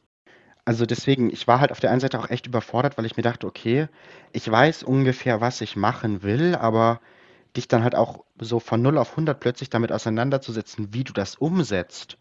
Also 0.69 0.85
deswegen, 0.85 1.33
ich 1.33 1.49
war 1.49 1.61
halt 1.61 1.73
auf 1.73 1.81
der 1.81 1.91
einen 1.91 2.01
Seite 2.01 2.21
auch 2.21 2.29
echt 2.29 2.47
überfordert, 2.47 2.99
weil 2.99 3.07
ich 3.07 3.16
mir 3.16 3.23
dachte, 3.23 3.47
okay, 3.47 3.89
ich 4.33 4.51
weiß 4.51 4.83
ungefähr, 4.83 5.41
was 5.41 5.62
ich 5.62 5.77
machen 5.77 6.23
will, 6.23 6.55
aber 6.55 7.01
dich 7.57 7.69
dann 7.69 7.83
halt 7.83 7.95
auch 7.95 8.23
so 8.39 8.61
von 8.61 8.83
0 8.83 8.99
auf 8.99 9.12
100 9.12 9.41
plötzlich 9.41 9.71
damit 9.71 9.93
auseinanderzusetzen, 9.93 10.93
wie 10.93 11.05
du 11.05 11.14
das 11.14 11.37
umsetzt 11.37 12.19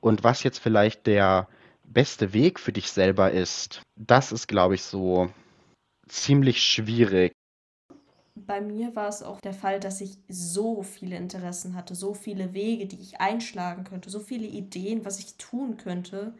und 0.00 0.22
was 0.22 0.44
jetzt 0.44 0.60
vielleicht 0.60 1.08
der 1.08 1.48
beste 1.82 2.32
Weg 2.32 2.60
für 2.60 2.72
dich 2.72 2.92
selber 2.92 3.32
ist, 3.32 3.82
das 3.96 4.30
ist, 4.30 4.46
glaube 4.46 4.76
ich, 4.76 4.84
so 4.84 5.28
ziemlich 6.06 6.62
schwierig. 6.62 7.32
Bei 8.36 8.60
mir 8.60 8.94
war 8.94 9.08
es 9.08 9.24
auch 9.24 9.40
der 9.40 9.54
Fall, 9.54 9.80
dass 9.80 10.00
ich 10.00 10.18
so 10.28 10.84
viele 10.84 11.16
Interessen 11.16 11.74
hatte, 11.74 11.96
so 11.96 12.14
viele 12.14 12.54
Wege, 12.54 12.86
die 12.86 13.00
ich 13.00 13.20
einschlagen 13.20 13.82
könnte, 13.82 14.08
so 14.08 14.20
viele 14.20 14.46
Ideen, 14.46 15.04
was 15.04 15.18
ich 15.18 15.34
tun 15.34 15.78
könnte, 15.78 16.32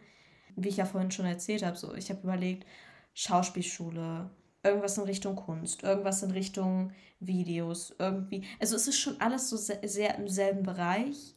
wie 0.57 0.69
ich 0.69 0.79
ja 0.79 0.85
vorhin 0.85 1.11
schon 1.11 1.27
erzählt 1.27 1.65
habe. 1.65 1.77
So, 1.77 1.95
ich 1.95 2.11
habe 2.11 2.23
überlegt, 2.23 2.67
Schauspielschule, 3.15 4.31
irgendwas 4.63 4.99
in 4.99 5.05
Richtung 5.05 5.37
Kunst, 5.37 5.83
irgendwas 5.83 6.23
in 6.23 6.33
Richtung 6.33 6.93
Videos, 7.21 7.95
irgendwie. 7.99 8.43
Also 8.61 8.77
es 8.77 8.89
ist 8.89 8.99
schon 8.99 9.21
alles 9.21 9.49
so 9.49 9.57
sehr, 9.57 9.81
sehr 9.85 10.17
im 10.17 10.29
selben 10.29 10.65
Bereich, 10.65 11.35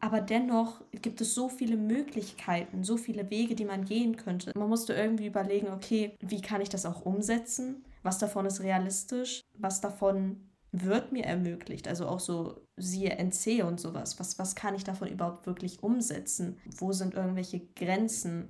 aber 0.00 0.20
dennoch 0.20 0.82
gibt 0.90 1.20
es 1.20 1.34
so 1.34 1.48
viele 1.48 1.76
Möglichkeiten, 1.76 2.82
so 2.82 2.96
viele 2.96 3.30
Wege, 3.30 3.54
die 3.54 3.64
man 3.64 3.84
gehen 3.84 4.16
könnte. 4.16 4.52
Man 4.56 4.68
musste 4.68 4.94
irgendwie 4.94 5.26
überlegen, 5.26 5.68
okay, 5.68 6.16
wie 6.20 6.42
kann 6.42 6.60
ich 6.60 6.68
das 6.68 6.84
auch 6.84 7.06
umsetzen? 7.06 7.84
was 8.02 8.18
davon 8.18 8.46
ist 8.46 8.60
realistisch, 8.60 9.42
was 9.54 9.80
davon 9.80 10.48
wird 10.72 11.12
mir 11.12 11.24
ermöglicht, 11.24 11.86
also 11.86 12.08
auch 12.08 12.20
so 12.20 12.66
siehe 12.76 13.10
NC 13.10 13.62
und 13.64 13.78
sowas. 13.78 14.18
Was, 14.18 14.38
was 14.38 14.54
kann 14.54 14.74
ich 14.74 14.84
davon 14.84 15.08
überhaupt 15.08 15.46
wirklich 15.46 15.82
umsetzen? 15.82 16.58
Wo 16.76 16.92
sind 16.92 17.14
irgendwelche 17.14 17.60
Grenzen 17.76 18.48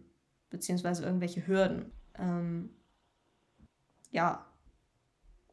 beziehungsweise 0.53 1.05
irgendwelche 1.05 1.47
Hürden? 1.47 1.91
Ähm, 2.17 2.71
ja, 4.13 4.47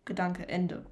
Gedanke, 0.06 0.48
Ende. 0.48 0.86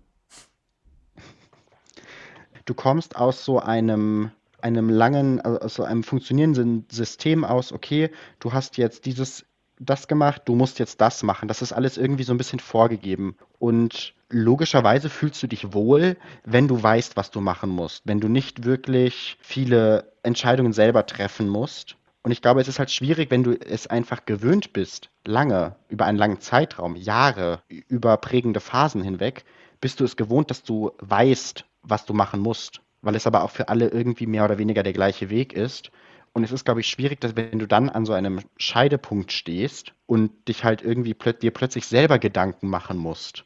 Du 2.66 2.74
kommst 2.74 3.16
aus 3.16 3.46
so 3.46 3.60
einem, 3.60 4.32
einem 4.62 4.90
langen, 4.90 5.40
also 5.42 5.60
aus 5.60 5.74
so 5.76 5.84
einem 5.84 6.04
funktionierenden 6.04 6.86
System 6.92 7.46
aus, 7.46 7.72
okay, 7.72 8.10
du 8.40 8.54
hast 8.54 8.78
jetzt 8.78 9.06
dieses 9.06 9.46
das 9.80 10.08
gemacht, 10.08 10.44
du 10.46 10.56
musst 10.56 10.80
jetzt 10.80 11.02
das 11.02 11.24
machen. 11.24 11.48
Das 11.48 11.62
ist 11.62 11.72
alles 11.72 11.98
irgendwie 11.98 12.24
so 12.24 12.34
ein 12.34 12.38
bisschen 12.38 12.60
vorgegeben. 12.60 13.36
Und 13.60 14.14
logischerweise 14.30 15.10
fühlst 15.10 15.42
du 15.44 15.48
dich 15.48 15.74
wohl, 15.74 16.18
wenn 16.44 16.68
du 16.68 16.82
weißt, 16.82 17.16
was 17.16 17.32
du 17.32 17.42
machen 17.42 17.70
musst. 17.70 18.02
Wenn 18.06 18.20
du 18.20 18.28
nicht 18.28 18.66
wirklich 18.66 19.38
viele 19.40 20.12
Entscheidungen 20.24 20.74
selber 20.74 21.06
treffen 21.06 21.48
musst. 21.48 21.96
Und 22.28 22.32
ich 22.32 22.42
glaube, 22.42 22.60
es 22.60 22.68
ist 22.68 22.78
halt 22.78 22.92
schwierig, 22.92 23.32
wenn 23.32 23.44
du 23.44 23.54
es 23.54 23.88
einfach 23.88 24.26
gewöhnt 24.26 24.74
bist, 24.74 25.10
lange, 25.24 25.78
über 25.88 26.04
einen 26.04 26.18
langen 26.18 26.42
Zeitraum, 26.42 26.98
Jahre, 26.98 27.62
über 27.88 28.18
prägende 28.18 28.60
Phasen 28.60 29.02
hinweg, 29.02 29.46
bist 29.80 30.02
du 30.02 30.04
es 30.04 30.18
gewohnt, 30.18 30.50
dass 30.50 30.62
du 30.62 30.92
weißt, 31.00 31.64
was 31.84 32.06
du 32.06 32.14
machen 32.14 32.42
musst. 32.42 32.82
Weil 33.02 33.16
es 33.16 33.28
aber 33.28 33.46
auch 33.46 33.52
für 33.52 33.70
alle 33.70 33.88
irgendwie 33.88 34.26
mehr 34.26 34.44
oder 34.44 34.58
weniger 34.58 34.84
der 34.84 34.92
gleiche 34.92 35.30
Weg 35.30 35.54
ist. 35.54 35.90
Und 36.34 36.44
es 36.44 36.52
ist, 36.52 36.66
glaube 36.66 36.82
ich, 36.82 36.88
schwierig, 36.88 37.22
dass 37.22 37.38
wenn 37.38 37.60
du 37.60 37.66
dann 37.66 37.88
an 37.88 38.06
so 38.06 38.12
einem 38.12 38.42
Scheidepunkt 38.58 39.32
stehst 39.32 39.94
und 40.06 40.50
dich 40.50 40.66
halt 40.66 40.82
irgendwie 40.82 41.14
plö 41.14 41.32
dir 41.32 41.52
plötzlich 41.52 41.88
selber 41.88 42.20
Gedanken 42.20 42.68
machen 42.68 42.98
musst. 42.98 43.46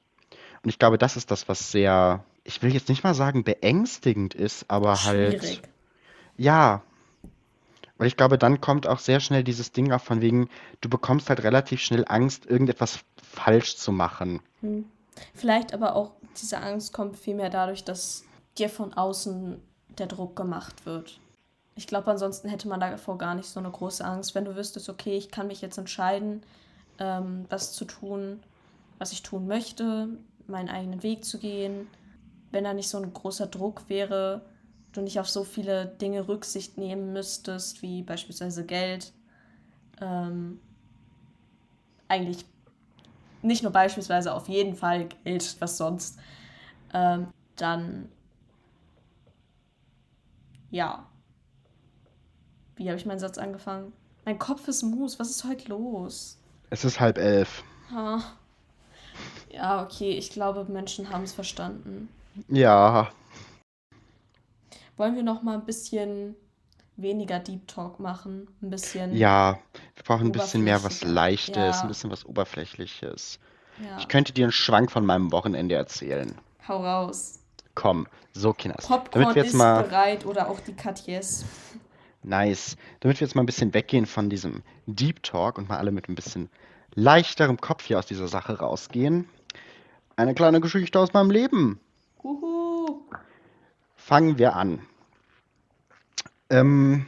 Und 0.63 0.71
ich 0.71 0.79
glaube, 0.79 0.97
das 0.97 1.17
ist 1.17 1.29
das, 1.29 1.47
was 1.47 1.71
sehr, 1.71 2.25
ich 2.43 2.63
will 2.63 2.73
jetzt 2.73 2.89
nicht 2.89 3.03
mal 3.03 3.13
sagen 3.13 3.43
beängstigend 3.43 4.33
ist, 4.33 4.65
aber 4.71 5.03
halt 5.03 5.33
schwierig. 5.33 5.57
halt. 5.57 5.69
Ja. 6.35 6.81
Weil 8.01 8.07
ich 8.07 8.17
glaube, 8.17 8.39
dann 8.39 8.61
kommt 8.61 8.87
auch 8.87 8.97
sehr 8.97 9.19
schnell 9.19 9.43
dieses 9.43 9.73
Ding 9.73 9.91
auf 9.91 10.01
von 10.01 10.21
wegen, 10.21 10.49
du 10.81 10.89
bekommst 10.89 11.29
halt 11.29 11.43
relativ 11.43 11.81
schnell 11.81 12.03
Angst, 12.07 12.47
irgendetwas 12.47 13.01
falsch 13.21 13.77
zu 13.77 13.91
machen. 13.91 14.39
Hm. 14.61 14.85
Vielleicht 15.35 15.71
aber 15.71 15.95
auch 15.95 16.13
diese 16.35 16.57
Angst 16.57 16.93
kommt 16.93 17.15
vielmehr 17.15 17.51
dadurch, 17.51 17.83
dass 17.83 18.23
dir 18.57 18.69
von 18.69 18.95
außen 18.95 19.61
der 19.99 20.07
Druck 20.07 20.35
gemacht 20.35 20.87
wird. 20.87 21.19
Ich 21.75 21.85
glaube, 21.85 22.09
ansonsten 22.09 22.49
hätte 22.49 22.67
man 22.67 22.79
davor 22.79 23.19
gar 23.19 23.35
nicht 23.35 23.47
so 23.47 23.59
eine 23.59 23.69
große 23.69 24.03
Angst, 24.03 24.33
wenn 24.33 24.45
du 24.45 24.55
wüsstest, 24.55 24.89
okay, 24.89 25.15
ich 25.15 25.29
kann 25.29 25.45
mich 25.45 25.61
jetzt 25.61 25.77
entscheiden, 25.77 26.41
ähm, 26.97 27.45
was 27.49 27.73
zu 27.73 27.85
tun, 27.85 28.41
was 28.97 29.11
ich 29.11 29.21
tun 29.21 29.45
möchte, 29.45 30.07
meinen 30.47 30.69
eigenen 30.69 31.03
Weg 31.03 31.23
zu 31.23 31.37
gehen. 31.37 31.87
Wenn 32.49 32.63
da 32.63 32.73
nicht 32.73 32.89
so 32.89 32.97
ein 32.97 33.13
großer 33.13 33.45
Druck 33.45 33.89
wäre, 33.89 34.41
du 34.93 35.01
nicht 35.01 35.19
auf 35.19 35.29
so 35.29 35.43
viele 35.43 35.85
Dinge 35.85 36.27
Rücksicht 36.27 36.77
nehmen 36.77 37.13
müsstest, 37.13 37.81
wie 37.81 38.03
beispielsweise 38.03 38.65
Geld. 38.65 39.13
Ähm, 40.01 40.59
eigentlich 42.07 42.45
nicht 43.41 43.63
nur 43.63 43.71
beispielsweise, 43.71 44.33
auf 44.33 44.49
jeden 44.49 44.75
Fall 44.75 45.09
Geld, 45.23 45.55
was 45.59 45.77
sonst. 45.77 46.19
Ähm, 46.93 47.27
dann 47.55 48.09
ja, 50.71 51.05
wie 52.77 52.87
habe 52.87 52.97
ich 52.97 53.05
meinen 53.05 53.19
Satz 53.19 53.37
angefangen? 53.37 53.93
Mein 54.25 54.39
Kopf 54.39 54.67
ist 54.67 54.81
Mus. 54.83 55.19
Was 55.19 55.29
ist 55.29 55.43
heute 55.43 55.67
los? 55.69 56.39
Es 56.69 56.85
ist 56.85 56.99
halb 56.99 57.17
elf. 57.17 57.63
Ha. 57.91 58.21
Ja, 59.51 59.83
okay. 59.83 60.11
Ich 60.11 60.31
glaube, 60.31 60.65
Menschen 60.65 61.09
haben 61.09 61.23
es 61.23 61.33
verstanden. 61.33 62.07
Ja. 62.47 63.11
Wollen 64.97 65.15
wir 65.15 65.23
noch 65.23 65.41
mal 65.41 65.55
ein 65.55 65.65
bisschen 65.65 66.35
weniger 66.97 67.39
Deep 67.39 67.67
Talk 67.67 67.99
machen? 67.99 68.47
Ein 68.61 68.69
bisschen. 68.69 69.15
Ja, 69.15 69.59
wir 69.95 70.03
brauchen 70.03 70.27
ein 70.27 70.31
bisschen 70.31 70.63
mehr 70.63 70.83
was 70.83 71.03
Leichtes, 71.03 71.55
ja. 71.55 71.81
ein 71.81 71.87
bisschen 71.87 72.11
was 72.11 72.25
Oberflächliches. 72.25 73.39
Ja. 73.83 73.97
Ich 73.97 74.07
könnte 74.07 74.33
dir 74.33 74.45
einen 74.45 74.51
Schwank 74.51 74.91
von 74.91 75.05
meinem 75.05 75.31
Wochenende 75.31 75.75
erzählen. 75.75 76.35
Hau 76.67 76.83
raus. 76.83 77.39
Komm, 77.73 78.07
so 78.33 78.53
Kinders. 78.53 78.87
Popcorn 78.87 79.23
Damit 79.23 79.35
wir 79.35 79.43
jetzt 79.43 79.53
ist 79.53 79.57
mal... 79.57 79.83
bereit 79.83 80.25
oder 80.25 80.49
auch 80.49 80.59
die 80.59 80.73
Katjes. 80.73 81.45
Nice. 82.23 82.77
Damit 82.99 83.19
wir 83.19 83.25
jetzt 83.25 83.35
mal 83.35 83.41
ein 83.41 83.47
bisschen 83.47 83.73
weggehen 83.73 84.05
von 84.05 84.29
diesem 84.29 84.61
Deep 84.85 85.23
Talk 85.23 85.57
und 85.57 85.69
mal 85.69 85.77
alle 85.77 85.91
mit 85.91 86.09
ein 86.09 86.15
bisschen 86.15 86.49
leichterem 86.93 87.59
Kopf 87.59 87.85
hier 87.85 87.97
aus 87.97 88.05
dieser 88.05 88.27
Sache 88.27 88.59
rausgehen. 88.59 89.27
Eine 90.17 90.35
kleine 90.35 90.59
Geschichte 90.59 90.99
aus 90.99 91.13
meinem 91.13 91.31
Leben. 91.31 91.79
Uhu. 92.23 92.60
Fangen 94.03 94.37
wir 94.39 94.55
an. 94.55 94.79
Ähm, 96.49 97.05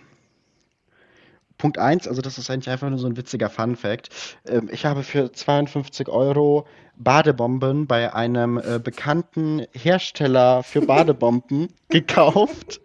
Punkt 1.58 1.80
1, 1.80 2.08
also 2.08 2.22
das 2.22 2.38
ist 2.38 2.50
eigentlich 2.50 2.70
einfach 2.70 2.90
nur 2.90 3.00
so 3.00 3.08
ein 3.08 3.18
witziger 3.18 3.50
Fun-Fact. 3.50 4.10
Ähm, 4.48 4.70
ich 4.72 4.86
habe 4.86 5.04
für 5.04 5.32
52 5.32 6.08
Euro 6.08 6.68
Badebomben 6.96 7.88
bei 7.88 8.14
einem 8.14 8.58
äh, 8.58 8.80
bekannten 8.80 9.66
Hersteller 9.74 10.62
für 10.62 10.82
Badebomben 10.86 11.70
gekauft. 11.90 12.80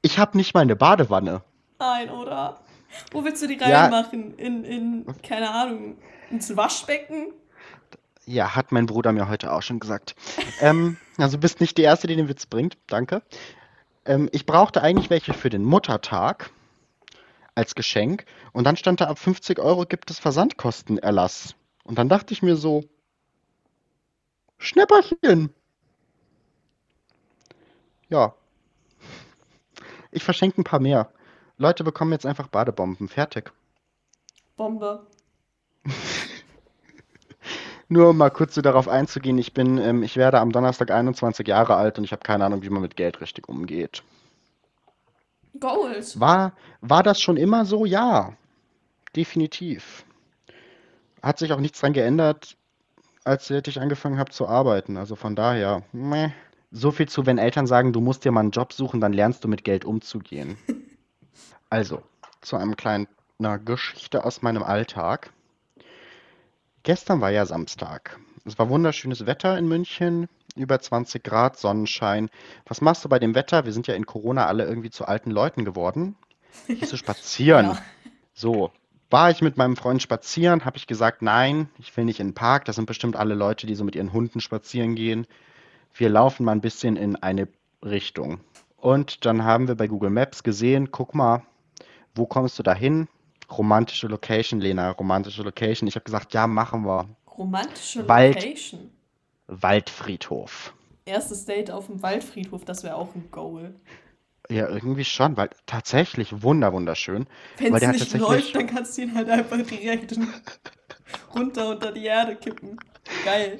Ich 0.00 0.18
habe 0.18 0.36
nicht 0.36 0.54
mal 0.54 0.60
eine 0.60 0.76
Badewanne. 0.76 1.42
Nein, 1.78 2.08
oder? 2.10 2.60
Wo 3.12 3.24
willst 3.24 3.42
du 3.42 3.46
die 3.46 3.58
reinmachen? 3.58 4.34
Ja. 4.38 4.46
In, 4.46 4.64
in, 4.64 5.06
keine 5.22 5.50
Ahnung, 5.50 5.98
ins 6.30 6.56
Waschbecken? 6.56 7.32
Ja, 8.28 8.54
hat 8.54 8.72
mein 8.72 8.84
Bruder 8.84 9.12
mir 9.12 9.30
heute 9.30 9.50
auch 9.50 9.62
schon 9.62 9.80
gesagt. 9.80 10.14
ähm, 10.60 10.98
also 11.16 11.38
du 11.38 11.40
bist 11.40 11.62
nicht 11.62 11.78
die 11.78 11.82
Erste, 11.82 12.06
die 12.06 12.14
den 12.14 12.28
Witz 12.28 12.44
bringt. 12.44 12.76
Danke. 12.86 13.22
Ähm, 14.04 14.28
ich 14.32 14.44
brauchte 14.44 14.82
eigentlich 14.82 15.08
welche 15.08 15.32
für 15.32 15.48
den 15.48 15.64
Muttertag 15.64 16.50
als 17.54 17.74
Geschenk. 17.74 18.26
Und 18.52 18.64
dann 18.64 18.76
stand 18.76 19.00
da, 19.00 19.06
ab 19.06 19.18
50 19.18 19.58
Euro 19.60 19.86
gibt 19.86 20.10
es 20.10 20.18
Versandkostenerlass. 20.18 21.54
Und 21.84 21.96
dann 21.96 22.10
dachte 22.10 22.34
ich 22.34 22.42
mir 22.42 22.56
so, 22.56 22.84
Schnäpperchen. 24.58 25.48
Ja. 28.10 28.34
Ich 30.10 30.22
verschenke 30.22 30.60
ein 30.60 30.64
paar 30.64 30.80
mehr. 30.80 31.10
Leute 31.56 31.82
bekommen 31.82 32.12
jetzt 32.12 32.26
einfach 32.26 32.48
Badebomben. 32.48 33.08
Fertig. 33.08 33.52
Bombe. 34.58 35.06
Nur 37.88 38.10
um 38.10 38.16
mal 38.18 38.30
kurz 38.30 38.54
so 38.54 38.60
darauf 38.60 38.86
einzugehen, 38.86 39.38
ich 39.38 39.54
bin, 39.54 39.78
ähm, 39.78 40.02
ich 40.02 40.16
werde 40.16 40.40
am 40.40 40.52
Donnerstag 40.52 40.90
21 40.90 41.48
Jahre 41.48 41.76
alt 41.76 41.98
und 41.98 42.04
ich 42.04 42.12
habe 42.12 42.22
keine 42.22 42.44
Ahnung, 42.44 42.62
wie 42.62 42.68
man 42.68 42.82
mit 42.82 42.96
Geld 42.96 43.20
richtig 43.20 43.48
umgeht. 43.48 44.02
Goals. 45.58 46.20
War, 46.20 46.52
war 46.82 47.02
das 47.02 47.20
schon 47.20 47.36
immer 47.36 47.64
so? 47.64 47.86
Ja, 47.86 48.34
definitiv. 49.16 50.04
Hat 51.22 51.38
sich 51.38 51.52
auch 51.52 51.60
nichts 51.60 51.80
dran 51.80 51.94
geändert, 51.94 52.56
als 53.24 53.50
ich 53.50 53.80
angefangen 53.80 54.18
habe 54.18 54.30
zu 54.30 54.46
arbeiten. 54.46 54.96
Also 54.96 55.16
von 55.16 55.34
daher, 55.34 55.82
meh. 55.92 56.30
So 56.70 56.90
viel 56.90 57.08
zu, 57.08 57.24
wenn 57.24 57.38
Eltern 57.38 57.66
sagen, 57.66 57.94
du 57.94 58.00
musst 58.00 58.26
dir 58.26 58.32
mal 58.32 58.40
einen 58.40 58.50
Job 58.50 58.74
suchen, 58.74 59.00
dann 59.00 59.14
lernst 59.14 59.42
du 59.42 59.48
mit 59.48 59.64
Geld 59.64 59.86
umzugehen. 59.86 60.58
also, 61.70 62.02
zu 62.42 62.56
einem 62.56 62.76
kleinen 62.76 63.08
einer 63.38 63.58
Geschichte 63.58 64.24
aus 64.24 64.42
meinem 64.42 64.62
Alltag. 64.62 65.32
Gestern 66.82 67.20
war 67.20 67.30
ja 67.30 67.44
Samstag. 67.44 68.18
Es 68.44 68.58
war 68.58 68.68
wunderschönes 68.68 69.26
Wetter 69.26 69.58
in 69.58 69.68
München 69.68 70.28
über 70.56 70.80
20 70.80 71.22
Grad, 71.22 71.58
Sonnenschein. 71.58 72.30
Was 72.66 72.80
machst 72.80 73.04
du 73.04 73.08
bei 73.08 73.18
dem 73.18 73.34
Wetter? 73.34 73.64
Wir 73.64 73.72
sind 73.72 73.86
ja 73.86 73.94
in 73.94 74.06
Corona 74.06 74.46
alle 74.46 74.64
irgendwie 74.64 74.90
zu 74.90 75.06
alten 75.06 75.30
Leuten 75.30 75.64
geworden. 75.64 76.16
Gehst 76.66 76.92
du 76.92 76.96
spazieren? 76.98 77.66
ja. 77.66 77.78
So, 78.32 78.70
war 79.10 79.30
ich 79.30 79.40
mit 79.42 79.56
meinem 79.56 79.76
Freund 79.76 80.02
spazieren, 80.02 80.64
habe 80.64 80.76
ich 80.76 80.86
gesagt, 80.86 81.22
nein, 81.22 81.68
ich 81.78 81.96
will 81.96 82.04
nicht 82.04 82.20
in 82.20 82.28
den 82.28 82.34
Park. 82.34 82.66
Das 82.66 82.76
sind 82.76 82.86
bestimmt 82.86 83.16
alle 83.16 83.34
Leute, 83.34 83.66
die 83.66 83.74
so 83.74 83.84
mit 83.84 83.96
ihren 83.96 84.12
Hunden 84.12 84.40
spazieren 84.40 84.94
gehen. 84.94 85.26
Wir 85.94 86.08
laufen 86.08 86.44
mal 86.44 86.52
ein 86.52 86.60
bisschen 86.60 86.96
in 86.96 87.16
eine 87.16 87.48
Richtung. 87.82 88.40
Und 88.76 89.24
dann 89.24 89.44
haben 89.44 89.66
wir 89.66 89.74
bei 89.74 89.88
Google 89.88 90.10
Maps 90.10 90.42
gesehen, 90.42 90.90
guck 90.90 91.14
mal, 91.14 91.42
wo 92.14 92.26
kommst 92.26 92.58
du 92.58 92.62
da 92.62 92.74
hin? 92.74 93.08
Romantische 93.50 94.08
Location, 94.08 94.60
Lena, 94.60 94.90
romantische 94.90 95.42
Location. 95.42 95.88
Ich 95.88 95.94
habe 95.94 96.04
gesagt, 96.04 96.34
ja, 96.34 96.46
machen 96.46 96.84
wir. 96.84 97.08
Romantische 97.36 98.02
Location? 98.02 98.90
Wald, 99.46 99.62
Waldfriedhof. 99.62 100.74
Erstes 101.06 101.46
Date 101.46 101.70
auf 101.70 101.86
dem 101.86 102.02
Waldfriedhof, 102.02 102.64
das 102.64 102.84
wäre 102.84 102.96
auch 102.96 103.14
ein 103.14 103.30
Goal. 103.30 103.74
Ja, 104.50 104.68
irgendwie 104.68 105.04
schon, 105.04 105.36
weil 105.36 105.50
tatsächlich 105.66 106.42
wunder 106.42 106.72
wunderschön. 106.72 107.26
Wenn 107.58 107.74
es 107.74 108.12
nicht 108.12 108.14
läuft, 108.14 108.54
dann 108.54 108.66
kannst 108.66 108.96
du 108.96 109.02
ihn 109.02 109.14
halt 109.14 109.28
einfach 109.28 109.58
direkt 109.58 110.18
runter 111.34 111.70
unter 111.70 111.92
die 111.92 112.04
Erde 112.04 112.36
kippen. 112.36 112.78
Geil. 113.24 113.58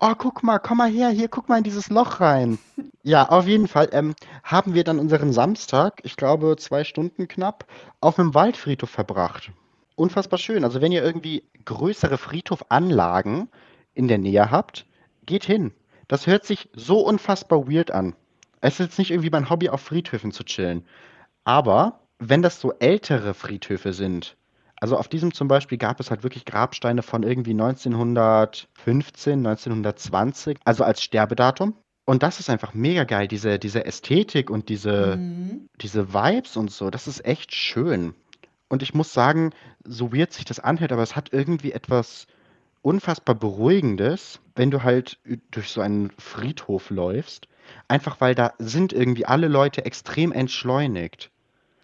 Oh, 0.00 0.12
guck 0.16 0.42
mal, 0.42 0.58
komm 0.58 0.78
mal 0.78 0.90
her, 0.90 1.08
hier, 1.08 1.28
guck 1.28 1.48
mal 1.48 1.58
in 1.58 1.64
dieses 1.64 1.88
Loch 1.88 2.20
rein. 2.20 2.58
Ja, 3.02 3.28
auf 3.28 3.46
jeden 3.46 3.68
Fall 3.68 3.88
ähm, 3.92 4.14
haben 4.42 4.74
wir 4.74 4.84
dann 4.84 4.98
unseren 4.98 5.32
Samstag, 5.32 6.00
ich 6.02 6.16
glaube 6.16 6.56
zwei 6.56 6.84
Stunden 6.84 7.28
knapp, 7.28 7.66
auf 8.00 8.18
einem 8.18 8.34
Waldfriedhof 8.34 8.90
verbracht. 8.90 9.50
Unfassbar 9.94 10.38
schön. 10.38 10.64
Also 10.64 10.80
wenn 10.80 10.92
ihr 10.92 11.02
irgendwie 11.02 11.44
größere 11.64 12.18
Friedhofanlagen 12.18 13.48
in 13.94 14.08
der 14.08 14.18
Nähe 14.18 14.50
habt, 14.50 14.86
geht 15.24 15.44
hin. 15.44 15.72
Das 16.08 16.26
hört 16.26 16.44
sich 16.44 16.68
so 16.74 17.00
unfassbar 17.00 17.68
weird 17.68 17.90
an. 17.90 18.14
Es 18.60 18.74
ist 18.74 18.86
jetzt 18.86 18.98
nicht 18.98 19.10
irgendwie 19.10 19.30
mein 19.30 19.50
Hobby, 19.50 19.68
auf 19.68 19.80
Friedhöfen 19.80 20.32
zu 20.32 20.44
chillen. 20.44 20.84
Aber 21.44 22.00
wenn 22.18 22.42
das 22.42 22.60
so 22.60 22.72
ältere 22.78 23.34
Friedhöfe 23.34 23.92
sind, 23.92 24.36
also 24.80 24.96
auf 24.96 25.08
diesem 25.08 25.32
zum 25.32 25.48
Beispiel 25.48 25.78
gab 25.78 26.00
es 26.00 26.10
halt 26.10 26.22
wirklich 26.22 26.44
Grabsteine 26.44 27.02
von 27.02 27.22
irgendwie 27.22 27.52
1915, 27.52 29.46
1920, 29.46 30.58
also 30.64 30.84
als 30.84 31.02
Sterbedatum. 31.02 31.74
Und 32.04 32.22
das 32.22 32.38
ist 32.38 32.50
einfach 32.50 32.72
mega 32.72 33.04
geil, 33.04 33.26
diese, 33.26 33.58
diese 33.58 33.84
Ästhetik 33.84 34.48
und 34.48 34.68
diese, 34.68 35.16
mhm. 35.16 35.68
diese 35.80 36.14
Vibes 36.14 36.56
und 36.56 36.70
so. 36.70 36.90
Das 36.90 37.08
ist 37.08 37.24
echt 37.24 37.52
schön. 37.54 38.14
Und 38.68 38.82
ich 38.82 38.94
muss 38.94 39.12
sagen, 39.12 39.50
so 39.84 40.12
weird 40.12 40.32
sich 40.32 40.44
das 40.44 40.60
anhört, 40.60 40.92
aber 40.92 41.02
es 41.02 41.16
hat 41.16 41.32
irgendwie 41.32 41.72
etwas 41.72 42.26
unfassbar 42.82 43.34
Beruhigendes, 43.34 44.40
wenn 44.54 44.70
du 44.70 44.84
halt 44.84 45.18
durch 45.50 45.70
so 45.70 45.80
einen 45.80 46.12
Friedhof 46.18 46.90
läufst. 46.90 47.48
Einfach 47.88 48.20
weil 48.20 48.36
da 48.36 48.52
sind 48.58 48.92
irgendwie 48.92 49.26
alle 49.26 49.48
Leute 49.48 49.84
extrem 49.84 50.30
entschleunigt. 50.30 51.30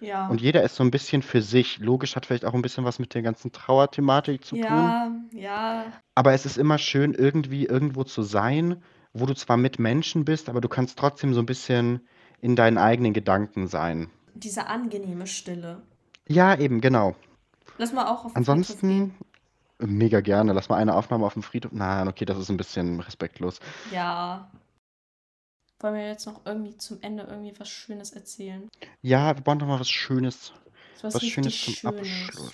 Ja. 0.03 0.27
Und 0.29 0.41
jeder 0.41 0.63
ist 0.63 0.75
so 0.77 0.85
ein 0.85 0.91
bisschen 0.91 1.23
für 1.23 1.41
sich. 1.41 1.79
Logisch 1.79 2.17
hat 2.17 2.27
vielleicht 2.27 2.45
auch 2.45 2.55
ein 2.55 2.63
bisschen 2.63 2.85
was 2.85 2.99
mit 2.99 3.15
der 3.15 3.23
ganzen 3.23 3.53
Trauerthematik 3.53 4.45
zu 4.45 4.57
tun. 4.57 4.65
Ja, 4.65 5.11
ja. 5.33 5.85
Aber 6.15 6.33
es 6.33 6.45
ist 6.45 6.59
immer 6.59 6.79
schön, 6.79 7.15
irgendwie 7.15 7.67
irgendwo 7.67 8.05
zu 8.05 8.23
sein, 8.23 8.83
wo 9.13 9.27
du 9.27 9.35
zwar 9.35 9.57
mit 9.57 9.79
Menschen 9.79 10.25
bist, 10.25 10.49
aber 10.49 10.61
du 10.61 10.69
kannst 10.69 10.99
trotzdem 10.99 11.35
so 11.35 11.41
ein 11.41 11.47
bisschen 11.47 12.01
in 12.41 12.57
deinen 12.57 12.79
eigenen 12.79 13.13
Gedanken 13.13 13.69
sein. 13.69 14.11
Diese 14.35 14.67
angenehme 14.67 15.27
Stille. 15.27 15.83
Ja, 16.27 16.59
eben, 16.59 16.81
genau. 16.81 17.15
Lass 17.79 17.93
mal 17.93 18.07
auch 18.07 18.25
auf 18.25 18.37
Ansonsten, 18.37 19.15
Mega 19.87 20.21
gerne. 20.21 20.53
Lass 20.53 20.69
mal 20.69 20.77
eine 20.77 20.95
Aufnahme 20.95 21.27
auf 21.27 21.33
dem 21.33 21.43
Friedhof. 21.43 21.73
Nein, 21.73 22.09
okay, 22.09 22.25
das 22.25 22.39
ist 22.39 22.49
ein 22.51 22.57
bisschen 22.57 23.01
respektlos. 23.01 23.59
Ja. 23.93 24.49
Wollen 25.83 25.95
wir 25.95 26.09
jetzt 26.09 26.27
noch 26.27 26.41
irgendwie 26.45 26.77
zum 26.77 26.99
Ende 27.03 27.25
irgendwie 27.25 27.53
was 27.59 27.69
Schönes 27.69 28.13
erzählen? 28.13 28.71
Ja, 29.03 29.37
wir 29.37 29.43
bauen 29.43 29.59
doch 29.59 29.67
mal 29.67 29.81
was 29.81 29.91
Schönes. 29.91 30.53
Was, 31.03 31.15
was 31.15 31.25
Schönes 31.25 31.65
zum 31.65 31.75
Schönes. 31.75 31.99
Abschluss. 32.01 32.53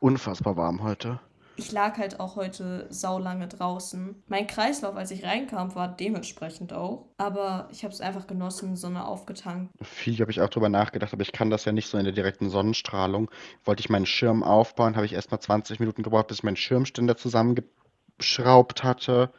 Unfassbar 0.00 0.56
warm 0.56 0.82
heute 0.82 1.20
ich 1.56 1.72
lag 1.72 1.98
halt 1.98 2.20
auch 2.20 2.36
heute 2.36 2.86
saulange 2.90 3.48
draußen. 3.48 4.22
Mein 4.28 4.46
Kreislauf, 4.46 4.94
als 4.94 5.10
ich 5.10 5.24
reinkam, 5.24 5.74
war 5.74 5.88
dementsprechend 5.88 6.72
auch. 6.72 7.06
Aber 7.16 7.68
ich 7.72 7.82
habe 7.82 7.92
es 7.92 8.00
einfach 8.00 8.26
genossen, 8.26 8.76
Sonne 8.76 9.06
aufgetankt. 9.06 9.72
Viel 9.82 10.18
habe 10.20 10.30
ich 10.30 10.40
auch 10.40 10.50
drüber 10.50 10.68
nachgedacht, 10.68 11.12
aber 11.12 11.22
ich 11.22 11.32
kann 11.32 11.50
das 11.50 11.64
ja 11.64 11.72
nicht 11.72 11.88
so 11.88 11.98
in 11.98 12.04
der 12.04 12.12
direkten 12.12 12.50
Sonnenstrahlung. 12.50 13.30
Wollte 13.64 13.80
ich 13.80 13.88
meinen 13.88 14.06
Schirm 14.06 14.42
aufbauen, 14.42 14.96
habe 14.96 15.06
ich 15.06 15.14
erst 15.14 15.30
mal 15.30 15.40
20 15.40 15.80
Minuten 15.80 16.02
gebraucht, 16.02 16.28
bis 16.28 16.38
ich 16.38 16.44
meinen 16.44 16.56
Schirmständer 16.56 17.16
zusammengeschraubt 17.16 18.84
hatte. 18.84 19.32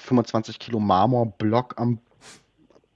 25 0.00 0.58
Kilo 0.58 0.80
Marmorblock 0.80 1.74
am 1.78 2.00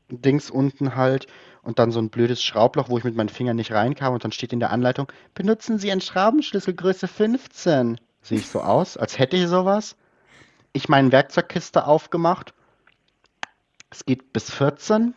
Dings 0.09 0.51
unten 0.51 0.97
halt 0.97 1.27
und 1.63 1.79
dann 1.79 1.91
so 1.91 2.01
ein 2.01 2.11
blödes 2.11 2.43
Schraubloch, 2.43 2.89
wo 2.89 2.99
ich 2.99 3.05
mit 3.05 3.17
meinen 3.17 3.29
Fingern 3.29 3.57
nicht 3.57 3.73
reinkam 3.73 4.13
und 4.13 4.25
dann 4.25 4.33
steht 4.33 4.53
in 4.53 4.61
der 4.61 4.71
Anleitung, 4.71 5.11
benutzen 5.35 5.79
Sie 5.79 5.91
einen 5.91 6.01
Schraubenschlüssel 6.01 6.75
Größe 6.75 7.09
15. 7.09 7.99
Sehe 8.23 8.39
ich 8.39 8.49
so 8.49 8.61
aus, 8.61 8.97
als 8.97 9.19
hätte 9.19 9.37
ich 9.37 9.49
sowas. 9.49 9.97
Ich 10.73 10.89
meine 10.89 11.13
Werkzeugkiste 11.13 11.87
aufgemacht. 11.87 12.55
Es 13.91 14.05
geht 14.05 14.33
bis 14.33 14.51
14. 14.51 15.15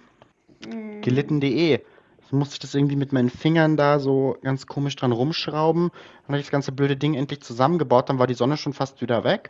Mm. 0.66 1.02
Gelitten.de. 1.02 1.82
Ich 2.28 2.34
musste 2.34 2.60
das 2.60 2.76
irgendwie 2.76 2.98
mit 2.98 3.14
meinen 3.14 3.30
Fingern 3.30 3.78
da 3.78 4.00
so 4.00 4.38
ganz 4.42 4.68
komisch 4.68 4.98
dran 4.98 5.14
rumschrauben. 5.14 5.92
Dann 5.92 6.28
habe 6.28 6.40
ich 6.40 6.46
das 6.46 6.52
ganze 6.52 6.74
blöde 6.74 6.98
Ding 6.98 7.14
endlich 7.14 7.42
zusammengebaut. 7.42 8.10
Dann 8.10 8.20
war 8.20 8.28
die 8.28 8.34
Sonne 8.34 8.58
schon 8.58 8.74
fast 8.74 9.02
wieder 9.02 9.24
weg. 9.24 9.50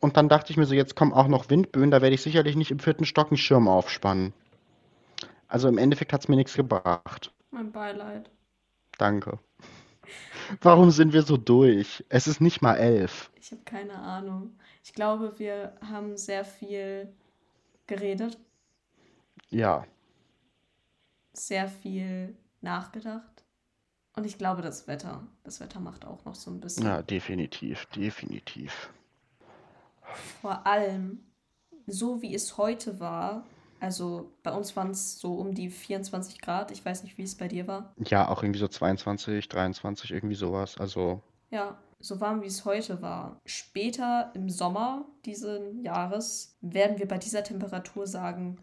Und 0.00 0.16
dann 0.16 0.30
dachte 0.30 0.50
ich 0.50 0.56
mir 0.56 0.64
so, 0.64 0.74
jetzt 0.74 0.96
kommen 0.96 1.12
auch 1.12 1.28
noch 1.28 1.50
Windböen. 1.50 1.90
Da 1.90 2.00
werde 2.00 2.14
ich 2.14 2.22
sicherlich 2.22 2.56
nicht 2.56 2.70
im 2.70 2.78
vierten 2.78 3.04
Stock 3.04 3.28
einen 3.28 3.36
Schirm 3.36 3.68
aufspannen. 3.68 4.32
Also 5.48 5.68
im 5.68 5.76
Endeffekt 5.76 6.14
hat 6.14 6.22
es 6.22 6.28
mir 6.28 6.36
nichts 6.36 6.54
gebracht. 6.54 7.30
Mein 7.50 7.72
Beileid. 7.72 8.30
Danke. 8.96 9.38
Warum 10.62 10.90
sind 10.90 11.12
wir 11.12 11.22
so 11.22 11.36
durch? 11.36 12.04
Es 12.08 12.26
ist 12.26 12.40
nicht 12.40 12.62
mal 12.62 12.76
elf. 12.76 13.30
Ich 13.38 13.50
habe 13.52 13.62
keine 13.64 13.98
Ahnung. 13.98 14.58
Ich 14.82 14.94
glaube, 14.94 15.38
wir 15.38 15.74
haben 15.82 16.16
sehr 16.16 16.46
viel 16.46 17.12
geredet. 17.86 18.38
Ja. 19.50 19.84
Sehr 21.34 21.68
viel 21.68 22.36
nachgedacht. 22.60 23.44
Und 24.16 24.24
ich 24.24 24.38
glaube, 24.38 24.62
das 24.62 24.86
Wetter. 24.86 25.26
Das 25.42 25.60
Wetter 25.60 25.80
macht 25.80 26.04
auch 26.04 26.24
noch 26.24 26.34
so 26.36 26.50
ein 26.50 26.60
bisschen. 26.60 26.86
Ja, 26.86 27.02
definitiv, 27.02 27.86
definitiv. 27.86 28.90
Vor 30.40 30.66
allem, 30.66 31.18
so 31.86 32.22
wie 32.22 32.34
es 32.34 32.56
heute 32.56 33.00
war, 33.00 33.44
Also 33.80 34.32
bei 34.42 34.50
uns 34.52 34.74
waren 34.76 34.92
es 34.92 35.18
so 35.18 35.34
um 35.34 35.52
die 35.54 35.68
24 35.68 36.40
Grad. 36.40 36.70
Ich 36.70 36.82
weiß 36.84 37.02
nicht, 37.02 37.18
wie 37.18 37.22
es 37.22 37.34
bei 37.34 37.48
dir 37.48 37.66
war. 37.66 37.92
Ja, 37.98 38.28
auch 38.28 38.42
irgendwie 38.42 38.60
so 38.60 38.68
22, 38.68 39.46
23, 39.48 40.10
irgendwie 40.10 40.36
sowas. 40.36 40.78
Also. 40.78 41.20
Ja, 41.50 41.76
so 42.00 42.18
warm 42.20 42.40
wie 42.40 42.46
es 42.46 42.64
heute 42.64 43.02
war. 43.02 43.40
Später 43.44 44.30
im 44.34 44.48
Sommer 44.48 45.04
dieses 45.26 45.60
Jahres 45.82 46.56
werden 46.62 46.98
wir 46.98 47.06
bei 47.06 47.18
dieser 47.18 47.44
Temperatur 47.44 48.06
sagen. 48.06 48.56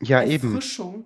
Ja, 0.00 0.20
Erfrischung. 0.20 0.94
eben. 0.94 1.04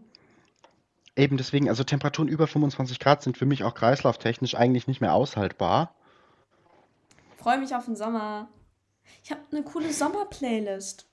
Eben 1.14 1.36
deswegen, 1.36 1.68
also 1.68 1.84
Temperaturen 1.84 2.28
über 2.28 2.46
25 2.46 2.98
Grad 2.98 3.22
sind 3.22 3.36
für 3.36 3.44
mich 3.44 3.64
auch 3.64 3.74
kreislauftechnisch 3.74 4.54
eigentlich 4.54 4.86
nicht 4.86 5.00
mehr 5.00 5.14
aushaltbar. 5.14 5.94
Freue 7.36 7.58
mich 7.58 7.74
auf 7.74 7.84
den 7.84 7.96
Sommer. 7.96 8.48
Ich 9.22 9.30
habe 9.30 9.40
eine 9.50 9.62
coole 9.62 9.92
Sommer-Playlist. 9.92 11.06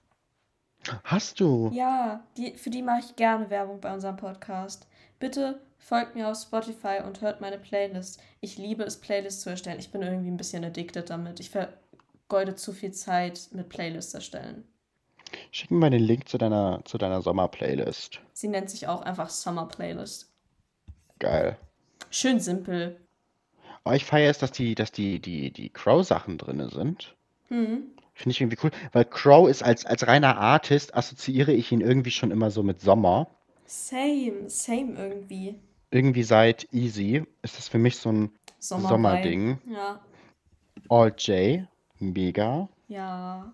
Hast 1.04 1.40
du? 1.40 1.70
Ja, 1.74 2.26
die, 2.38 2.56
für 2.56 2.70
die 2.70 2.82
mache 2.82 3.02
ich 3.02 3.16
gerne 3.16 3.50
Werbung 3.50 3.82
bei 3.82 3.94
unserem 3.94 4.16
Podcast. 4.16 4.88
Bitte 5.20 5.60
folgt 5.78 6.16
mir 6.16 6.30
auf 6.30 6.38
Spotify 6.38 7.02
und 7.06 7.20
hört 7.22 7.42
meine 7.42 7.58
Playlist. 7.58 8.22
Ich 8.40 8.58
liebe 8.58 8.84
es, 8.84 9.02
Playlists 9.02 9.42
zu 9.42 9.50
erstellen. 9.50 9.80
Ich 9.80 9.92
bin 9.92 10.02
irgendwie 10.02 10.32
ein 10.32 10.38
bisschen 10.38 10.64
addicted 10.64 11.10
damit. 11.10 11.42
Ich 11.42 11.50
vergeude 11.50 12.56
zu 12.56 12.72
viel 12.72 12.92
Zeit 12.92 13.50
mit 13.52 13.68
Playlists 13.68 14.14
erstellen. 14.14 14.66
Schick 15.52 15.72
mir 15.72 15.78
mal 15.78 15.90
den 15.90 16.04
Link 16.04 16.30
zu 16.30 16.38
deiner, 16.38 16.82
zu 16.86 16.98
deiner 16.98 17.22
Sommer-Playlist. 17.22 18.22
Sie 18.34 18.48
nennt 18.48 18.70
sich 18.70 18.88
auch 18.88 19.02
einfach 19.02 19.30
Summer 19.30 19.68
Playlist. 19.68 20.32
Geil. 21.18 21.58
Schön 22.12 22.40
simpel. 22.40 23.00
Aber 23.84 23.96
ich 23.96 24.06
feiere 24.06 24.30
es, 24.30 24.38
dass 24.38 24.52
die, 24.52 24.76
dass 24.76 24.92
die, 24.92 25.20
die, 25.20 25.52
die 25.52 25.70
Crow-Sachen 25.70 26.38
drin 26.38 26.70
sind. 26.70 27.16
Mhm. 27.50 27.92
Finde 28.14 28.32
ich 28.32 28.42
irgendwie 28.42 28.58
cool, 28.64 28.72
weil 28.92 29.06
Crow 29.06 29.50
ist 29.50 29.64
als, 29.64 29.86
als 29.86 30.06
reiner 30.06 30.38
Artist, 30.38 30.94
assoziiere 30.94 31.54
ich 31.54 31.72
ihn 31.72 31.82
irgendwie 31.82 32.12
schon 32.12 32.32
immer 32.32 32.52
so 32.52 32.64
mit 32.64 32.82
Sommer. 32.82 33.28
Same, 33.66 34.50
same 34.50 34.94
irgendwie. 34.98 35.56
Irgendwie 35.92 36.24
seit 36.24 36.68
Easy 36.74 37.24
ist 37.42 37.58
das 37.58 37.68
für 37.68 37.78
mich 37.78 37.98
so 37.98 38.12
ein 38.12 38.32
Sommer 38.60 38.90
Sommerding. 38.90 39.60
Ja. 39.72 40.00
All 40.90 41.14
J, 41.18 41.66
mega. 42.00 42.68
Ja. 42.88 43.54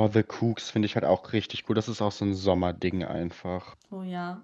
All 0.00 0.10
the 0.10 0.22
Cooks 0.22 0.70
finde 0.70 0.86
ich 0.86 0.94
halt 0.94 1.04
auch 1.04 1.34
richtig 1.34 1.68
cool. 1.68 1.74
Das 1.74 1.86
ist 1.86 2.00
auch 2.00 2.10
so 2.10 2.24
ein 2.24 2.32
Sommerding 2.32 3.04
einfach. 3.04 3.76
Oh 3.90 4.00
ja. 4.00 4.40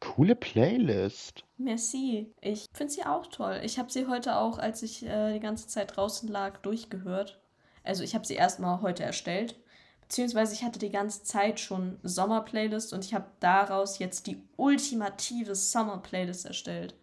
Coole 0.00 0.34
Playlist. 0.34 1.44
Merci. 1.58 2.34
Ich 2.40 2.64
finde 2.72 2.94
sie 2.94 3.04
auch 3.04 3.26
toll. 3.26 3.60
Ich 3.62 3.78
habe 3.78 3.92
sie 3.92 4.06
heute 4.06 4.38
auch, 4.38 4.58
als 4.58 4.82
ich 4.82 5.04
äh, 5.04 5.34
die 5.34 5.40
ganze 5.40 5.68
Zeit 5.68 5.96
draußen 5.96 6.30
lag, 6.30 6.56
durchgehört. 6.62 7.42
Also 7.84 8.04
ich 8.04 8.14
habe 8.14 8.26
sie 8.26 8.36
erstmal 8.36 8.80
heute 8.80 9.02
erstellt. 9.02 9.60
Beziehungsweise 10.00 10.54
ich 10.54 10.64
hatte 10.64 10.78
die 10.78 10.90
ganze 10.90 11.22
Zeit 11.22 11.60
schon 11.60 11.98
Sommer-Playlist 12.02 12.94
und 12.94 13.04
ich 13.04 13.12
habe 13.12 13.26
daraus 13.40 13.98
jetzt 13.98 14.26
die 14.26 14.42
ultimative 14.56 15.54
Summer-Playlist 15.54 16.46
erstellt. 16.46 16.94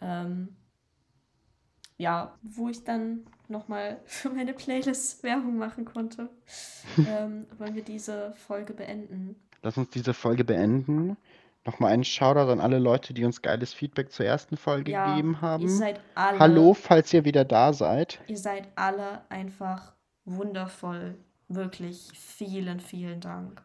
Ähm, 0.00 0.54
ja, 1.96 2.38
wo 2.42 2.68
ich 2.68 2.84
dann 2.84 3.24
nochmal 3.50 4.00
für 4.06 4.30
meine 4.30 4.52
Playlist 4.52 5.22
Werbung 5.22 5.58
machen 5.58 5.84
konnte. 5.84 6.28
ähm, 6.98 7.46
wollen 7.58 7.74
wir 7.74 7.84
diese 7.84 8.32
Folge 8.34 8.72
beenden? 8.72 9.36
Lass 9.62 9.76
uns 9.76 9.90
diese 9.90 10.14
Folge 10.14 10.44
beenden. 10.44 11.16
Nochmal 11.64 11.92
einen 11.92 12.04
Shoutout 12.04 12.52
an 12.52 12.60
alle 12.60 12.78
Leute, 12.78 13.12
die 13.12 13.24
uns 13.24 13.42
geiles 13.42 13.74
Feedback 13.74 14.12
zur 14.12 14.24
ersten 14.24 14.56
Folge 14.56 14.92
ja, 14.92 15.10
gegeben 15.10 15.40
haben. 15.40 15.64
Ihr 15.64 15.70
seid 15.70 16.00
alle, 16.14 16.38
Hallo, 16.38 16.74
falls 16.74 17.12
ihr 17.12 17.24
wieder 17.24 17.44
da 17.44 17.72
seid. 17.72 18.20
Ihr 18.28 18.38
seid 18.38 18.68
alle 18.76 19.22
einfach 19.28 19.92
wundervoll. 20.24 21.16
Wirklich 21.48 22.10
vielen, 22.14 22.78
vielen 22.78 23.20
Dank. 23.20 23.62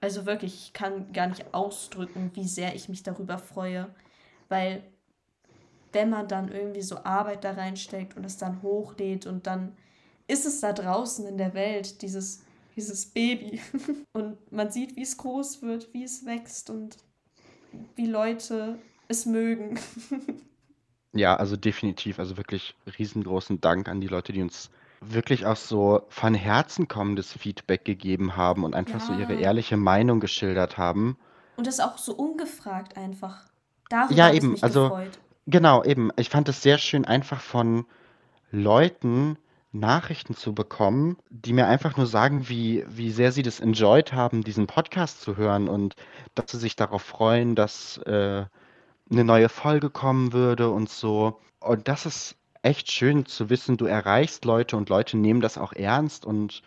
Also 0.00 0.26
wirklich, 0.26 0.54
ich 0.54 0.72
kann 0.72 1.12
gar 1.12 1.28
nicht 1.28 1.54
ausdrücken, 1.54 2.30
wie 2.34 2.46
sehr 2.46 2.74
ich 2.74 2.88
mich 2.88 3.02
darüber 3.02 3.38
freue, 3.38 3.88
weil 4.48 4.82
wenn 5.92 6.10
man 6.10 6.28
dann 6.28 6.50
irgendwie 6.50 6.82
so 6.82 6.98
Arbeit 7.04 7.44
da 7.44 7.52
reinsteckt 7.52 8.16
und 8.16 8.24
es 8.24 8.36
dann 8.36 8.62
hochlädt 8.62 9.26
und 9.26 9.46
dann 9.46 9.76
ist 10.28 10.46
es 10.46 10.60
da 10.60 10.72
draußen 10.72 11.26
in 11.26 11.38
der 11.38 11.54
Welt, 11.54 12.02
dieses, 12.02 12.42
dieses 12.74 13.06
Baby. 13.06 13.60
und 14.12 14.36
man 14.52 14.70
sieht, 14.70 14.96
wie 14.96 15.02
es 15.02 15.16
groß 15.16 15.62
wird, 15.62 15.92
wie 15.92 16.04
es 16.04 16.26
wächst 16.26 16.70
und 16.70 16.96
wie 17.94 18.06
Leute 18.06 18.78
es 19.08 19.26
mögen. 19.26 19.78
ja, 21.12 21.36
also 21.36 21.56
definitiv, 21.56 22.18
also 22.18 22.36
wirklich 22.36 22.74
riesengroßen 22.98 23.60
Dank 23.60 23.88
an 23.88 24.00
die 24.00 24.08
Leute, 24.08 24.32
die 24.32 24.42
uns 24.42 24.70
wirklich 25.00 25.46
auch 25.46 25.56
so 25.56 26.02
von 26.08 26.34
Herzen 26.34 26.88
kommendes 26.88 27.32
Feedback 27.32 27.84
gegeben 27.84 28.36
haben 28.36 28.64
und 28.64 28.74
einfach 28.74 29.00
so 29.00 29.12
ihre 29.12 29.34
ehrliche 29.34 29.76
Meinung 29.76 30.20
geschildert 30.20 30.78
haben. 30.78 31.18
Und 31.56 31.66
das 31.66 31.80
auch 31.80 31.98
so 31.98 32.14
ungefragt 32.14 32.96
einfach. 32.96 33.44
Darüber 33.88 34.14
Ja, 34.14 34.32
eben, 34.32 34.52
mich 34.52 34.64
also 34.64 34.84
gefreut. 34.84 35.18
Genau, 35.46 35.84
eben. 35.84 36.10
Ich 36.16 36.28
fand 36.28 36.48
es 36.48 36.62
sehr 36.62 36.78
schön, 36.78 37.04
einfach 37.04 37.40
von 37.40 37.86
Leuten 38.50 39.38
Nachrichten 39.72 40.34
zu 40.34 40.54
bekommen, 40.54 41.18
die 41.30 41.52
mir 41.52 41.66
einfach 41.66 41.96
nur 41.96 42.06
sagen, 42.06 42.48
wie, 42.48 42.84
wie 42.88 43.10
sehr 43.10 43.32
sie 43.32 43.42
das 43.42 43.60
enjoyed 43.60 44.12
haben, 44.12 44.42
diesen 44.42 44.66
Podcast 44.66 45.20
zu 45.20 45.36
hören 45.36 45.68
und 45.68 45.94
dass 46.34 46.50
sie 46.50 46.58
sich 46.58 46.76
darauf 46.76 47.02
freuen, 47.02 47.54
dass 47.54 47.98
äh, 47.98 48.46
eine 49.10 49.24
neue 49.24 49.48
Folge 49.48 49.90
kommen 49.90 50.32
würde 50.32 50.70
und 50.70 50.88
so. 50.88 51.40
Und 51.60 51.88
das 51.88 52.06
ist 52.06 52.36
echt 52.62 52.90
schön 52.90 53.26
zu 53.26 53.50
wissen, 53.50 53.76
du 53.76 53.86
erreichst 53.86 54.44
Leute 54.44 54.76
und 54.76 54.88
Leute 54.88 55.16
nehmen 55.16 55.40
das 55.40 55.58
auch 55.58 55.72
ernst 55.72 56.24
und 56.24 56.62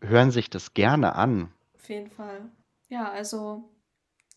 hören 0.00 0.30
sich 0.30 0.48
das 0.48 0.74
gerne 0.74 1.14
an. 1.16 1.52
Auf 1.74 1.88
jeden 1.88 2.10
Fall. 2.10 2.50
Ja, 2.88 3.10
also 3.10 3.68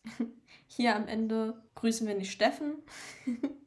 hier 0.67 0.95
am 0.95 1.07
Ende 1.07 1.61
grüßen 1.75 2.07
wir 2.07 2.15
nicht 2.15 2.31
Steffen. 2.31 2.75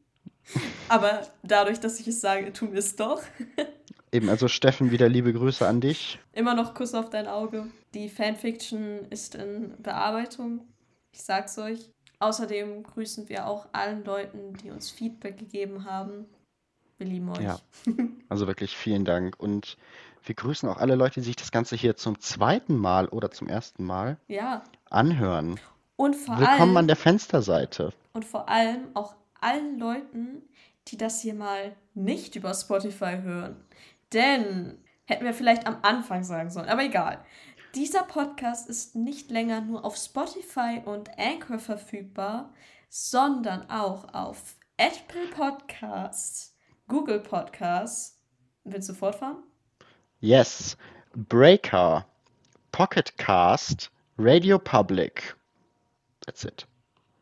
Aber 0.89 1.23
dadurch, 1.43 1.81
dass 1.81 2.01
ich 2.01 2.09
es 2.09 2.21
sage, 2.21 2.53
tun 2.53 2.73
wir 2.73 2.79
es 2.79 2.97
doch. 2.97 3.23
Eben, 4.13 4.29
also 4.29 4.47
Steffen, 4.47 4.91
wieder 4.91 5.09
liebe 5.09 5.33
Grüße 5.33 5.67
an 5.67 5.81
dich. 5.81 6.19
Immer 6.33 6.55
noch 6.55 6.75
Kuss 6.75 6.95
auf 6.95 7.11
dein 7.11 7.27
Auge. 7.27 7.67
Die 7.95 8.09
Fanfiction 8.09 9.07
ist 9.11 9.35
in 9.35 9.75
Bearbeitung. 9.83 10.61
Ich 11.13 11.23
sag's 11.23 11.59
euch. 11.59 11.91
Außerdem 12.21 12.85
grüßen 12.85 13.29
wir 13.29 13.47
auch 13.47 13.67
allen 13.73 14.05
Leuten, 14.05 14.55
die 14.63 14.71
uns 14.71 14.91
Feedback 14.91 15.39
gegeben 15.39 15.85
haben. 15.85 16.27
Wir 16.97 17.07
lieben 17.07 17.29
euch. 17.31 17.41
Ja, 17.41 17.59
also 18.29 18.47
wirklich 18.47 18.77
vielen 18.77 19.05
Dank. 19.05 19.35
Und 19.39 19.77
wir 20.25 20.35
grüßen 20.35 20.69
auch 20.69 20.79
alle 20.79 20.95
Leute, 20.95 21.21
die 21.21 21.27
sich 21.27 21.37
das 21.37 21.51
Ganze 21.51 21.77
hier 21.77 21.97
zum 21.97 22.21
zweiten 22.21 22.77
Mal 22.77 23.09
oder 23.09 23.31
zum 23.31 23.49
ersten 23.49 23.85
Mal 23.85 24.17
ja. 24.29 24.63
anhören. 24.91 25.59
Und 25.97 26.15
vor 26.15 26.39
Willkommen 26.39 26.61
allem, 26.61 26.77
an 26.79 26.87
der 26.87 26.97
Fensterseite. 26.97 27.93
Und 28.13 28.25
vor 28.25 28.49
allem 28.49 28.89
auch 28.95 29.15
allen 29.45 29.79
Leuten, 29.79 30.43
die 30.89 30.97
das 30.97 31.21
hier 31.21 31.35
mal 31.35 31.77
nicht 31.95 32.35
über 32.37 32.55
Spotify 32.55 33.19
hören. 33.23 33.57
Denn 34.13 34.79
hätten 35.05 35.25
wir 35.25 35.35
vielleicht 35.35 35.67
am 35.67 35.79
Anfang 35.83 36.25
sagen 36.25 36.51
sollen, 36.51 36.69
aber 36.69 36.83
egal. 36.85 37.25
Dieser 37.75 38.05
Podcast 38.05 38.69
ist 38.69 38.95
nicht 38.95 39.31
länger 39.31 39.61
nur 39.61 39.85
auf 39.85 39.97
Spotify 39.97 40.81
und 40.85 41.11
Anchor 41.19 41.59
verfügbar, 41.59 42.55
sondern 42.89 43.69
auch 43.69 44.15
auf 44.15 44.57
Apple 44.77 45.27
Podcasts, 45.29 46.57
Google 46.87 47.21
Podcasts. 47.21 48.21
Willst 48.63 48.89
du 48.89 48.95
fortfahren? 48.95 49.43
Yes. 50.21 50.77
Breaker, 51.15 52.07
Pocket 52.73 53.17
Cast, 53.19 53.91
Radio 54.19 54.59
Public. 54.59 55.37
That's 56.25 56.45
it. 56.45 56.67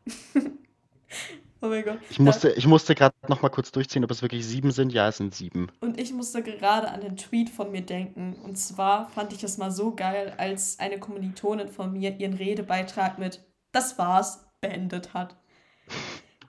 oh 1.63 1.67
mein 1.69 1.83
Gott. 1.83 1.99
Ich 2.09 2.19
musste, 2.19 2.51
ich 2.51 2.67
musste 2.67 2.93
gerade 2.93 3.15
noch 3.27 3.41
mal 3.41 3.49
kurz 3.49 3.71
durchziehen, 3.71 4.03
ob 4.03 4.11
es 4.11 4.21
wirklich 4.21 4.45
sieben 4.45 4.71
sind. 4.71 4.91
Ja, 4.91 5.07
es 5.07 5.17
sind 5.17 5.33
sieben. 5.33 5.71
Und 5.79 5.99
ich 5.99 6.13
musste 6.13 6.43
gerade 6.43 6.89
an 6.89 7.01
den 7.01 7.17
Tweet 7.17 7.49
von 7.49 7.71
mir 7.71 7.81
denken. 7.81 8.35
Und 8.43 8.57
zwar 8.57 9.09
fand 9.09 9.33
ich 9.33 9.43
es 9.43 9.57
mal 9.57 9.71
so 9.71 9.95
geil, 9.95 10.33
als 10.37 10.77
eine 10.79 10.99
Kommilitonin 10.99 11.69
von 11.69 11.93
mir 11.93 12.19
ihren 12.19 12.33
Redebeitrag 12.33 13.17
mit 13.17 13.39
Das 13.71 13.97
war's 13.97 14.45
beendet 14.61 15.13
hat. 15.13 15.35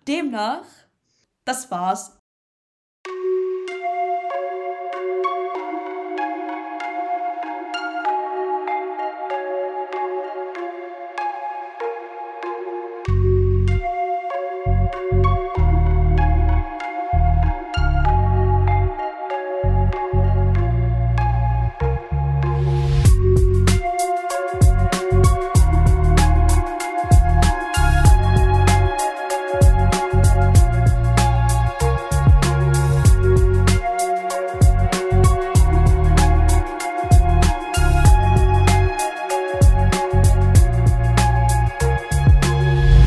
Demnach, 0.06 0.64
das 1.44 1.70
war's 1.70 2.20